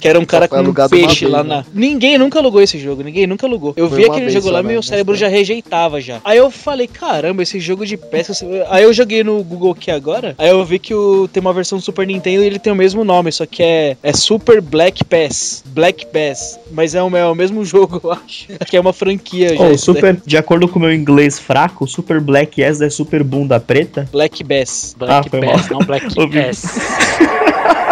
[0.00, 1.56] Que era um cara com um peixe vez, lá né?
[1.56, 1.64] na.
[1.72, 3.74] Ninguém nunca alugou esse jogo, ninguém nunca alugou.
[3.76, 6.20] Eu Foi vi aquele jogo lá, meu cérebro já rejeitava já.
[6.24, 8.32] Aí eu falei, caramba, esse jogo de pesca.
[8.68, 11.78] Aí eu joguei no Google aqui agora, aí eu vi que o, tem uma versão
[11.78, 15.04] do Super Nintendo e ele tem o mesmo nome, só que é, é Super Black
[15.04, 15.62] Pass.
[15.66, 16.58] Black Pass.
[16.70, 18.46] Mas é o, é o mesmo jogo, eu acho.
[18.66, 19.62] Que é uma franquia já.
[19.62, 20.02] Ô, o isso daí.
[20.02, 23.58] super, de acordo com o meu inglês fraco, o Super Black S é Super Bunda
[23.60, 24.08] Preta.
[24.10, 24.94] Black Bass.
[24.98, 26.38] Black Ah, foi Pass, não Black Ouvi.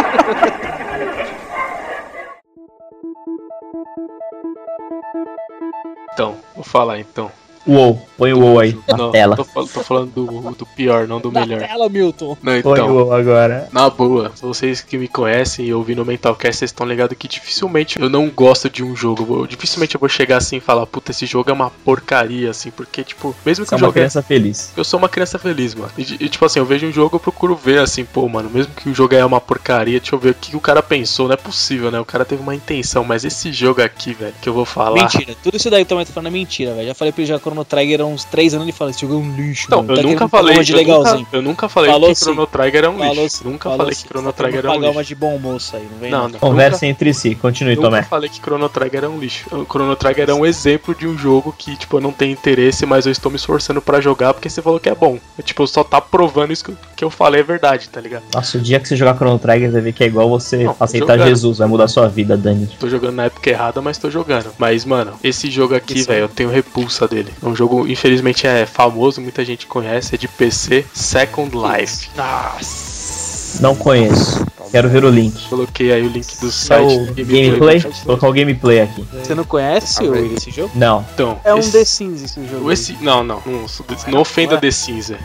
[6.12, 7.31] Então, vou falar então.
[7.67, 9.35] Uou, põe o uou aí na não, tela.
[9.37, 11.61] Tô, fal- tô falando do, do pior, não do Na melhor.
[11.67, 12.37] tela, Milton.
[12.43, 12.91] Não, Põe o então.
[12.97, 13.69] uou agora.
[13.73, 18.01] Na boa, vocês que me conhecem e ouvindo o Mentalcast, vocês estão ligados que dificilmente
[18.01, 19.41] eu não gosto de um jogo.
[19.41, 22.71] Eu- dificilmente eu vou chegar assim e falar, puta, esse jogo é uma porcaria, assim,
[22.71, 24.73] porque, tipo, mesmo que Você é o uma jogo é criança feliz.
[24.77, 25.91] Eu sou uma criança feliz, mano.
[25.99, 28.73] E, e, tipo assim, eu vejo um jogo, eu procuro ver assim, pô, mano, mesmo
[28.75, 31.27] que o jogo é uma porcaria, deixa eu ver o que o cara pensou.
[31.27, 31.99] Não é possível, né?
[31.99, 35.03] O cara teve uma intenção, mas esse jogo aqui, velho, que eu vou falar.
[35.03, 35.35] Mentira.
[35.43, 36.87] Tudo isso daí que eu tô falando é mentira, velho.
[36.87, 39.17] Já falei pro já Chrono Trigger há uns 3 anos ele fala: esse jogo é
[39.17, 39.65] um lixo.
[39.67, 39.93] Então, mano.
[39.93, 41.27] eu Tá nunca falei de eu nunca- legalzinho.
[41.33, 42.25] Eu nunca falei Falou que sim.
[42.25, 43.37] Chrono Trigger é um Falou lixo.
[43.39, 44.03] sim, Nunca falou falei sim.
[44.03, 45.09] que Chrono Trigger é um pagar uma lixo.
[45.09, 46.29] de bom moço aí, não vem Não, não.
[46.31, 46.39] não.
[46.39, 48.03] Conversem entre si, continue, Nunca Tomé.
[48.03, 49.47] falei que Chrono Trigger é um lixo.
[49.57, 52.85] O Chrono Trigger é um exemplo de um jogo que, tipo, eu não tenho interesse,
[52.87, 55.19] mas eu estou me esforçando pra jogar porque você falou que é bom.
[55.39, 58.23] É, tipo, só tá provando isso que eu- que eu falei é verdade, tá ligado?
[58.35, 60.65] Nossa, o dia que você jogar Chrono Trigger, você vai ver que é igual você
[60.65, 61.29] Não, aceitar jogando.
[61.29, 62.69] Jesus, vai mudar sua vida, Dani.
[62.79, 64.47] Tô jogando na época errada, mas tô jogando.
[64.59, 67.33] Mas, mano, esse jogo aqui, velho, eu tenho repulsa dele.
[67.47, 72.09] É um jogo, infelizmente, é famoso, muita gente conhece, é de PC, Second Life.
[72.17, 73.63] Nossa.
[73.63, 74.45] Não conheço.
[74.73, 75.49] Quero ver o link.
[75.49, 76.93] Coloquei aí o link do É site.
[76.93, 77.79] o do gameplay?
[77.79, 79.07] Vou colocar o gameplay aqui.
[79.23, 80.73] Você não conhece Ah, o- esse jogo?
[80.75, 81.07] Não.
[81.15, 82.71] Então, É um esse, The Sims esse jogo.
[82.73, 83.65] esse Não, não, não,
[84.09, 84.61] não ofenda Ué?
[84.61, 85.21] The Sims, velho.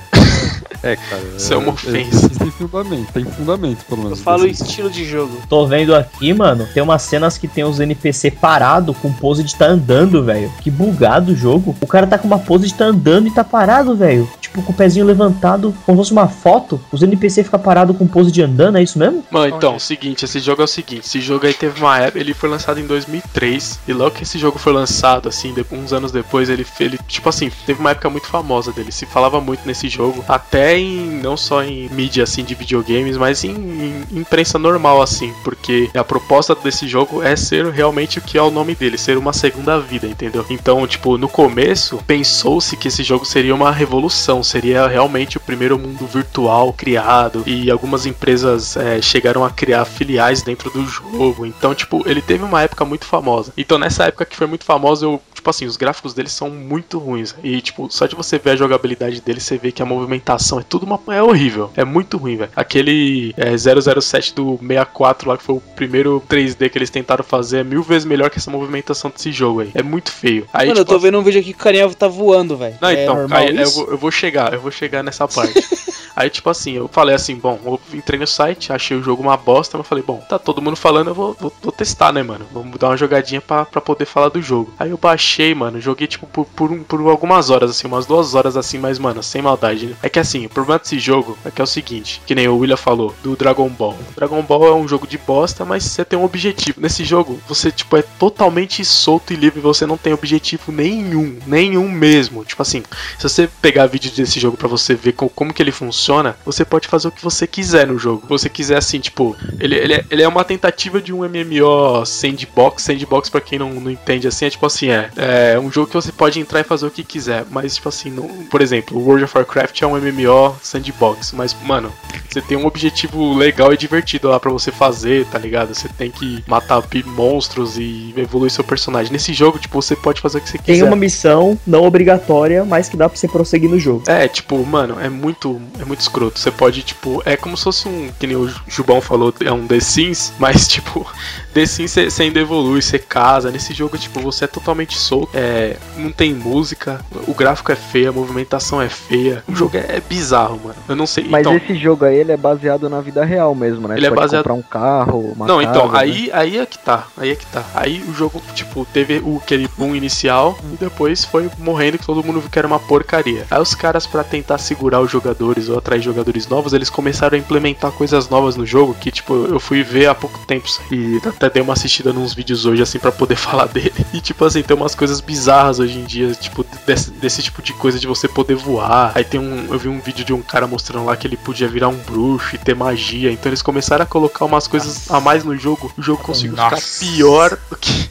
[0.83, 1.21] É, cara.
[1.37, 2.25] Isso é uma é- ofensa.
[2.27, 4.21] Isso tem fundamento, tem fundamento, pelo Eu menos.
[4.21, 5.37] falo desse- estilo de jogo.
[5.47, 9.55] Tô vendo aqui, mano, tem umas cenas que tem os NPC parado com pose de
[9.55, 10.51] tá andando, velho.
[10.61, 11.75] Que bugado o jogo.
[11.79, 14.27] O cara tá com uma pose de tá andando e tá parado, velho.
[14.51, 16.79] Tipo, com o pezinho levantado, como se fosse uma foto.
[16.91, 19.23] Os NPC ficam parados com pose de andando, é isso mesmo?
[19.31, 22.33] Mano, então, seguinte, esse jogo é o seguinte, esse jogo aí teve uma época, ele
[22.33, 26.11] foi lançado em 2003, e logo que esse jogo foi lançado, assim, de- uns anos
[26.11, 29.87] depois, ele, ele, tipo assim, teve uma época muito famosa dele, se falava muito nesse
[29.87, 35.01] jogo, até em, não só em mídia, assim, de videogames, mas em, em imprensa normal,
[35.01, 38.97] assim, porque a proposta desse jogo é ser realmente o que é o nome dele,
[38.97, 40.45] ser uma segunda vida, entendeu?
[40.49, 45.77] Então, tipo, no começo, pensou-se que esse jogo seria uma revolução, seria realmente o primeiro
[45.77, 51.45] mundo virtual criado, e algumas empresas é, chegaram a criar filiais dentro do jogo.
[51.45, 53.53] Então, tipo, ele teve uma época muito famosa.
[53.57, 56.97] Então, nessa época que foi muito famosa, eu, tipo assim, os gráficos dele são muito
[56.99, 57.35] ruins.
[57.43, 60.63] E, tipo, só de você ver a jogabilidade dele, você vê que a movimentação é
[60.63, 60.99] tudo uma.
[61.09, 61.71] É horrível.
[61.75, 62.51] É muito ruim, velho.
[62.55, 67.59] Aquele é, 007 do 64 lá, que foi o primeiro 3D que eles tentaram fazer,
[67.59, 69.71] é mil vezes melhor que essa movimentação desse jogo aí.
[69.73, 70.47] É muito feio.
[70.53, 72.75] Aí, Mano, eu tipo, tô vendo um vídeo aqui que o carinha tá voando, velho.
[72.81, 75.61] não, é então, aí eu vou, eu vou chegar, eu vou chegar nessa parte.
[76.15, 79.37] aí, tipo assim, eu falei assim, bom, eu entrei no site, achei o jogo uma
[79.37, 82.45] bosta, mas falei, bom, tá todo mundo falando, eu vou, vou, vou testar, né, mano?
[82.53, 84.73] Vamos dar uma jogadinha pra, pra poder falar do jogo.
[84.79, 88.35] Aí eu baixei, mano, joguei, tipo, por, por, um- por algumas horas, assim, umas duas
[88.35, 89.95] horas, assim, mas, mano, sem maldade, né?
[90.01, 92.57] É que, assim, o problema desse jogo é que é o seguinte, que nem o
[92.57, 93.97] William falou, do Dragon Ball.
[94.15, 96.79] Dragon Ball é um jogo de bosta, mas você tem um objetivo.
[96.81, 101.89] Nesse jogo, você, tipo, é totalmente solto e livre, você não tem objetivo nenhum, nenhum
[101.89, 102.43] mesmo.
[102.45, 102.83] Tipo assim,
[103.17, 106.00] se você pegar vídeo desse jogo pra você ver co- como que ele funciona,
[106.45, 108.23] você pode fazer o que você quiser no jogo.
[108.27, 112.83] Você quiser, assim, tipo, ele, ele, é, ele é uma tentativa de um MMO sandbox.
[112.83, 115.09] Sandbox, pra quem não, não entende assim, é tipo assim, é,
[115.53, 117.45] é um jogo que você pode entrar e fazer o que quiser.
[117.49, 121.31] Mas, tipo assim, não- por exemplo, World of Warcraft é um MMO sandbox.
[121.33, 121.91] Mas, mano,
[122.29, 125.73] você tem um objetivo legal e divertido lá pra você fazer, tá ligado?
[125.73, 129.11] Você tem que matar monstros e evoluir seu personagem.
[129.11, 130.73] Nesse jogo, tipo, você pode fazer o que você quiser.
[130.73, 134.03] Tem uma missão não obrigatória, mas que dá pra você prosseguir no jogo.
[134.07, 136.39] É, tipo, mano, é muito, é muito escroto.
[136.39, 139.67] Você pode, tipo, é como se fosse um, que nem o Jubão falou, é um
[139.67, 141.05] The Sims, mas, tipo,
[141.53, 143.51] The Sims você ainda evolui, você casa.
[143.51, 148.09] Nesse jogo, tipo, você é totalmente solto, é, não tem música, o gráfico é feio,
[148.09, 149.43] a movimentação é feia.
[149.47, 150.75] O jogo é, é bizarro, mano.
[150.87, 151.25] Eu não sei.
[151.27, 153.95] Mas então, esse jogo aí, ele é baseado na vida real mesmo, né?
[153.95, 155.99] Ele Você é baseado- comprar um carro, uma não, casa, então, né?
[155.99, 157.63] aí, aí é que tá, aí é que tá.
[157.73, 162.23] Aí o jogo, tipo, teve o aquele boom inicial e depois foi morrendo que todo
[162.23, 163.45] mundo viu que era uma porcaria.
[163.49, 167.39] Aí os caras, pra tentar segurar os jogadores ou atrair jogadores novos, eles começaram a
[167.39, 170.67] implementar coisas novas no jogo que, tipo, eu fui ver há pouco tempo.
[170.91, 173.93] E até dei uma assistida nos vídeos hoje, assim, pra poder falar dele.
[174.13, 177.73] E, tipo, assim, tem umas coisas bizarras hoje em dia, tipo, desse, desse tipo de
[177.73, 179.11] coisa de você poder voar.
[179.15, 179.67] Aí tem um.
[179.71, 182.55] Eu vi um vídeo de um cara mostrando lá que ele podia virar um bruxo
[182.55, 183.31] e ter magia.
[183.31, 185.91] Então eles começaram a colocar umas coisas a mais no jogo.
[185.97, 186.77] O jogo conseguiu Nossa.
[186.77, 188.09] ficar pior do que.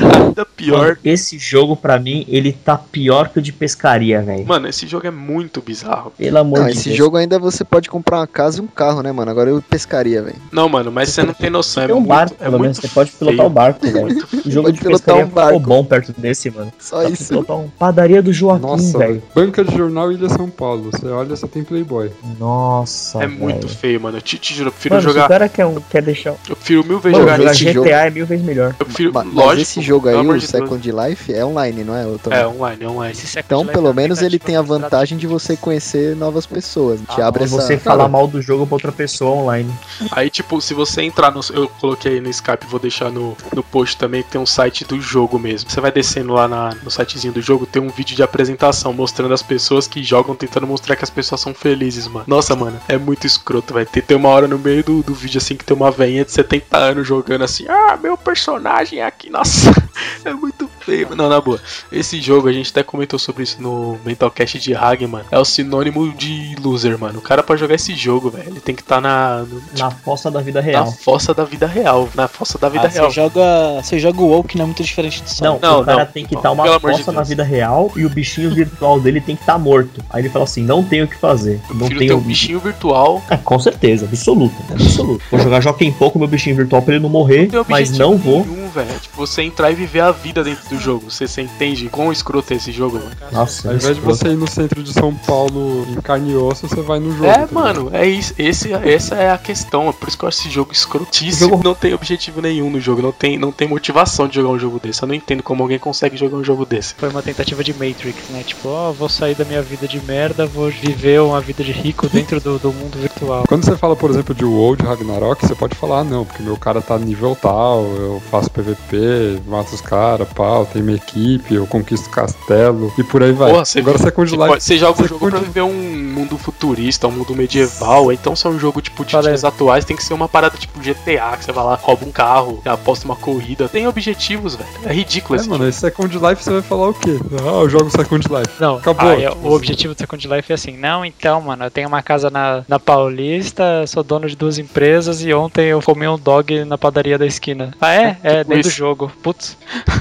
[0.00, 0.78] Ainda pior.
[0.88, 4.46] Mano, esse jogo, pra mim, ele tá pior que o de pescaria, velho.
[4.46, 6.12] Mano, esse jogo é muito bizarro.
[6.16, 6.96] Pelo amor Não, de esse Deus.
[6.96, 9.30] jogo ainda você pode comprar uma casa e um carro, né, mano?
[9.30, 10.36] Agora eu pescaria, velho.
[10.52, 11.82] Não, mano, mas você não tem noção.
[11.82, 12.78] É Tem um muito, barco, é pelo menos.
[12.78, 14.22] muito Você pode pilotar o barco, velho.
[14.44, 15.58] O jogo Pode de pilotar pescaria um barco.
[15.60, 16.72] ficou bom perto desse, mano.
[16.80, 17.28] Só Dá isso.
[17.28, 19.22] pilotar um padaria do Joaquim, velho.
[19.34, 20.90] banca de jornal Ilha São Paulo.
[20.90, 22.10] Você olha, só tem Playboy.
[22.40, 23.78] Nossa, É muito velho.
[23.78, 24.18] feio, mano.
[24.18, 25.28] Eu te, te juro, eu prefiro Mano, se o jogar.
[25.28, 26.30] cara quer, um- quer deixar...
[26.48, 28.74] Eu prefiro mil vezes Mano, jogar jogar GTA jogo- é mil vezes melhor.
[28.78, 29.71] Eu prefiro, Mas, lógico.
[29.72, 30.44] Esse jogo aí, o de Deus.
[30.44, 32.04] Second Life, é online, não é?
[32.22, 33.12] Tô- É, online, é online.
[33.12, 36.46] Esse Second Então, Life pelo é menos ele tem a vantagem de você conhecer novas
[36.46, 37.00] pessoas.
[37.00, 37.54] Te Ah, abre essa...
[37.56, 39.72] você falar mal do jogo pra outra pessoa online.
[40.10, 41.40] Aí, tipo, se você entrar no.
[41.52, 44.84] Eu coloquei aí no Skype, vou deixar no, no post também, que tem um site
[44.84, 45.70] do jogo mesmo.
[45.70, 49.32] Você vai descendo lá na- no sitezinho do jogo, tem um vídeo de apresentação mostrando
[49.34, 52.24] as pessoas que jogam, tentando mostrar que as pessoas são felizes, mano.
[52.28, 55.38] Nossa, mano, é muito escroto, vai ter, tem uma hora no meio do, do vídeo
[55.38, 59.30] assim que tem uma veinha de 70 anos jogando assim, ah, meu personagem é aqui,
[59.30, 59.61] nossa,
[60.24, 61.14] é muito feio.
[61.14, 61.60] Não, na boa.
[61.90, 65.24] Esse jogo, a gente até comentou sobre isso no Mentalcast de Hagen, mano.
[65.30, 67.18] É o sinônimo de loser, mano.
[67.18, 70.30] O cara pra jogar esse jogo, velho, ele tem que estar na, no- Na fossa
[70.30, 70.92] da vida na real.
[70.92, 72.08] fossa da vida real.
[72.14, 73.06] Na fossa da vida Ah, real.
[73.10, 73.42] Você joga,
[73.82, 75.42] você joga o WoW que não é muito diferente disso.
[75.42, 76.12] Não, Não, o cara não.
[76.12, 79.00] tem que estar uma pelo amor de fossa na vida real e o bichinho virtual
[79.00, 80.02] dele tem que estar morto.
[80.10, 81.60] Aí ele fala assim: não tenho o que fazer.
[81.68, 82.16] Eu Não tenho.
[82.16, 83.22] um bichinho virtual.
[83.30, 85.22] É, com certeza, absoluto, absoluto.
[85.30, 88.44] Vou jogar Joaquim pouco meu bichinho virtual pra ele não morrer, Não mas não vou.
[88.44, 88.88] nenhum, velho.
[89.00, 91.10] Tipo, você entrar e viver a vida dentro do jogo.
[91.10, 93.10] Você, você entende quão escroto é esse jogo, mano?
[93.30, 96.66] Nossa, Ao invés de você ir no centro de São Paulo em carne e osso,
[96.68, 97.26] você vai no jogo.
[97.26, 98.34] É, tá mano, é isso.
[98.38, 99.88] Esse, essa é a questão.
[99.88, 101.50] É por isso que eu acho esse jogo escrotíssimo.
[101.50, 103.02] Jogo- Não tem objetivo nenhum no jogo.
[103.02, 105.02] Não tem, não tem motivação de jogar um jogo desse.
[105.02, 106.94] Eu não entendo como alguém consegue jogar um jogo desse.
[106.94, 108.42] Foi uma tentativa de Matrix, né?
[108.44, 112.08] Tipo, ó, vou sair da minha vida de merda, vou viver uma vida de rico
[112.08, 113.44] dentro do, do mundo virtual.
[113.46, 116.42] Quando você fala, por exemplo, de WoW de Ragnarok, você pode falar, ah, não, porque
[116.42, 121.54] meu cara tá nível tal, eu faço PVP, mato os caras, pau, tenho minha equipe,
[121.54, 123.50] eu conquisto castelo, e por aí vai.
[123.50, 124.48] Porra, Agora você, Life.
[124.48, 128.12] pode- você joga você jogo pra viver um mundo futurista, um mundo medieval.
[128.12, 130.78] Então, se é um jogo tipo de dias atuais, tem que ser uma parada tipo
[130.80, 133.68] GTA, que você vai lá, rouba um carro, aposta uma corrida.
[133.68, 134.68] Tem objetivos, velho.
[134.84, 137.18] É ridículo É, esse mano, esse Second Life você vai falar o quê?
[137.42, 138.60] Ah, eu jogo Second Life.
[138.60, 139.08] Não, Acabou.
[139.10, 141.88] ah, é, Tipo, o objetivo do Second Life é assim, não, então, mano, eu tenho
[141.88, 146.18] uma casa na, na Paulista, sou dono de duas empresas e ontem eu comi um
[146.18, 147.74] dog na padaria da esquina.
[147.80, 148.16] Ah, é?
[148.22, 149.12] É, Tipo dentro do jogo.
[149.22, 149.56] Putz.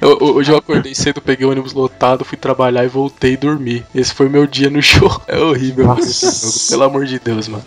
[0.00, 3.36] Eu- eu- Hoje eu acordei cedo, peguei o ônibus lotado, fui trabalhar e voltei e
[3.36, 3.84] dormi.
[3.94, 5.20] Esse foi meu dia no jogo.
[5.26, 7.64] É horrível jogo, pelo amor de Deus, mano.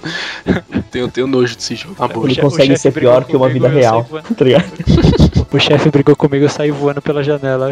[0.92, 1.96] Tenho, tenho nojo desse jogo.
[1.96, 4.04] Che- o consegue ser pior que uma vida eu real.
[4.36, 4.66] Tá ligado?
[5.54, 7.72] O chefe brigou comigo, eu saí voando pela janela.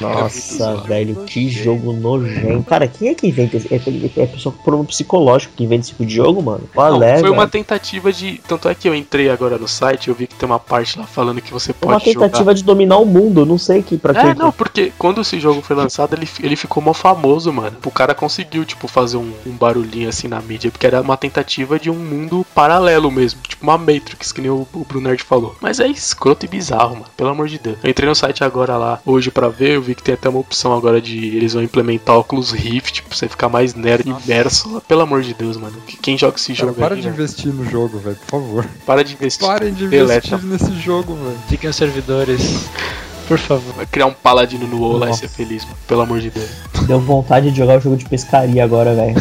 [0.00, 0.82] Nossa, zoado.
[0.84, 2.62] velho, que jogo nojento.
[2.64, 3.72] Cara, quem é que inventa esse?
[3.74, 3.80] É,
[4.22, 6.68] é pessoa com problema psicológico que inventa esse tipo de jogo, mano?
[6.72, 8.40] Qual é, foi uma tentativa de.
[8.46, 11.04] Tanto é que eu entrei agora no site eu vi que tem uma parte lá
[11.04, 12.54] falando que você É uma pode tentativa jogar.
[12.54, 14.38] de dominar o mundo, não sei que pra É, que.
[14.38, 17.76] não, porque quando esse jogo foi lançado, ele, ele ficou mó famoso, mano.
[17.84, 21.78] O cara conseguiu, tipo, fazer um, um barulhinho assim na mídia, porque era uma tentativa
[21.78, 23.40] de um mundo paralelo mesmo.
[23.48, 25.56] Tipo uma Matrix, que nem o, o Brunerd falou.
[25.60, 27.04] Mas é escroto e bizarro, mano.
[27.16, 27.76] Pelo amor de Deus.
[27.82, 30.38] Eu entrei no site agora lá, hoje pra ver, eu vi que tem até uma
[30.40, 31.16] opção agora de.
[31.36, 34.82] Eles vão implementar óculos Rift, pra você ficar mais nerd imerso.
[34.86, 35.80] Pelo amor de Deus, mano.
[35.86, 37.14] Que- Quem joga esse Cara, jogo para aí, de velho?
[37.22, 38.66] investir no jogo, velho, por favor.
[38.86, 39.46] Para de investir.
[39.46, 40.34] Parem de Deleta.
[40.34, 41.38] investir nesse jogo, velho.
[41.48, 42.68] Fiquem os servidores.
[43.28, 43.74] Por favor.
[43.74, 45.76] Vai criar um paladino no WoW lá e ser feliz, mano.
[45.86, 46.48] Pelo amor de Deus.
[46.86, 49.14] Deu vontade de jogar o jogo de pescaria agora, velho.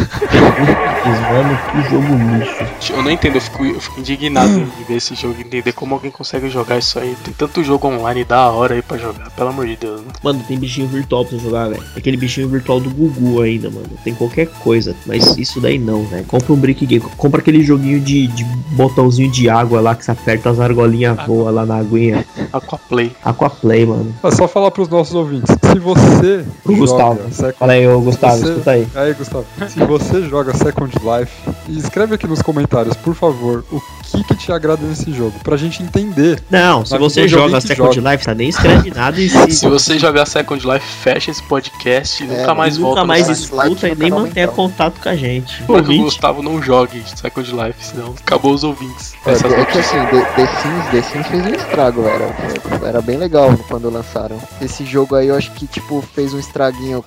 [1.07, 2.93] Mano, que jogo lixo.
[2.93, 6.11] Eu não entendo, eu fico, eu fico indignado de ver esse jogo, entender como alguém
[6.11, 7.15] consegue jogar isso aí.
[7.23, 10.01] Tem tanto jogo online da hora aí pra jogar, pelo amor de Deus.
[10.01, 10.07] Né?
[10.23, 11.83] Mano, tem bichinho virtual pra jogar, velho.
[11.95, 13.89] Aquele bichinho virtual do Gugu ainda, mano.
[14.03, 16.25] Tem qualquer coisa, mas isso daí não, velho.
[16.25, 17.03] Compra um Brick Game.
[17.17, 21.53] Compra aquele joguinho de, de botãozinho de água lá que você aperta as argolinhas voam
[21.53, 22.25] lá na aguinha.
[22.51, 23.11] Aquaplay.
[23.23, 23.96] Aquaplay, mano.
[24.23, 25.55] É só falar pros nossos ouvintes.
[25.71, 27.19] Se você joga Gustavo.
[27.31, 28.87] Second Fala aí, ô Gustavo, Você- escuta aí.
[28.95, 31.31] Aí, Gustavo, se você joga Second Life,
[31.69, 35.81] escreve aqui nos comentários, por favor, o que que te agrada nesse jogo, pra gente
[35.83, 36.41] entender.
[36.49, 38.11] Não, se você joga Second joga.
[38.11, 42.23] Life, tá nem escreve nada e se, Se você jogar Second Life, fecha esse podcast
[42.23, 43.01] e É, nunca mais nunca volta.
[43.01, 44.55] no mais escuta e nem mantenha mental.
[44.55, 45.63] contato com a gente.
[45.63, 49.13] Que o Gustavo não jogue Second Life, senão acabou os ouvintes.
[49.25, 53.17] É, é que assim, The, The Sims, The Sims fez um estrago, era, era bem
[53.17, 54.37] legal quando lançaram.
[54.61, 57.03] Esse jogo aí eu acho que, tipo, fez um estraguinho,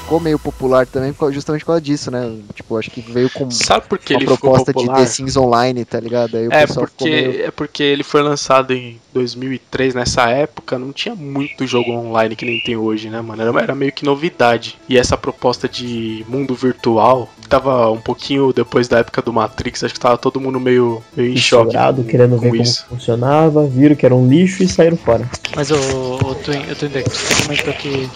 [0.00, 2.30] ficou meio popular também, justamente por causa disso, né?
[2.54, 4.86] Tipo, acho que veio com Sabe por que uma ele ficou proposta de?
[4.86, 6.27] The Sims Online, tá ligado?
[6.36, 7.46] Aí o É pessoal porque, ficou meio...
[7.46, 12.44] é porque ele foi lançado em 2003, nessa época não tinha muito jogo online que
[12.44, 13.42] nem tem hoje, né, mano?
[13.42, 14.76] Era, era meio que novidade.
[14.88, 19.94] E essa proposta de mundo virtual tava um pouquinho depois da época do Matrix, acho
[19.94, 21.66] que tava todo mundo meio, meio em choque.
[21.66, 22.86] fissurado, querendo com ver como isso.
[22.88, 25.28] funcionava, viram que era um lixo e saíram fora.
[25.56, 28.08] Mas o, o Twin, o Twin Deck, você comentou que,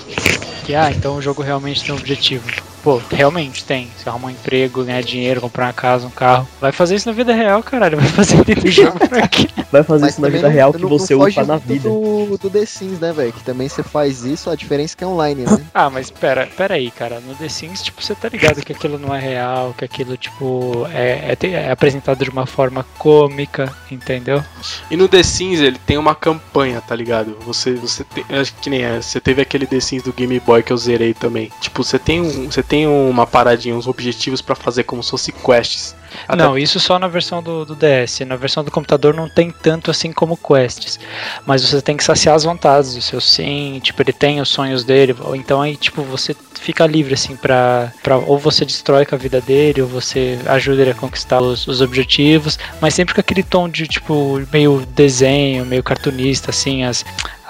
[0.64, 2.44] que, ah, então o jogo realmente tem um objetivo.
[2.82, 3.88] Pô, realmente tem.
[3.96, 6.48] Você arrumar um emprego, ganhar dinheiro, comprar uma casa, um carro.
[6.60, 7.96] Vai fazer isso na vida real, caralho.
[7.98, 9.48] Vai fazer dentro do jogo pra quê?
[9.70, 11.88] Vai fazer Mas isso na vida não- real que não- você não upa na vida.
[11.88, 13.32] Do, do The Sims, né, velho?
[13.32, 15.64] Que também você faz isso, a diferença é que é online, né?
[15.72, 17.20] Ah, mas pera, pera aí, cara.
[17.20, 20.86] No The Sims, tipo, você tá ligado que aquilo não é real, que aquilo, tipo,
[20.92, 24.42] é, é, é apresentado de uma forma cômica, entendeu?
[24.90, 27.36] E no The Sims ele tem uma campanha, tá ligado?
[27.46, 30.62] Você, você tem, acho que nem é, você teve aquele The Sims do Game Boy
[30.62, 31.50] que eu zerei também.
[31.60, 35.30] Tipo, você tem um, você tem uma paradinha, uns objetivos pra fazer como se fosse
[35.30, 35.94] quests.
[36.26, 38.20] Até Não, isso só na versão do, do DS.
[38.20, 40.98] Na versão do computador não tem tanto assim como quests.
[41.44, 43.78] Mas você tem que saciar as vontades do seu sim.
[43.82, 45.14] Tipo, ele tem os sonhos dele.
[45.34, 48.16] Então aí, tipo, você fica livre, assim, pra, pra.
[48.16, 51.82] Ou você destrói com a vida dele, ou você ajuda ele a conquistar os, os
[51.82, 52.58] objetivos.
[52.80, 57.04] Mas sempre com aquele tom de, tipo, meio desenho, meio cartunista, assim, as.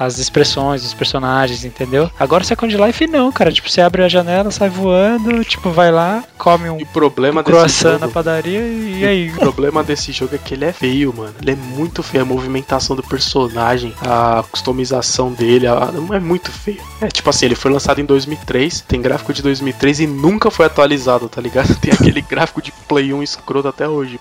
[0.04, 2.10] As expressões dos personagens, entendeu?
[2.18, 3.52] Agora Second Life não, cara.
[3.52, 7.56] Tipo, você abre a janela, sai voando, tipo, vai lá, come um E problema desse
[7.56, 9.30] croissant na jogo, padaria e aí?
[9.30, 11.34] o problema desse jogo é que ele é feio, mano.
[11.40, 12.22] Ele é muito feio.
[12.22, 16.80] A movimentação do personagem, a customização dele, a- é muito feio.
[17.00, 20.66] É tipo assim, ele foi lançado em 2003, tem gráfico de 2003 e nunca foi
[20.66, 21.74] atualizado, tá ligado?
[21.80, 24.18] Tem aquele gráfico de Play 1 escroto até hoje.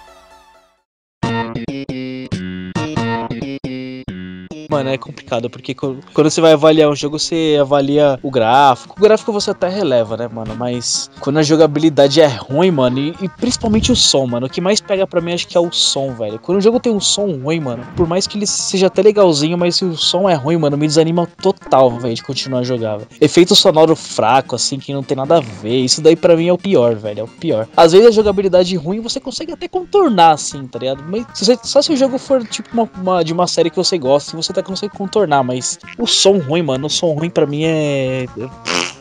[4.72, 8.96] Mano, é complicado, porque quando você vai avaliar um jogo, você avalia o gráfico.
[8.98, 10.56] O gráfico você até releva, né, mano?
[10.58, 14.62] Mas quando a jogabilidade é ruim, mano, e, e principalmente o som, mano, o que
[14.62, 16.40] mais pega pra mim acho que é o som, velho.
[16.40, 19.58] Quando o jogo tem um som ruim, mano, por mais que ele seja até legalzinho,
[19.58, 23.00] mas se o som é ruim, mano, me desanima total, velho, de continuar a jogar.
[23.20, 25.80] Efeito sonoro fraco, assim, que não tem nada a ver.
[25.80, 27.68] Isso daí pra mim é o pior, velho, é o pior.
[27.76, 31.04] Às vezes a jogabilidade ruim você consegue até contornar, assim, tá ligado?
[31.08, 33.98] Mas se só se o jogo for, tipo, uma, uma- de uma série que você
[33.98, 37.64] gosta, você até consegue contornar, mas o som ruim, mano, o som ruim pra mim
[37.66, 38.26] é.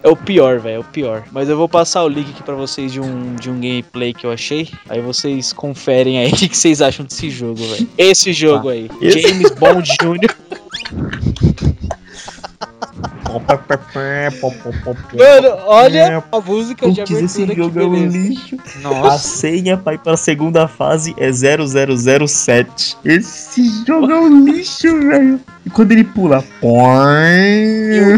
[0.03, 1.25] É o pior, velho, é o pior.
[1.31, 4.25] Mas eu vou passar o link aqui pra vocês de um, de um gameplay que
[4.25, 4.67] eu achei.
[4.89, 7.87] Aí vocês conferem aí o que, vocês acham desse jogo, velho.
[7.99, 8.91] Esse jogo aí.
[9.01, 10.35] Esse- James Bond Jr.
[15.17, 18.59] Mano, olha a música de esse abertura que jogo é um lixo.
[18.85, 19.29] A Nossa.
[19.29, 22.97] senha pra ir pra segunda fase é 0007.
[23.05, 25.41] Esse jogo é um lixo, velho.
[25.65, 26.45] E quando ele pula.
[26.63, 28.17] Eu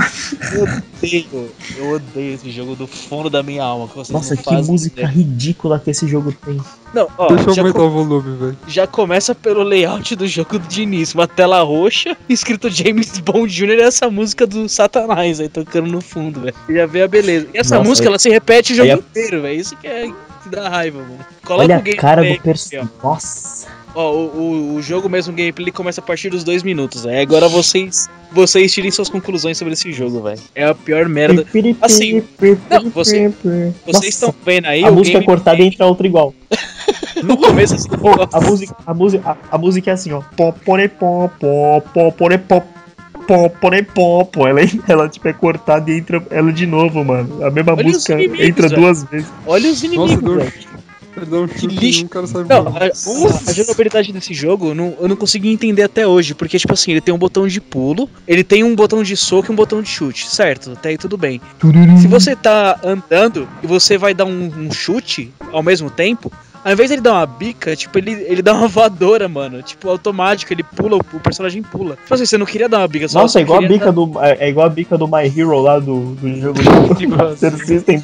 [1.07, 3.89] odeio, eu odeio esse jogo do fundo da minha alma.
[3.89, 5.09] Que vocês Nossa, que música ideia.
[5.09, 6.61] ridícula que esse jogo tem.
[6.95, 8.59] Não, ó, Deixa eu já, aumentar o volume, velho.
[8.67, 11.19] já começa pelo layout do jogo de início.
[11.19, 13.79] Uma tela roxa, escrito James Bond Jr.
[13.79, 16.55] e essa música do Satanás aí tocando no fundo, velho.
[16.69, 17.49] Já vê a beleza.
[17.55, 19.59] E essa Nossa, música, ela se repete o jogo aí inteiro, velho.
[19.61, 20.11] Isso que é
[20.43, 21.19] que dá raiva, mano.
[21.45, 21.97] Coloca Olha o a gameplay.
[21.97, 22.91] cara do personagem.
[23.03, 23.67] Nossa.
[23.95, 27.07] Ó, o, o, o jogo mesmo, o gameplay, ele começa a partir dos dois minutos.
[27.07, 30.41] Aí agora vocês, vocês tirem suas conclusões sobre esse jogo, velho.
[30.55, 31.45] É a pior merda.
[31.83, 32.23] Assim,
[32.71, 33.31] não, você-
[33.85, 36.35] Vocês estão vendo aí A música é cortada e entra outra igual.
[37.23, 37.75] no começo.
[37.75, 40.23] assim, Ô, a música, a música, a, a música é assim, ó.
[40.37, 42.63] Pó, pó, pó, pó, pó, pó,
[43.49, 44.47] pore, pó, pó.
[44.49, 47.45] Ela, ela, tipo, é cortada e entra ela de novo, mano.
[47.45, 48.81] A mesma Olha música inimigos, entra velho.
[48.83, 49.29] duas vezes.
[49.47, 50.23] Olha os Nossa, inimigos,
[51.29, 52.07] deu um chute lixo.
[52.49, 56.35] Não, a, a- a jogabilidade desse jogo eu não, eu não consegui entender até hoje,
[56.35, 59.51] porque, tipo assim, ele tem um botão de pulo, ele tem um botão de soco
[59.51, 60.73] e um botão de chute, certo?
[60.73, 61.39] Até aí tudo bem.
[62.01, 66.33] Se você tá andando e você vai dar um, um chute ao mesmo tempo,
[66.65, 69.63] ao invés dele dar uma bica, tipo, ele, ele dá uma voadora, mano.
[69.63, 71.97] Tipo, automático, ele pula, o personagem pula.
[71.97, 73.93] Tipo assim, você não queria dar uma bica, só Nossa, você é igual a bica
[73.93, 74.21] do.
[74.21, 76.59] É é igual a bica do My Hero lá do, do jogo
[76.95, 78.03] do Master System.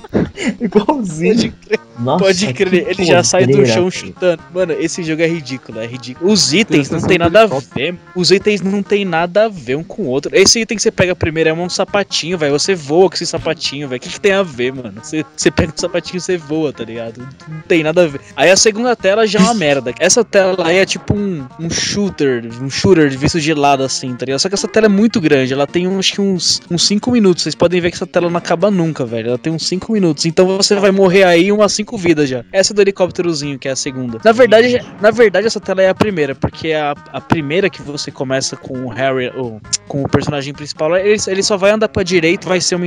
[0.60, 1.34] Igualzinho.
[1.34, 2.88] Pode crer, Nossa, pode crer.
[2.88, 3.90] ele já sai do chão velho.
[3.90, 4.42] chutando.
[4.52, 6.30] Mano, esse jogo é ridículo, é ridículo.
[6.30, 7.96] Os itens não tem nada a ver.
[8.14, 10.30] Os itens não tem nada a ver um com o outro.
[10.34, 12.52] Esse item que você pega primeiro é um sapatinho, velho.
[12.52, 13.98] Você voa com esse sapatinho, velho.
[13.98, 14.94] O que, que tem a ver, mano?
[15.02, 17.26] Você, você pega um sapatinho e você voa, tá ligado?
[17.48, 18.20] Não tem nada a ver.
[18.36, 19.92] Aí a segunda tela já é uma merda.
[19.98, 24.24] Essa tela aí é tipo um, um shooter, um shooter visto de lado assim, tá
[24.24, 24.40] ligado?
[24.40, 25.52] Só que essa tela é muito grande.
[25.52, 27.42] Ela tem acho que uns 5 minutos.
[27.42, 29.28] Vocês podem ver que essa tela não acaba nunca, velho.
[29.28, 30.24] Ela tem uns 5 minutos.
[30.26, 32.44] Então você vai morrer aí umas 5 vidas já.
[32.52, 34.18] Essa é do helicópterozinho, que é a segunda.
[34.24, 38.10] Na verdade, na verdade essa tela é a primeira, porque a, a primeira que você
[38.10, 42.02] começa com o Harry, ou, com o personagem principal, ele, ele só vai andar pra
[42.02, 42.86] direita, vai ser uma,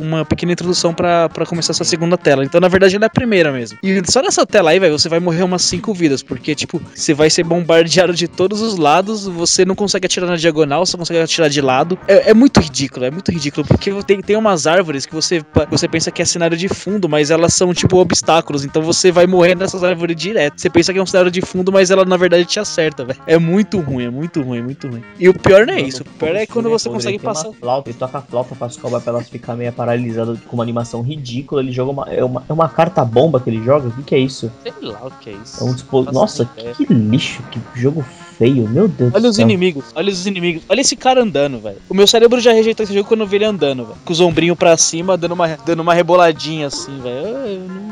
[0.00, 2.44] uma pequena introdução pra, pra começar essa segunda tela.
[2.44, 3.78] Então, na verdade, ela é a primeira mesmo.
[3.82, 7.14] E só nessa tela aí, velho, você vai morrer umas 5 vidas, porque, tipo, você
[7.14, 11.20] vai ser bombardeado de todos os lados, você não consegue atirar na diagonal, você consegue
[11.20, 11.98] atirar de lado.
[12.06, 15.88] É, é muito ridículo, é muito ridículo, porque tem, tem umas árvores que você, você
[15.88, 18.33] pensa que é cenário de fundo, mas elas são, tipo, obstáculos,
[18.64, 20.60] então você vai morrer nessas árvores direto.
[20.60, 23.20] Você pensa que é um cenário de fundo, mas ela, na verdade, te acerta, velho.
[23.26, 25.02] É muito ruim, é muito ruim, é muito ruim.
[25.18, 27.48] E o pior não é isso, o pior é quando você consegue passar...
[27.48, 30.56] Uma flauta, ele toca a flauta para as cobras pra elas ficarem meio paralisadas com
[30.56, 31.60] uma animação ridícula.
[31.60, 32.04] Ele joga uma.
[32.10, 33.88] É uma, é uma carta bomba que ele joga?
[33.88, 34.50] O que, que é isso?
[34.62, 35.62] Sei lá o que é isso.
[35.62, 38.04] É um Nossa, que, que lixo, que jogo
[38.38, 39.44] feio, meu Deus Olha do os céu.
[39.44, 40.62] inimigos, olha os inimigos.
[40.68, 41.76] Olha esse cara andando, velho.
[41.88, 43.98] O meu cérebro já rejeitou esse jogo quando eu vi ele andando, velho.
[44.04, 47.84] Com os ombrinhos pra cima, dando uma, dando uma reboladinha assim, velho.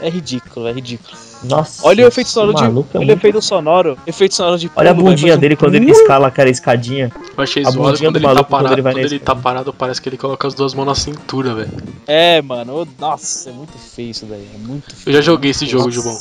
[0.00, 1.16] É ridículo, é ridículo.
[1.44, 2.64] Nossa, Olha o efeito sonoro de.
[2.64, 3.96] é olha o efeito sonoro.
[4.06, 7.12] Efeito sonoro de Olha a pulo, bundinha um dele quando ele escala aquela escadinha.
[7.36, 8.74] Eu achei A zoado bundinha quando do ele tá maluco quando parado.
[8.74, 11.54] ele vai Quando ele tá parado, parece que ele coloca as duas mãos na cintura,
[11.54, 11.70] velho.
[12.08, 12.86] É, mano.
[12.98, 14.48] Nossa, é muito feio isso daí.
[14.54, 15.14] É muito feio.
[15.16, 15.90] Eu já joguei esse jogo.
[15.92, 16.16] Gilbão.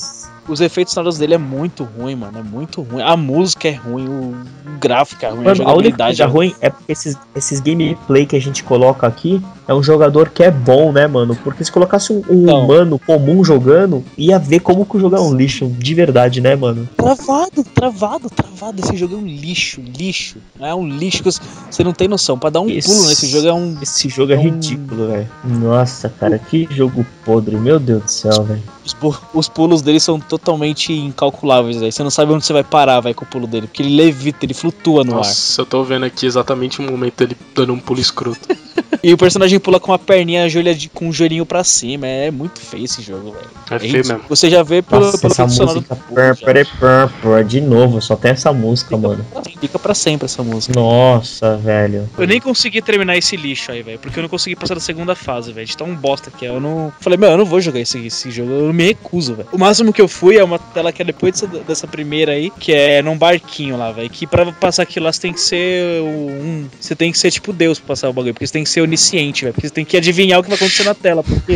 [0.47, 2.37] Os efeitos sonoros dele é muito ruim, mano.
[2.39, 3.01] É muito ruim.
[3.01, 4.35] A música é ruim, o
[4.79, 7.59] gráfico é ruim, a Mano, a única jogabilidade coisa é ruim é porque esses, esses
[7.59, 11.35] gameplay que a gente coloca aqui é um jogador que é bom, né, mano?
[11.43, 12.63] Porque se colocasse um, um Não.
[12.63, 16.55] humano comum jogando, ia ver como que o jogo é um lixo, de verdade, né,
[16.55, 16.87] mano?
[16.95, 18.79] Travado, travado, travado.
[18.81, 20.37] Esse jogo é um lixo, lixo.
[20.59, 21.29] É um lixo que
[21.69, 22.37] você não tem noção.
[22.39, 23.77] Pra dar um Esse- pulo nesse jogo é um.
[23.81, 25.27] Esse jogo é É um- ridículo, velho.
[25.43, 28.63] Nossa, cara, que jogo podre, meu Deus do céu, velho.
[29.01, 31.91] Os, os pulos dele são totalmente incalculáveis, velho.
[31.91, 33.67] Você não sabe onde você vai parar, vai com o pulo dele.
[33.67, 35.17] Porque ele levita, ele flutua no ar.
[35.17, 38.39] Nossa, eu tô vendo aqui exatamente o momento dele dando um pulo escroto.
[39.03, 42.07] E o personagem pula com a perninha ajoelha de- com o joelhinho pra cima.
[42.07, 43.47] É muito feio esse jogo, velho.
[43.69, 44.21] É feio mesmo.
[44.27, 45.65] Você já vê pelo, Nossa, pelo essa música.
[45.65, 46.35] do pulo, Pur, já.
[46.35, 49.23] pur, pur, pur, de novo, só tem essa música, mano.
[49.43, 50.73] Tem Fica pra sempre essa música.
[50.79, 52.09] Nossa, velho.
[52.17, 53.99] Eu nem consegui terminar esse lixo aí, velho.
[53.99, 55.67] Porque eu não consegui passar da segunda fase, velho.
[55.67, 56.49] De tão bosta que é.
[56.49, 56.91] Eu não.
[56.99, 58.51] Falei, meu, eu não vou jogar esse, esse jogo.
[58.51, 59.49] Eu me recuso, velho.
[59.51, 62.49] O máximo que eu fui é uma tela que é depois dessa, dessa primeira aí,
[62.51, 64.09] que é num barquinho lá, velho.
[64.09, 66.67] Que pra passar aquilo lá você tem que ser um.
[66.79, 68.33] Você tem que ser tipo Deus pra passar o bagulho.
[68.33, 69.53] Porque você tem que ser onisciente, velho.
[69.53, 71.23] Porque você tem que adivinhar o que vai acontecer na tela.
[71.23, 71.55] Porque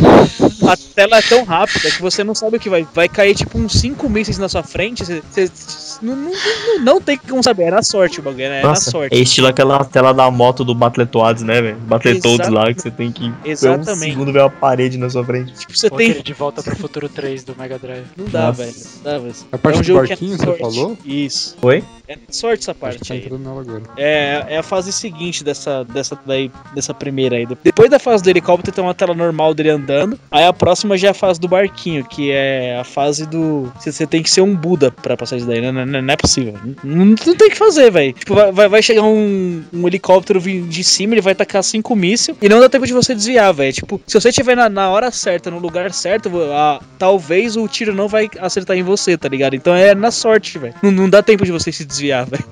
[0.68, 2.86] a tela é tão rápida que você não sabe o que vai.
[2.94, 5.04] Vai cair tipo uns 5 mísseis na sua frente.
[5.06, 7.72] Você, você- não, não, não, não tem como saber.
[7.72, 8.62] Na sorte o bagulho, né?
[8.62, 9.16] Na Nossa, sorte.
[9.16, 11.78] é estilo aquela tela da moto do Battletoads, né, velho?
[11.78, 13.32] Battletoads lá, que você tem que...
[13.46, 13.92] Exatamente.
[13.92, 15.54] Um segundo ver uma parede na sua frente.
[15.54, 16.22] Tipo, você Ou tem.
[16.22, 18.06] de volta pro futuro 3 do Mega Drive.
[18.18, 18.64] Não dá, Nossa.
[18.64, 18.76] velho.
[18.96, 19.36] Não dá, velho.
[19.52, 20.60] A parte é um do é barquinho, você sorte.
[20.62, 20.98] falou?
[21.06, 21.58] Isso.
[21.62, 21.84] Oi?
[22.08, 23.22] É sorte essa que parte tá aí.
[23.22, 23.84] entrando nela agora.
[23.96, 27.48] É, é a fase seguinte dessa, dessa, daí, dessa primeira aí.
[27.64, 30.20] Depois da fase do helicóptero tem uma tela normal dele andando.
[30.30, 33.72] Aí a próxima já é a fase do barquinho, que é a fase do.
[33.80, 35.62] Você tem que ser um Buda pra passar isso daí.
[35.62, 36.54] Não, não, não é possível.
[36.84, 38.14] Não, não tem o que fazer, velho.
[38.14, 41.96] Tipo, vai, vai, vai chegar um, um helicóptero vindo de cima, ele vai tacar cinco
[41.96, 43.74] mísseis e não dá tempo de você desviar, velho.
[43.74, 47.94] Tipo, se você estiver na, na hora certa, no lugar certo, a- talvez o tiro
[47.94, 49.56] não vai acertar em você, tá ligado?
[49.56, 50.74] Então é na sorte, velho.
[50.82, 52.44] Não, não dá tempo de você se desviar, velho.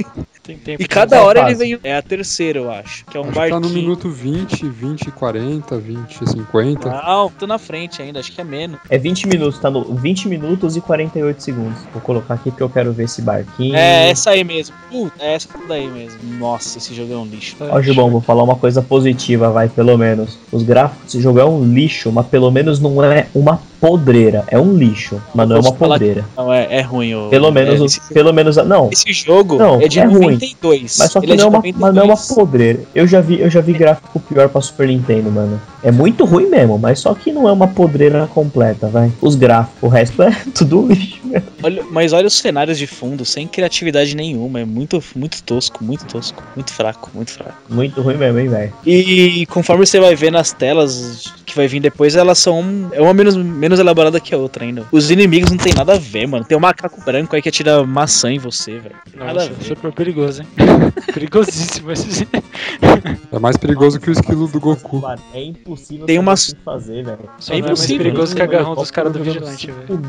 [0.43, 1.79] Tem tempo E cada hora ele vem.
[1.83, 3.05] É a terceira, eu acho.
[3.05, 3.59] Que é um Acho que tá barquinho.
[3.61, 6.89] no minuto 20, 20, 40, 20, 50.
[6.89, 8.79] Não, tô na frente ainda, acho que é menos.
[8.89, 11.79] É 20 minutos, tá no 20 minutos e 48 segundos.
[11.93, 13.75] Vou colocar aqui porque eu quero ver esse barquinho.
[13.75, 14.75] É essa aí mesmo.
[14.89, 16.19] Puta, é essa daí mesmo.
[16.37, 17.55] Nossa, esse jogo é um lixo.
[17.59, 20.37] Ó, Gilbão, vou falar uma coisa positiva, vai, pelo menos.
[20.51, 24.43] Os gráficos desse jogo é um lixo, mas pelo menos não é uma podreira.
[24.47, 26.25] É um lixo, mas não é uma podreira.
[26.37, 27.13] Não, é, é ruim.
[27.15, 28.89] ô- Pelo menos, é, esse, pelo menos, não.
[28.91, 30.33] esse jogo Não, é de é ruim.
[30.33, 30.97] 92.
[30.99, 31.81] Mas só que Ele não é, uma, 92.
[31.81, 32.79] mas não é uma podreira.
[32.93, 35.59] Eu já vi, eu já vi gráfico pior pra Super Nintendo, mano.
[35.81, 39.11] É muito ruim mesmo, mas só que não é uma podreira completa, vai.
[39.21, 41.19] Os gráficos, o resto é tudo lixo.
[41.63, 44.59] Olha- mas olha os cenários de fundo, sem criatividade nenhuma.
[44.59, 46.43] É muito, muito tosco, muito tosco.
[46.55, 47.53] Muito fraco, muito fraco.
[47.69, 48.73] Muito ruim mesmo, hein, velho.
[48.85, 52.89] E conforme você vai ver nas telas que vai vir depois, elas são.
[52.91, 53.35] É uma menos,
[53.69, 54.85] menos elaborada que a outra ainda.
[54.91, 56.43] Os inimigos não tem nada a ver, mano.
[56.43, 58.95] Tem um macaco branco aí que atira maçã em você, velho.
[59.15, 59.63] Nada Nossa, ver.
[59.63, 60.47] super perigoso, hein?
[61.13, 62.27] Perigosíssimo esse.
[63.31, 65.01] É mais perigoso que o esquilo do Goku.
[65.01, 67.29] Mano, é impossível Tem o que fazer, velho.
[67.37, 67.97] Só É não é mais impossível.
[68.05, 70.01] perigoso que a agarrão dos caras do vigilante, velho.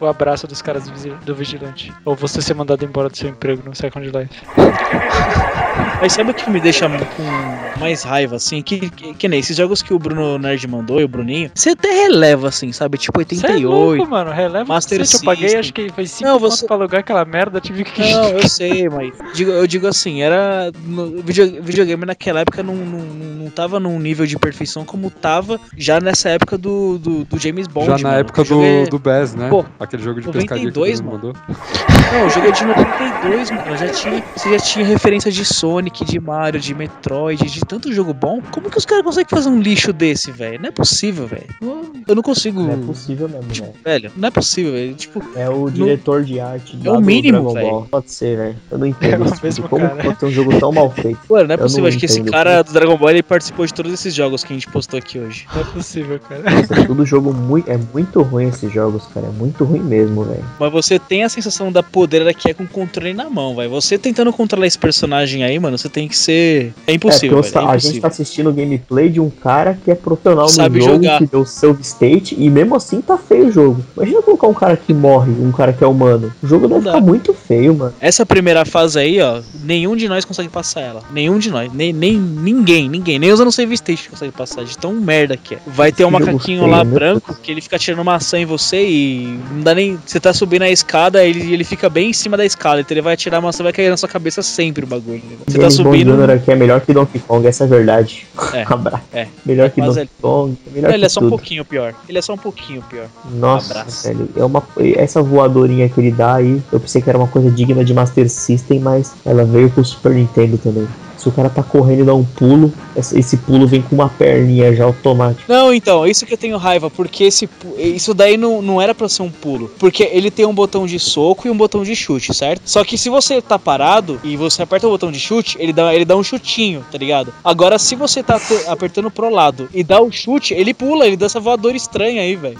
[0.00, 0.84] O abraço dos caras
[1.24, 1.92] do vigilante.
[2.04, 4.42] Ou você ser mandado embora do seu emprego no Second Life.
[6.00, 8.60] Mas sabe o que me deixa com mais raiva, assim?
[8.62, 11.70] Que, que, que nem esses jogos que o Bruno Nerd mandou e o Bruninho, você
[11.70, 12.98] até releva, assim, sabe?
[12.98, 13.66] Tipo Cê é 88.
[13.68, 14.30] louco, mano.
[14.30, 15.60] Releva Master Master Eu paguei, System.
[15.60, 17.60] acho que foi 5 Não, conto você- pra alugar aquela merda.
[17.60, 18.10] Tive que.
[18.12, 20.70] Não, eu sei, mas digo- eu digo assim, era.
[20.84, 25.58] No, video- videogame naquela época não, não, não tava num nível de perfeição como tava
[25.76, 27.86] já nessa época do, do, do James Bond.
[27.86, 28.20] Já na mano.
[28.20, 29.48] época do, é- do BES, né?
[29.48, 31.34] Pô, Aquele jogo de 92, pescaria que o Bruno mano.
[31.46, 31.86] mandou.
[32.12, 33.76] Não, o jogo é de 92, mano.
[33.76, 38.14] Já tinha, você já tinha referência de Sonic, de Mario, de Metroid, de tanto jogo
[38.14, 38.40] bom.
[38.50, 40.60] Como que os caras conseguem fazer um lixo desse, velho?
[40.60, 41.46] Não é possível, velho.
[41.60, 42.62] Eu- não consigo.
[42.62, 43.72] Não é possível mesmo, velho.
[43.84, 44.94] Velho, não é possível, velho.
[44.94, 47.86] Tipo, É o diretor de arte É o mínimo, velho.
[47.90, 48.56] Pode ser, velho.
[48.70, 49.40] Eu não É entendo o isso.
[49.42, 49.80] mesmo tudo.
[49.88, 51.18] Como pode ter um jogo tão mal feito?
[51.28, 51.82] mano, não é Eu possível.
[51.82, 54.52] não Acho que esse cara do Dragon Ball ele participou de todos esses jogos que
[54.52, 55.46] a gente postou aqui hoje.
[55.52, 56.42] Não é possível, cara.
[56.42, 57.68] Nossa, é tudo jogo muito.
[57.70, 59.26] É muito ruim esses jogos, cara.
[59.26, 60.44] É muito ruim mesmo, velho.
[60.60, 63.66] Mas você tem a sensação da poder que é com controle na mão, vai.
[63.68, 66.74] Você tentando controlar esse personagem aí, mano, você tem que ser.
[66.86, 67.40] É impossível, é.
[67.40, 68.06] É a gente tá impossível.
[68.06, 71.18] assistindo o gameplay de um cara que é profissional Sabe no jogo, jogar.
[71.18, 73.82] que deu save state, e mesmo assim tá feio o jogo.
[73.96, 76.30] Imagina colocar um cara que morre, um cara que é humano.
[76.42, 77.06] O jogo deve Não ficar dá.
[77.06, 77.94] muito feio, mano.
[77.98, 81.02] Essa primeira fase aí, ó, nenhum de nós consegue passar ela.
[81.10, 81.72] Nenhum de nós.
[81.72, 83.18] Nem, nem ninguém, ninguém.
[83.18, 84.64] Nem usando save station consegue passar.
[84.64, 85.58] De tão merda que é.
[85.66, 86.90] Vai ter um jogo macaquinho feio, lá né?
[86.92, 89.98] branco que ele fica tirando maçã em você e não dá nem.
[90.04, 92.80] Você tá subindo a escada, ele, ele fica bem em cima da escada.
[92.80, 95.22] Então ele vai atirar a maçã vai cair na sua cabeça sempre o bagulho.
[95.28, 95.36] né?
[95.46, 96.16] Você tá Bond subindo.
[96.16, 96.30] Jr.
[96.32, 98.26] aqui é melhor que Donkey Kong, essa é a verdade.
[98.52, 99.26] É, Abra- é.
[99.44, 101.30] Melhor É que Donkey Kong, melhor Ele é só um tudo.
[101.30, 101.94] pouquinho pior.
[102.08, 103.06] Ele é só um pouquinho pior.
[103.32, 104.08] Nossa, Abraço.
[104.08, 104.62] velho, é uma,
[104.96, 108.28] essa voadorinha que ele dá aí, eu pensei que era uma coisa digna de Master
[108.28, 110.86] System, mas ela veio pro Super Nintendo também.
[111.26, 114.72] Se o cara tá correndo e dá um pulo, esse pulo vem com uma perninha
[114.76, 115.42] já automática.
[115.52, 117.48] Não, então, isso que eu tenho raiva, porque esse
[117.78, 119.68] isso daí não, não era pra ser um pulo.
[119.76, 122.62] Porque ele tem um botão de soco e um botão de chute, certo?
[122.64, 125.92] Só que se você tá parado e você aperta o botão de chute, ele dá,
[125.92, 127.34] ele dá um chutinho, tá ligado?
[127.42, 131.16] Agora, se você tá te- apertando pro lado e dá o chute, ele pula, ele
[131.16, 132.54] dá essa voadora estranha aí, velho.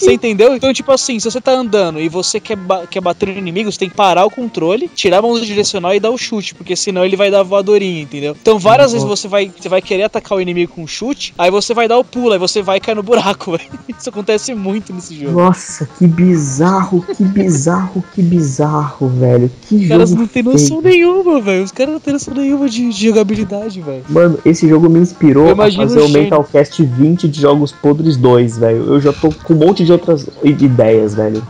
[0.00, 0.54] Você entendeu?
[0.56, 3.70] Então, tipo assim, se você tá andando e você quer, ba- quer bater no inimigo,
[3.70, 6.54] você tem que parar o controle, tirar a mão do direcional e dar o chute,
[6.54, 8.36] porque senão ele vai dar voadorinha, entendeu?
[8.40, 11.50] Então várias vezes você vai, você vai querer atacar o inimigo com um chute, aí
[11.50, 13.68] você vai dar o pulo, aí você vai cair no buraco, velho.
[13.88, 15.32] Isso acontece muito nesse jogo.
[15.32, 19.50] Nossa, que bizarro, que bizarro, que bizarro, velho.
[19.68, 21.64] Que Os caras não têm noção nenhuma, velho.
[21.64, 24.04] Os caras não têm noção nenhuma de, de jogabilidade, velho.
[24.08, 26.24] Mano, esse jogo me inspirou a fazer o o Shane.
[26.24, 28.94] Mentalcast 20 de Jogos Podres 2, velho.
[28.94, 31.42] Eu já tô com um monte de outras ideias, velho.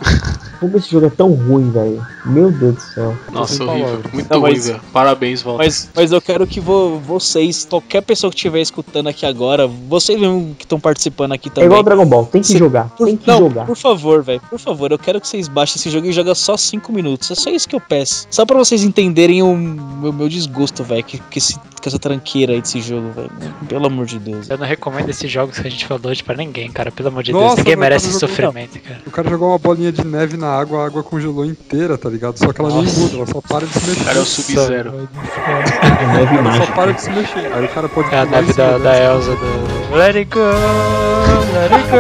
[0.61, 2.05] Como esse jogo é tão ruim, velho.
[2.25, 3.17] Meu Deus do céu.
[3.33, 3.87] Nossa, horrível.
[3.87, 4.13] palavras.
[4.13, 4.81] Muito Não, ruim, mas- velho.
[4.93, 5.65] Parabéns, Walter.
[5.65, 10.19] Mas, mas eu quero que vo- vocês, qualquer pessoa que estiver escutando aqui agora, vocês
[10.19, 11.67] mesmo que estão participando aqui É também.
[11.69, 13.67] igual Dragon Ball, tem que Cê- jogar, Por, tem que não, jogar.
[13.67, 14.41] por favor, velho.
[14.49, 17.31] Por favor, eu quero que vocês baixem esse jogo e joguem só 5 minutos.
[17.31, 18.27] É só isso que eu peço.
[18.31, 22.53] Só pra vocês entenderem o meu, meu desgosto, velho, que, que esse- com essa tranqueira
[22.53, 23.31] aí desse jogo, velho.
[23.69, 24.51] Pelo amor de Deus.
[24.51, 26.91] Eu não recomendo esses jogos que a gente falou hoje pra ninguém, cara.
[26.91, 29.01] Pelo amor de Nossa, Deus, ninguém merece esse sofrimento, cara.
[29.07, 32.37] O cara jogou uma bolinha de neve na água, a água congelou inteira, tá ligado?
[32.39, 33.01] Só que ela nem Nossa.
[33.01, 34.05] muda, ela só para de se mexer.
[34.05, 34.93] Cara é o Sub-Zero.
[34.93, 37.53] Neve Ela só para de se mexer.
[37.53, 38.79] Aí o cara pode É a cima da, dela.
[38.81, 39.97] da Elsa do.
[39.97, 41.97] Let it go, let it go.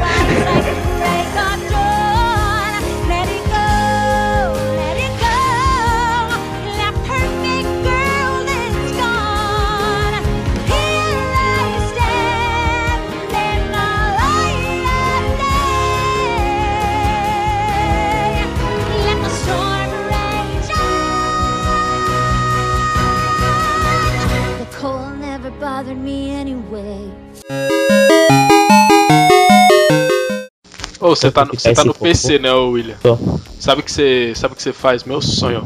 [30.99, 32.05] Ô, você tá, no- você tá tá no cocô?
[32.05, 32.95] PC, né, William?
[33.01, 33.17] Tô.
[33.59, 35.03] Sabe o que você, sabe o que você faz?
[35.03, 35.65] Meu sonho.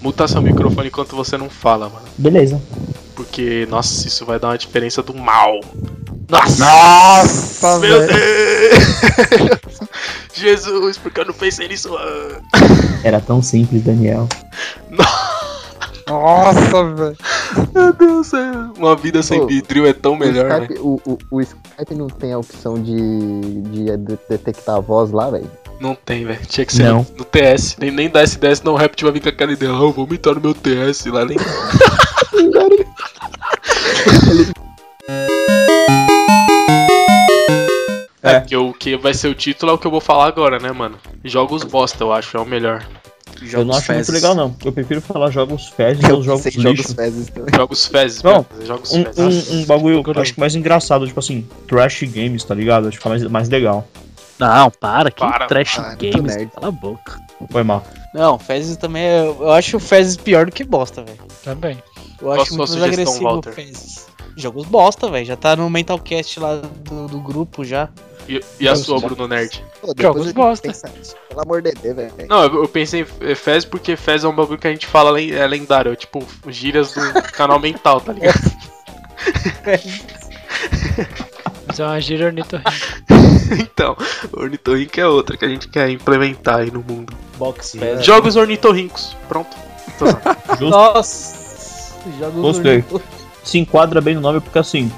[0.00, 2.06] Muta seu microfone enquanto você não fala, mano.
[2.16, 2.60] Beleza.
[3.14, 5.60] Porque, nossa, isso vai dar uma diferença do mal.
[6.28, 6.64] Nossa!
[6.64, 8.08] Nossa, Meu velho.
[8.08, 9.60] Deus!
[10.32, 13.04] Jesus, porque eu não pensei nisso antes?
[13.04, 14.26] Era tão simples, Daniel.
[14.88, 15.39] Nossa,
[16.94, 17.16] velho.
[17.74, 20.60] Meu Deus, é- uma vida sem vidril é tão melhor, o, né?
[20.64, 25.10] Skype, o, o, o Skype não tem a opção de, de de- detectar a voz
[25.10, 25.50] lá, velho.
[25.80, 26.40] Não tem, velho.
[26.46, 27.06] Tinha que ser Não.
[27.12, 27.76] no, no TS.
[27.78, 28.74] Nem, nem dá SDS, não.
[28.74, 29.72] O Rap vai vir com aquela ideia.
[29.72, 31.24] Ah, eu vou imitar no meu TS lá.
[31.24, 31.38] Nem...
[38.22, 40.58] É, porque o que vai ser o título é o que eu vou falar agora,
[40.58, 40.98] né, mano?
[41.24, 42.86] Jogos bosta, eu acho, é o melhor.
[43.52, 44.54] Eu não acho muito legal, não.
[44.64, 46.62] Eu prefiro falar jogos fezes ou jogos sei lixo.
[46.82, 47.54] jogos fezes também.
[47.54, 48.66] Jogos fezes, Não, mano.
[48.66, 49.50] Jogos Um, fezes.
[49.50, 52.88] um, um bagulho que eu acho que mais engraçado, tipo assim, trash games, tá ligado?
[52.88, 53.86] Acho que fica mais, mais legal.
[54.38, 56.50] Não, para, que Para, trash para, games, nerd.
[56.54, 57.20] cala a boca.
[57.50, 57.84] Foi mal.
[58.14, 59.26] Não, Fezes também é.
[59.26, 61.18] Eu acho o Fezes pior do que bosta, velho.
[61.44, 61.82] Também.
[62.20, 63.52] Eu Qual acho muito mais agressivo Walter?
[63.52, 64.06] Fezes.
[64.36, 65.26] Jogos bosta, velho.
[65.26, 67.88] Já tá no Mentalcast lá do, do grupo já.
[68.28, 69.64] E, e a sua, Bruno Nerd?
[69.80, 70.72] Pô, Jogos bosta.
[71.28, 72.12] Pelo amor de Deus, velho.
[72.28, 75.20] Não, eu, eu pensei em Fez porque Fez é um bagulho que a gente fala
[75.20, 75.92] é lendário.
[75.92, 77.00] É tipo gírias do
[77.32, 78.40] canal mental, tá ligado?
[81.66, 82.72] Mas é uma gíria ornitorrinca.
[83.58, 83.96] então,
[84.32, 87.12] ornitorrinco é outra que a gente quer implementar aí no mundo.
[87.36, 88.04] Box Fezes.
[88.04, 89.16] Jogos ornitorrincos.
[89.28, 89.56] Pronto.
[90.58, 90.70] Justo.
[90.70, 91.94] Nossa!
[92.18, 92.84] Jogos Gostei.
[93.44, 94.90] Se enquadra bem no nome porque assim,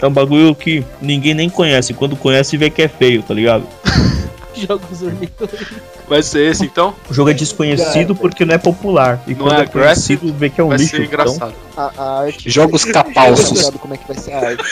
[0.00, 1.92] é um bagulho que ninguém nem conhece.
[1.94, 3.64] Quando conhece, vê que é feio, tá ligado?
[4.54, 5.76] Jogos ornitorrincos.
[6.08, 6.94] Vai ser esse então?
[7.08, 9.22] O jogo é desconhecido porque não é popular.
[9.26, 10.96] E Não quando é é conhecido, vê que é um Vai lixo.
[10.96, 11.54] ser engraçado.
[11.76, 12.48] A, a arte.
[12.50, 13.50] Jogos capalços.
[13.58, 14.64] ligado como é que vai ser a arte?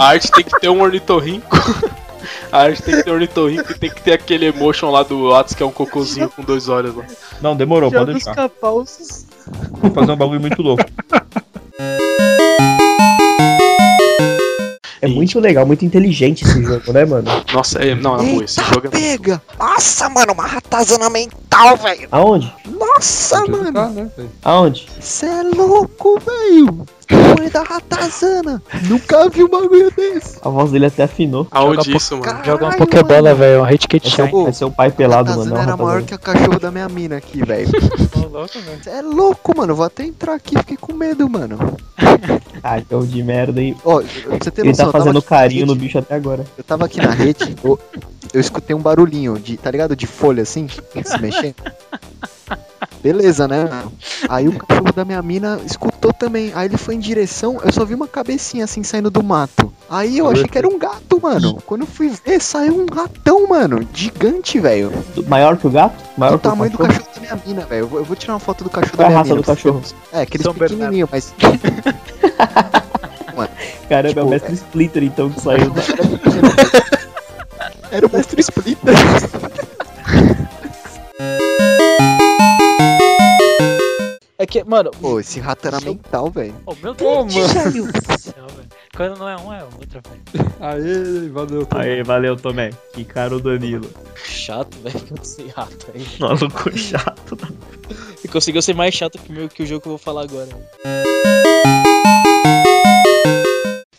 [0.00, 1.56] A arte tem que ter um ornitorrinco.
[2.50, 5.34] A arte tem que ter um ornitorrinco e tem que ter aquele emotion lá do
[5.34, 7.04] Atos que é um cocôzinho com dois olhos lá.
[7.04, 8.34] Então, não, demorou, pode Jogos deixar.
[8.34, 9.24] capalços.
[9.70, 10.84] Vou fazer um bagulho muito louco.
[15.02, 17.28] É muito legal, muito inteligente esse jogo, né, mano?
[17.52, 18.90] Nossa, é, não, amor, esse jogo é.
[18.90, 19.42] pega!
[19.58, 22.06] Nossa, mano, uma ratazana mental, velho!
[22.12, 22.54] Aonde?
[22.78, 23.72] Nossa, Onde ele mano!
[23.72, 24.10] tá, né?
[24.44, 24.86] Aonde?
[25.00, 26.86] Você é louco, velho!
[27.06, 28.62] Tamanho da ratazana!
[28.88, 30.38] Nunca vi um bagulho desse!
[30.42, 31.46] A voz dele até afinou.
[31.50, 32.24] Aonde Joga isso, mano?
[32.24, 32.76] Caralho, Joga uma.
[32.76, 33.62] Pokébola, velho.
[33.62, 34.40] Um hit kit Vai ser, shine.
[34.40, 35.42] o, vai ser o pai pelado, mano.
[35.44, 37.68] ratazana não, era maior que a cachorro da minha mina aqui, velho.
[38.32, 38.82] louco, velho.
[38.82, 39.74] Você é louco, mano.
[39.74, 41.58] Vou até entrar aqui, fiquei com medo, mano.
[42.62, 43.76] Cachorro de merda aí.
[43.84, 46.44] Ó, você ter Ele noção, tá eu tava fazendo carinho no bicho até agora.
[46.56, 47.78] Eu tava aqui na rede, eu,
[48.32, 49.94] eu escutei um barulhinho de, tá ligado?
[49.94, 51.56] De folha assim, se mexendo.
[53.02, 53.68] Beleza, né?
[54.28, 56.52] Aí o cachorro da minha mina escutou também.
[56.54, 59.72] Aí ele foi em direção, eu só vi uma cabecinha assim saindo do mato.
[59.90, 61.60] Aí eu achei que era um gato, mano.
[61.66, 63.86] Quando eu fui ver, saiu um ratão, mano.
[63.92, 64.92] Gigante, velho.
[65.26, 65.94] Maior que o gato?
[66.16, 67.06] Maior Do que o tamanho do cachorro?
[67.14, 67.88] da minha mina, velho.
[67.92, 69.42] Eu vou- tirar uma foto do cachorro Qual é da a minha raça mina.
[69.42, 69.82] do cachorro?
[70.12, 70.74] É, aqueles São Bernardo.
[70.76, 71.34] pequenininhos, mas
[73.88, 75.70] Caramba, é o Tipo, mestre Splinter então que saiu.
[75.70, 75.82] da-
[77.90, 78.94] era o mestre Splinter.
[84.42, 86.52] É que, mano, Pô, esse rato era mental, velho.
[86.66, 87.70] Oh, meu Pô, Deus mano.
[87.92, 88.68] do céu, velho.
[88.96, 90.52] Quando não é um, é outro, velho.
[90.58, 91.64] Aê, valeu.
[91.64, 91.78] Tom.
[91.78, 92.70] Aí, valeu, Tomé.
[92.92, 93.88] Que cara o Danilo.
[94.16, 96.04] chato, velho, que eu não sei rato aí.
[96.18, 97.38] Maluco chato.
[98.24, 100.22] E conseguiu ser mais chato que o, meu, que o jogo que eu vou falar
[100.22, 100.48] agora.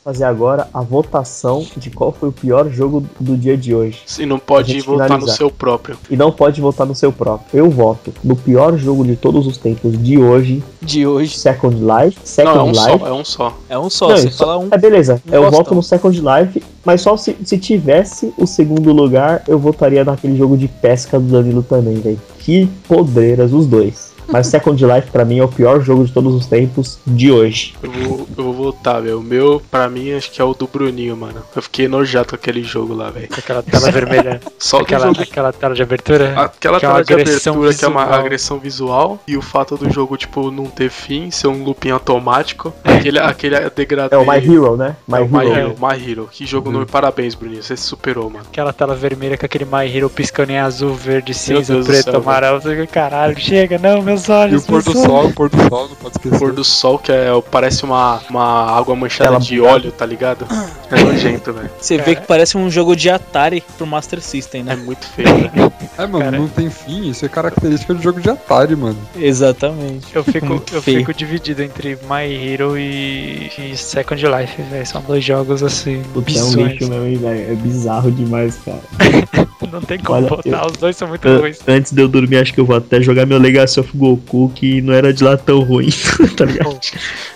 [0.03, 4.01] Fazer agora a votação de qual foi o pior jogo do dia de hoje.
[4.19, 5.37] E não pode gente voltar no finalizar.
[5.37, 5.97] seu próprio.
[6.09, 7.47] E não pode votar no seu próprio.
[7.57, 11.37] Eu voto no pior jogo de todos os tempos de hoje, De hoje.
[11.37, 12.17] Second Life.
[12.19, 12.81] Não, Second é um Life.
[12.99, 13.57] só, é um só.
[13.69, 14.67] É um só, Não, você fala um.
[14.71, 15.59] É beleza, Um eu bostão.
[15.59, 20.35] voto no Second Life, mas só se, se tivesse o segundo lugar, eu votaria naquele
[20.35, 22.19] jogo de pesca do Danilo também, velho.
[22.39, 24.12] Que podreiras os dois.
[24.27, 27.75] Mas Second Life pra mim é o pior jogo de todos os tempos de hoje.
[27.81, 29.19] Eu vou, eu vou voltar, velho.
[29.19, 31.41] O meu, pra mim, acho que é o do Bruninho, mano.
[31.55, 33.27] Eu fiquei enojado com aquele jogo lá, velho.
[33.37, 34.41] Aquela tela vermelha.
[34.57, 36.33] Só aquela, aquela tela de abertura.
[36.39, 38.19] Aquela é tela de agressão abertura que é uma visual.
[38.19, 42.73] agressão visual e o fato do jogo, tipo, não ter fim, ser um looping automático.
[42.83, 44.15] Aquele, aquele degradê.
[44.15, 44.95] É o My Hero, né?
[45.07, 45.53] My É o My Hero.
[45.53, 46.29] Hero, My Hero.
[46.31, 46.73] Que jogo Uhum.
[46.79, 46.85] novo.
[46.85, 47.61] Parabéns, Bruninho.
[47.63, 48.45] Você se superou, mano.
[48.49, 52.61] Aquela tela vermelha com aquele My Hero piscando em azul, verde, cinza, preto, céu, amarelo.
[52.91, 54.63] Caralho, chega, não, meus E olhos.
[54.63, 56.39] o pôr do sol, o pôr do sol, não pode esquecer.
[56.39, 60.45] Pôr do sol, que é, parece uma, uma água manchada Ela de óleo, tá ligado?
[60.91, 61.69] É nojento, velho.
[61.79, 64.75] Você vê que parece um jogo de Atari pro Master System, É né?
[64.75, 65.73] muito feio, velho.
[65.97, 66.37] É, mano, Cara.
[66.39, 67.09] não tem fim.
[67.09, 68.97] Isso é característica do jogo de Atari, mano.
[69.15, 70.07] Exatamente.
[70.15, 70.99] Eu fico, Muito eu feio.
[70.99, 74.85] fico dividido entre My Hero e, e Second Life, velho.
[74.87, 77.51] São dois jogos assim, Puta, é um lixo mesmo, hein, velho.
[77.51, 78.79] É bizarro demais, cara.
[79.71, 81.59] Não tem como Olha, botar, eu- os dois são muito An- ruins.
[81.67, 84.81] Antes de eu dormir, acho que eu vou até jogar meu Legacy of Goku, que
[84.81, 85.89] não era de lá tão ruim,
[86.37, 86.79] tá ligado?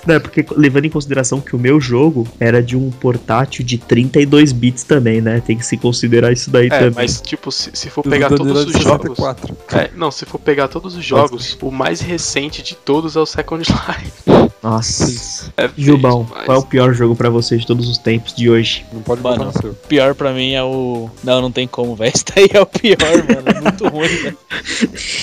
[0.05, 3.77] Não, é porque levando em consideração que o meu jogo era de um portátil de
[3.77, 5.41] 32 bits também, né?
[5.45, 6.91] Tem que se considerar isso daí É, também.
[6.95, 9.15] mas tipo, se, se for pegar todos os de jogos.
[9.17, 9.57] 64.
[9.73, 13.25] É, não, se for pegar todos os jogos, o mais recente de todos é o
[13.25, 14.51] Second Life.
[14.61, 15.51] Nossa.
[15.55, 16.45] É Jubão, demais.
[16.45, 18.85] qual é o pior jogo pra você de todos os tempos de hoje?
[18.91, 19.51] Não pode Mano.
[19.63, 21.09] O pior pra mim é o.
[21.23, 22.11] Não, não tem como, velho.
[22.15, 23.43] Esse daí é o pior, mano.
[23.57, 24.37] É muito ruim, velho.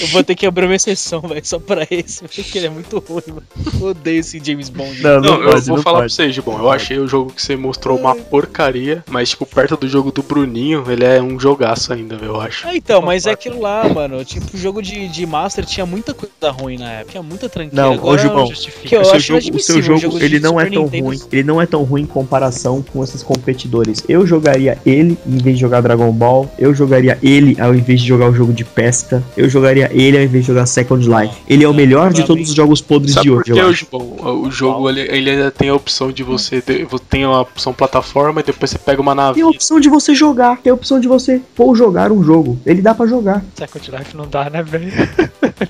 [0.00, 2.98] Eu vou ter que abrir uma exceção, velho, só pra esse, porque ele é muito
[2.98, 3.42] ruim, mano.
[3.80, 5.02] Eu odeio esse James Bond.
[5.02, 6.14] Não, Não, eu pode, vou não falar pode.
[6.14, 6.58] pra você, Gibon.
[6.58, 10.22] Eu achei o jogo que você mostrou uma porcaria, mas, tipo, perto do jogo do
[10.22, 12.66] Bruninho, ele é um jogaço ainda, eu acho.
[12.66, 14.24] Ah, então, mas é aquilo lá, mano.
[14.24, 17.12] Tipo, o jogo de, de Master tinha muita coisa ruim na época.
[17.12, 17.82] Tinha muita tranqueira.
[17.84, 18.88] Não, ô, Agora, Gibão, Justifica.
[18.88, 21.04] que eu o seu acho jogo, o seu jogo, jogo ele não é tão Nintendo.
[21.04, 21.20] ruim.
[21.32, 24.02] Ele não é tão ruim em comparação com esses competidores.
[24.08, 26.50] Eu jogaria ele em vez de jogar Dragon Ball.
[26.58, 29.22] Eu jogaria ele ao invés de jogar o jogo de pesca.
[29.36, 31.23] Eu jogaria ele ao invés de jogar Second Life.
[31.48, 33.86] Ele é o melhor de todos os jogos podres Sabe de hoje, eu o, acho.
[33.92, 36.60] O jogo ele, ele ainda tem a opção de você.
[36.60, 39.34] ter- tem a opção plataforma e depois você pega uma nave.
[39.34, 42.58] Tem a opção de você jogar, tem a opção de você ou jogar um jogo.
[42.64, 43.44] Ele dá pra jogar.
[43.54, 44.90] Second Life não dá, né, velho?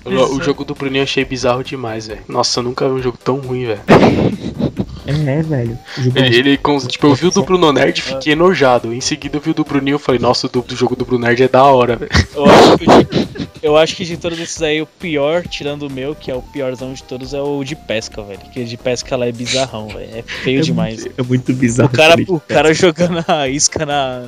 [0.05, 2.20] O, o jogo do Bruninho eu achei bizarro demais, velho.
[2.28, 3.81] Nossa, eu nunca vi um jogo tão ruim, velho.
[5.06, 5.78] É, velho.
[5.98, 6.59] Gibão, Ele, ele
[6.89, 8.93] tipo, eu vi o do Bruno Nerd e fiquei enojado.
[8.93, 11.05] Em seguida eu vi o do Bruninho e falei, nossa, o do, do jogo do
[11.05, 12.10] Bruno Nerd é da hora, velho.
[12.35, 15.90] Eu acho, que, de- eu acho que de todos esses aí, o pior, tirando o
[15.90, 18.40] meu, que é o piorzão de todos, é o de pesca, velho.
[18.52, 20.09] Que o de pesca lá é bizarrão, velho.
[20.14, 21.06] É feio demais.
[21.06, 21.90] é muito bizarro.
[21.93, 24.22] O cara, o cara jogando a isca na,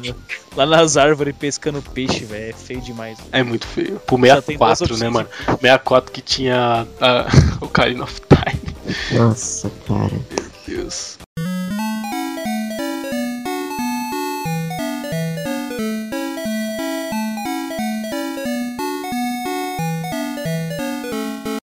[0.56, 2.50] lá nas árvores pescando peixe, velho.
[2.50, 3.18] É feio demais.
[3.32, 4.00] É muito feio.
[4.06, 5.28] Pro Só tem duas 64, né, mano?
[5.46, 7.26] 64 que tinha ah,
[7.60, 8.76] o Ocarina of Time.
[9.18, 10.10] Nossa, cara.
[10.66, 11.25] Deus.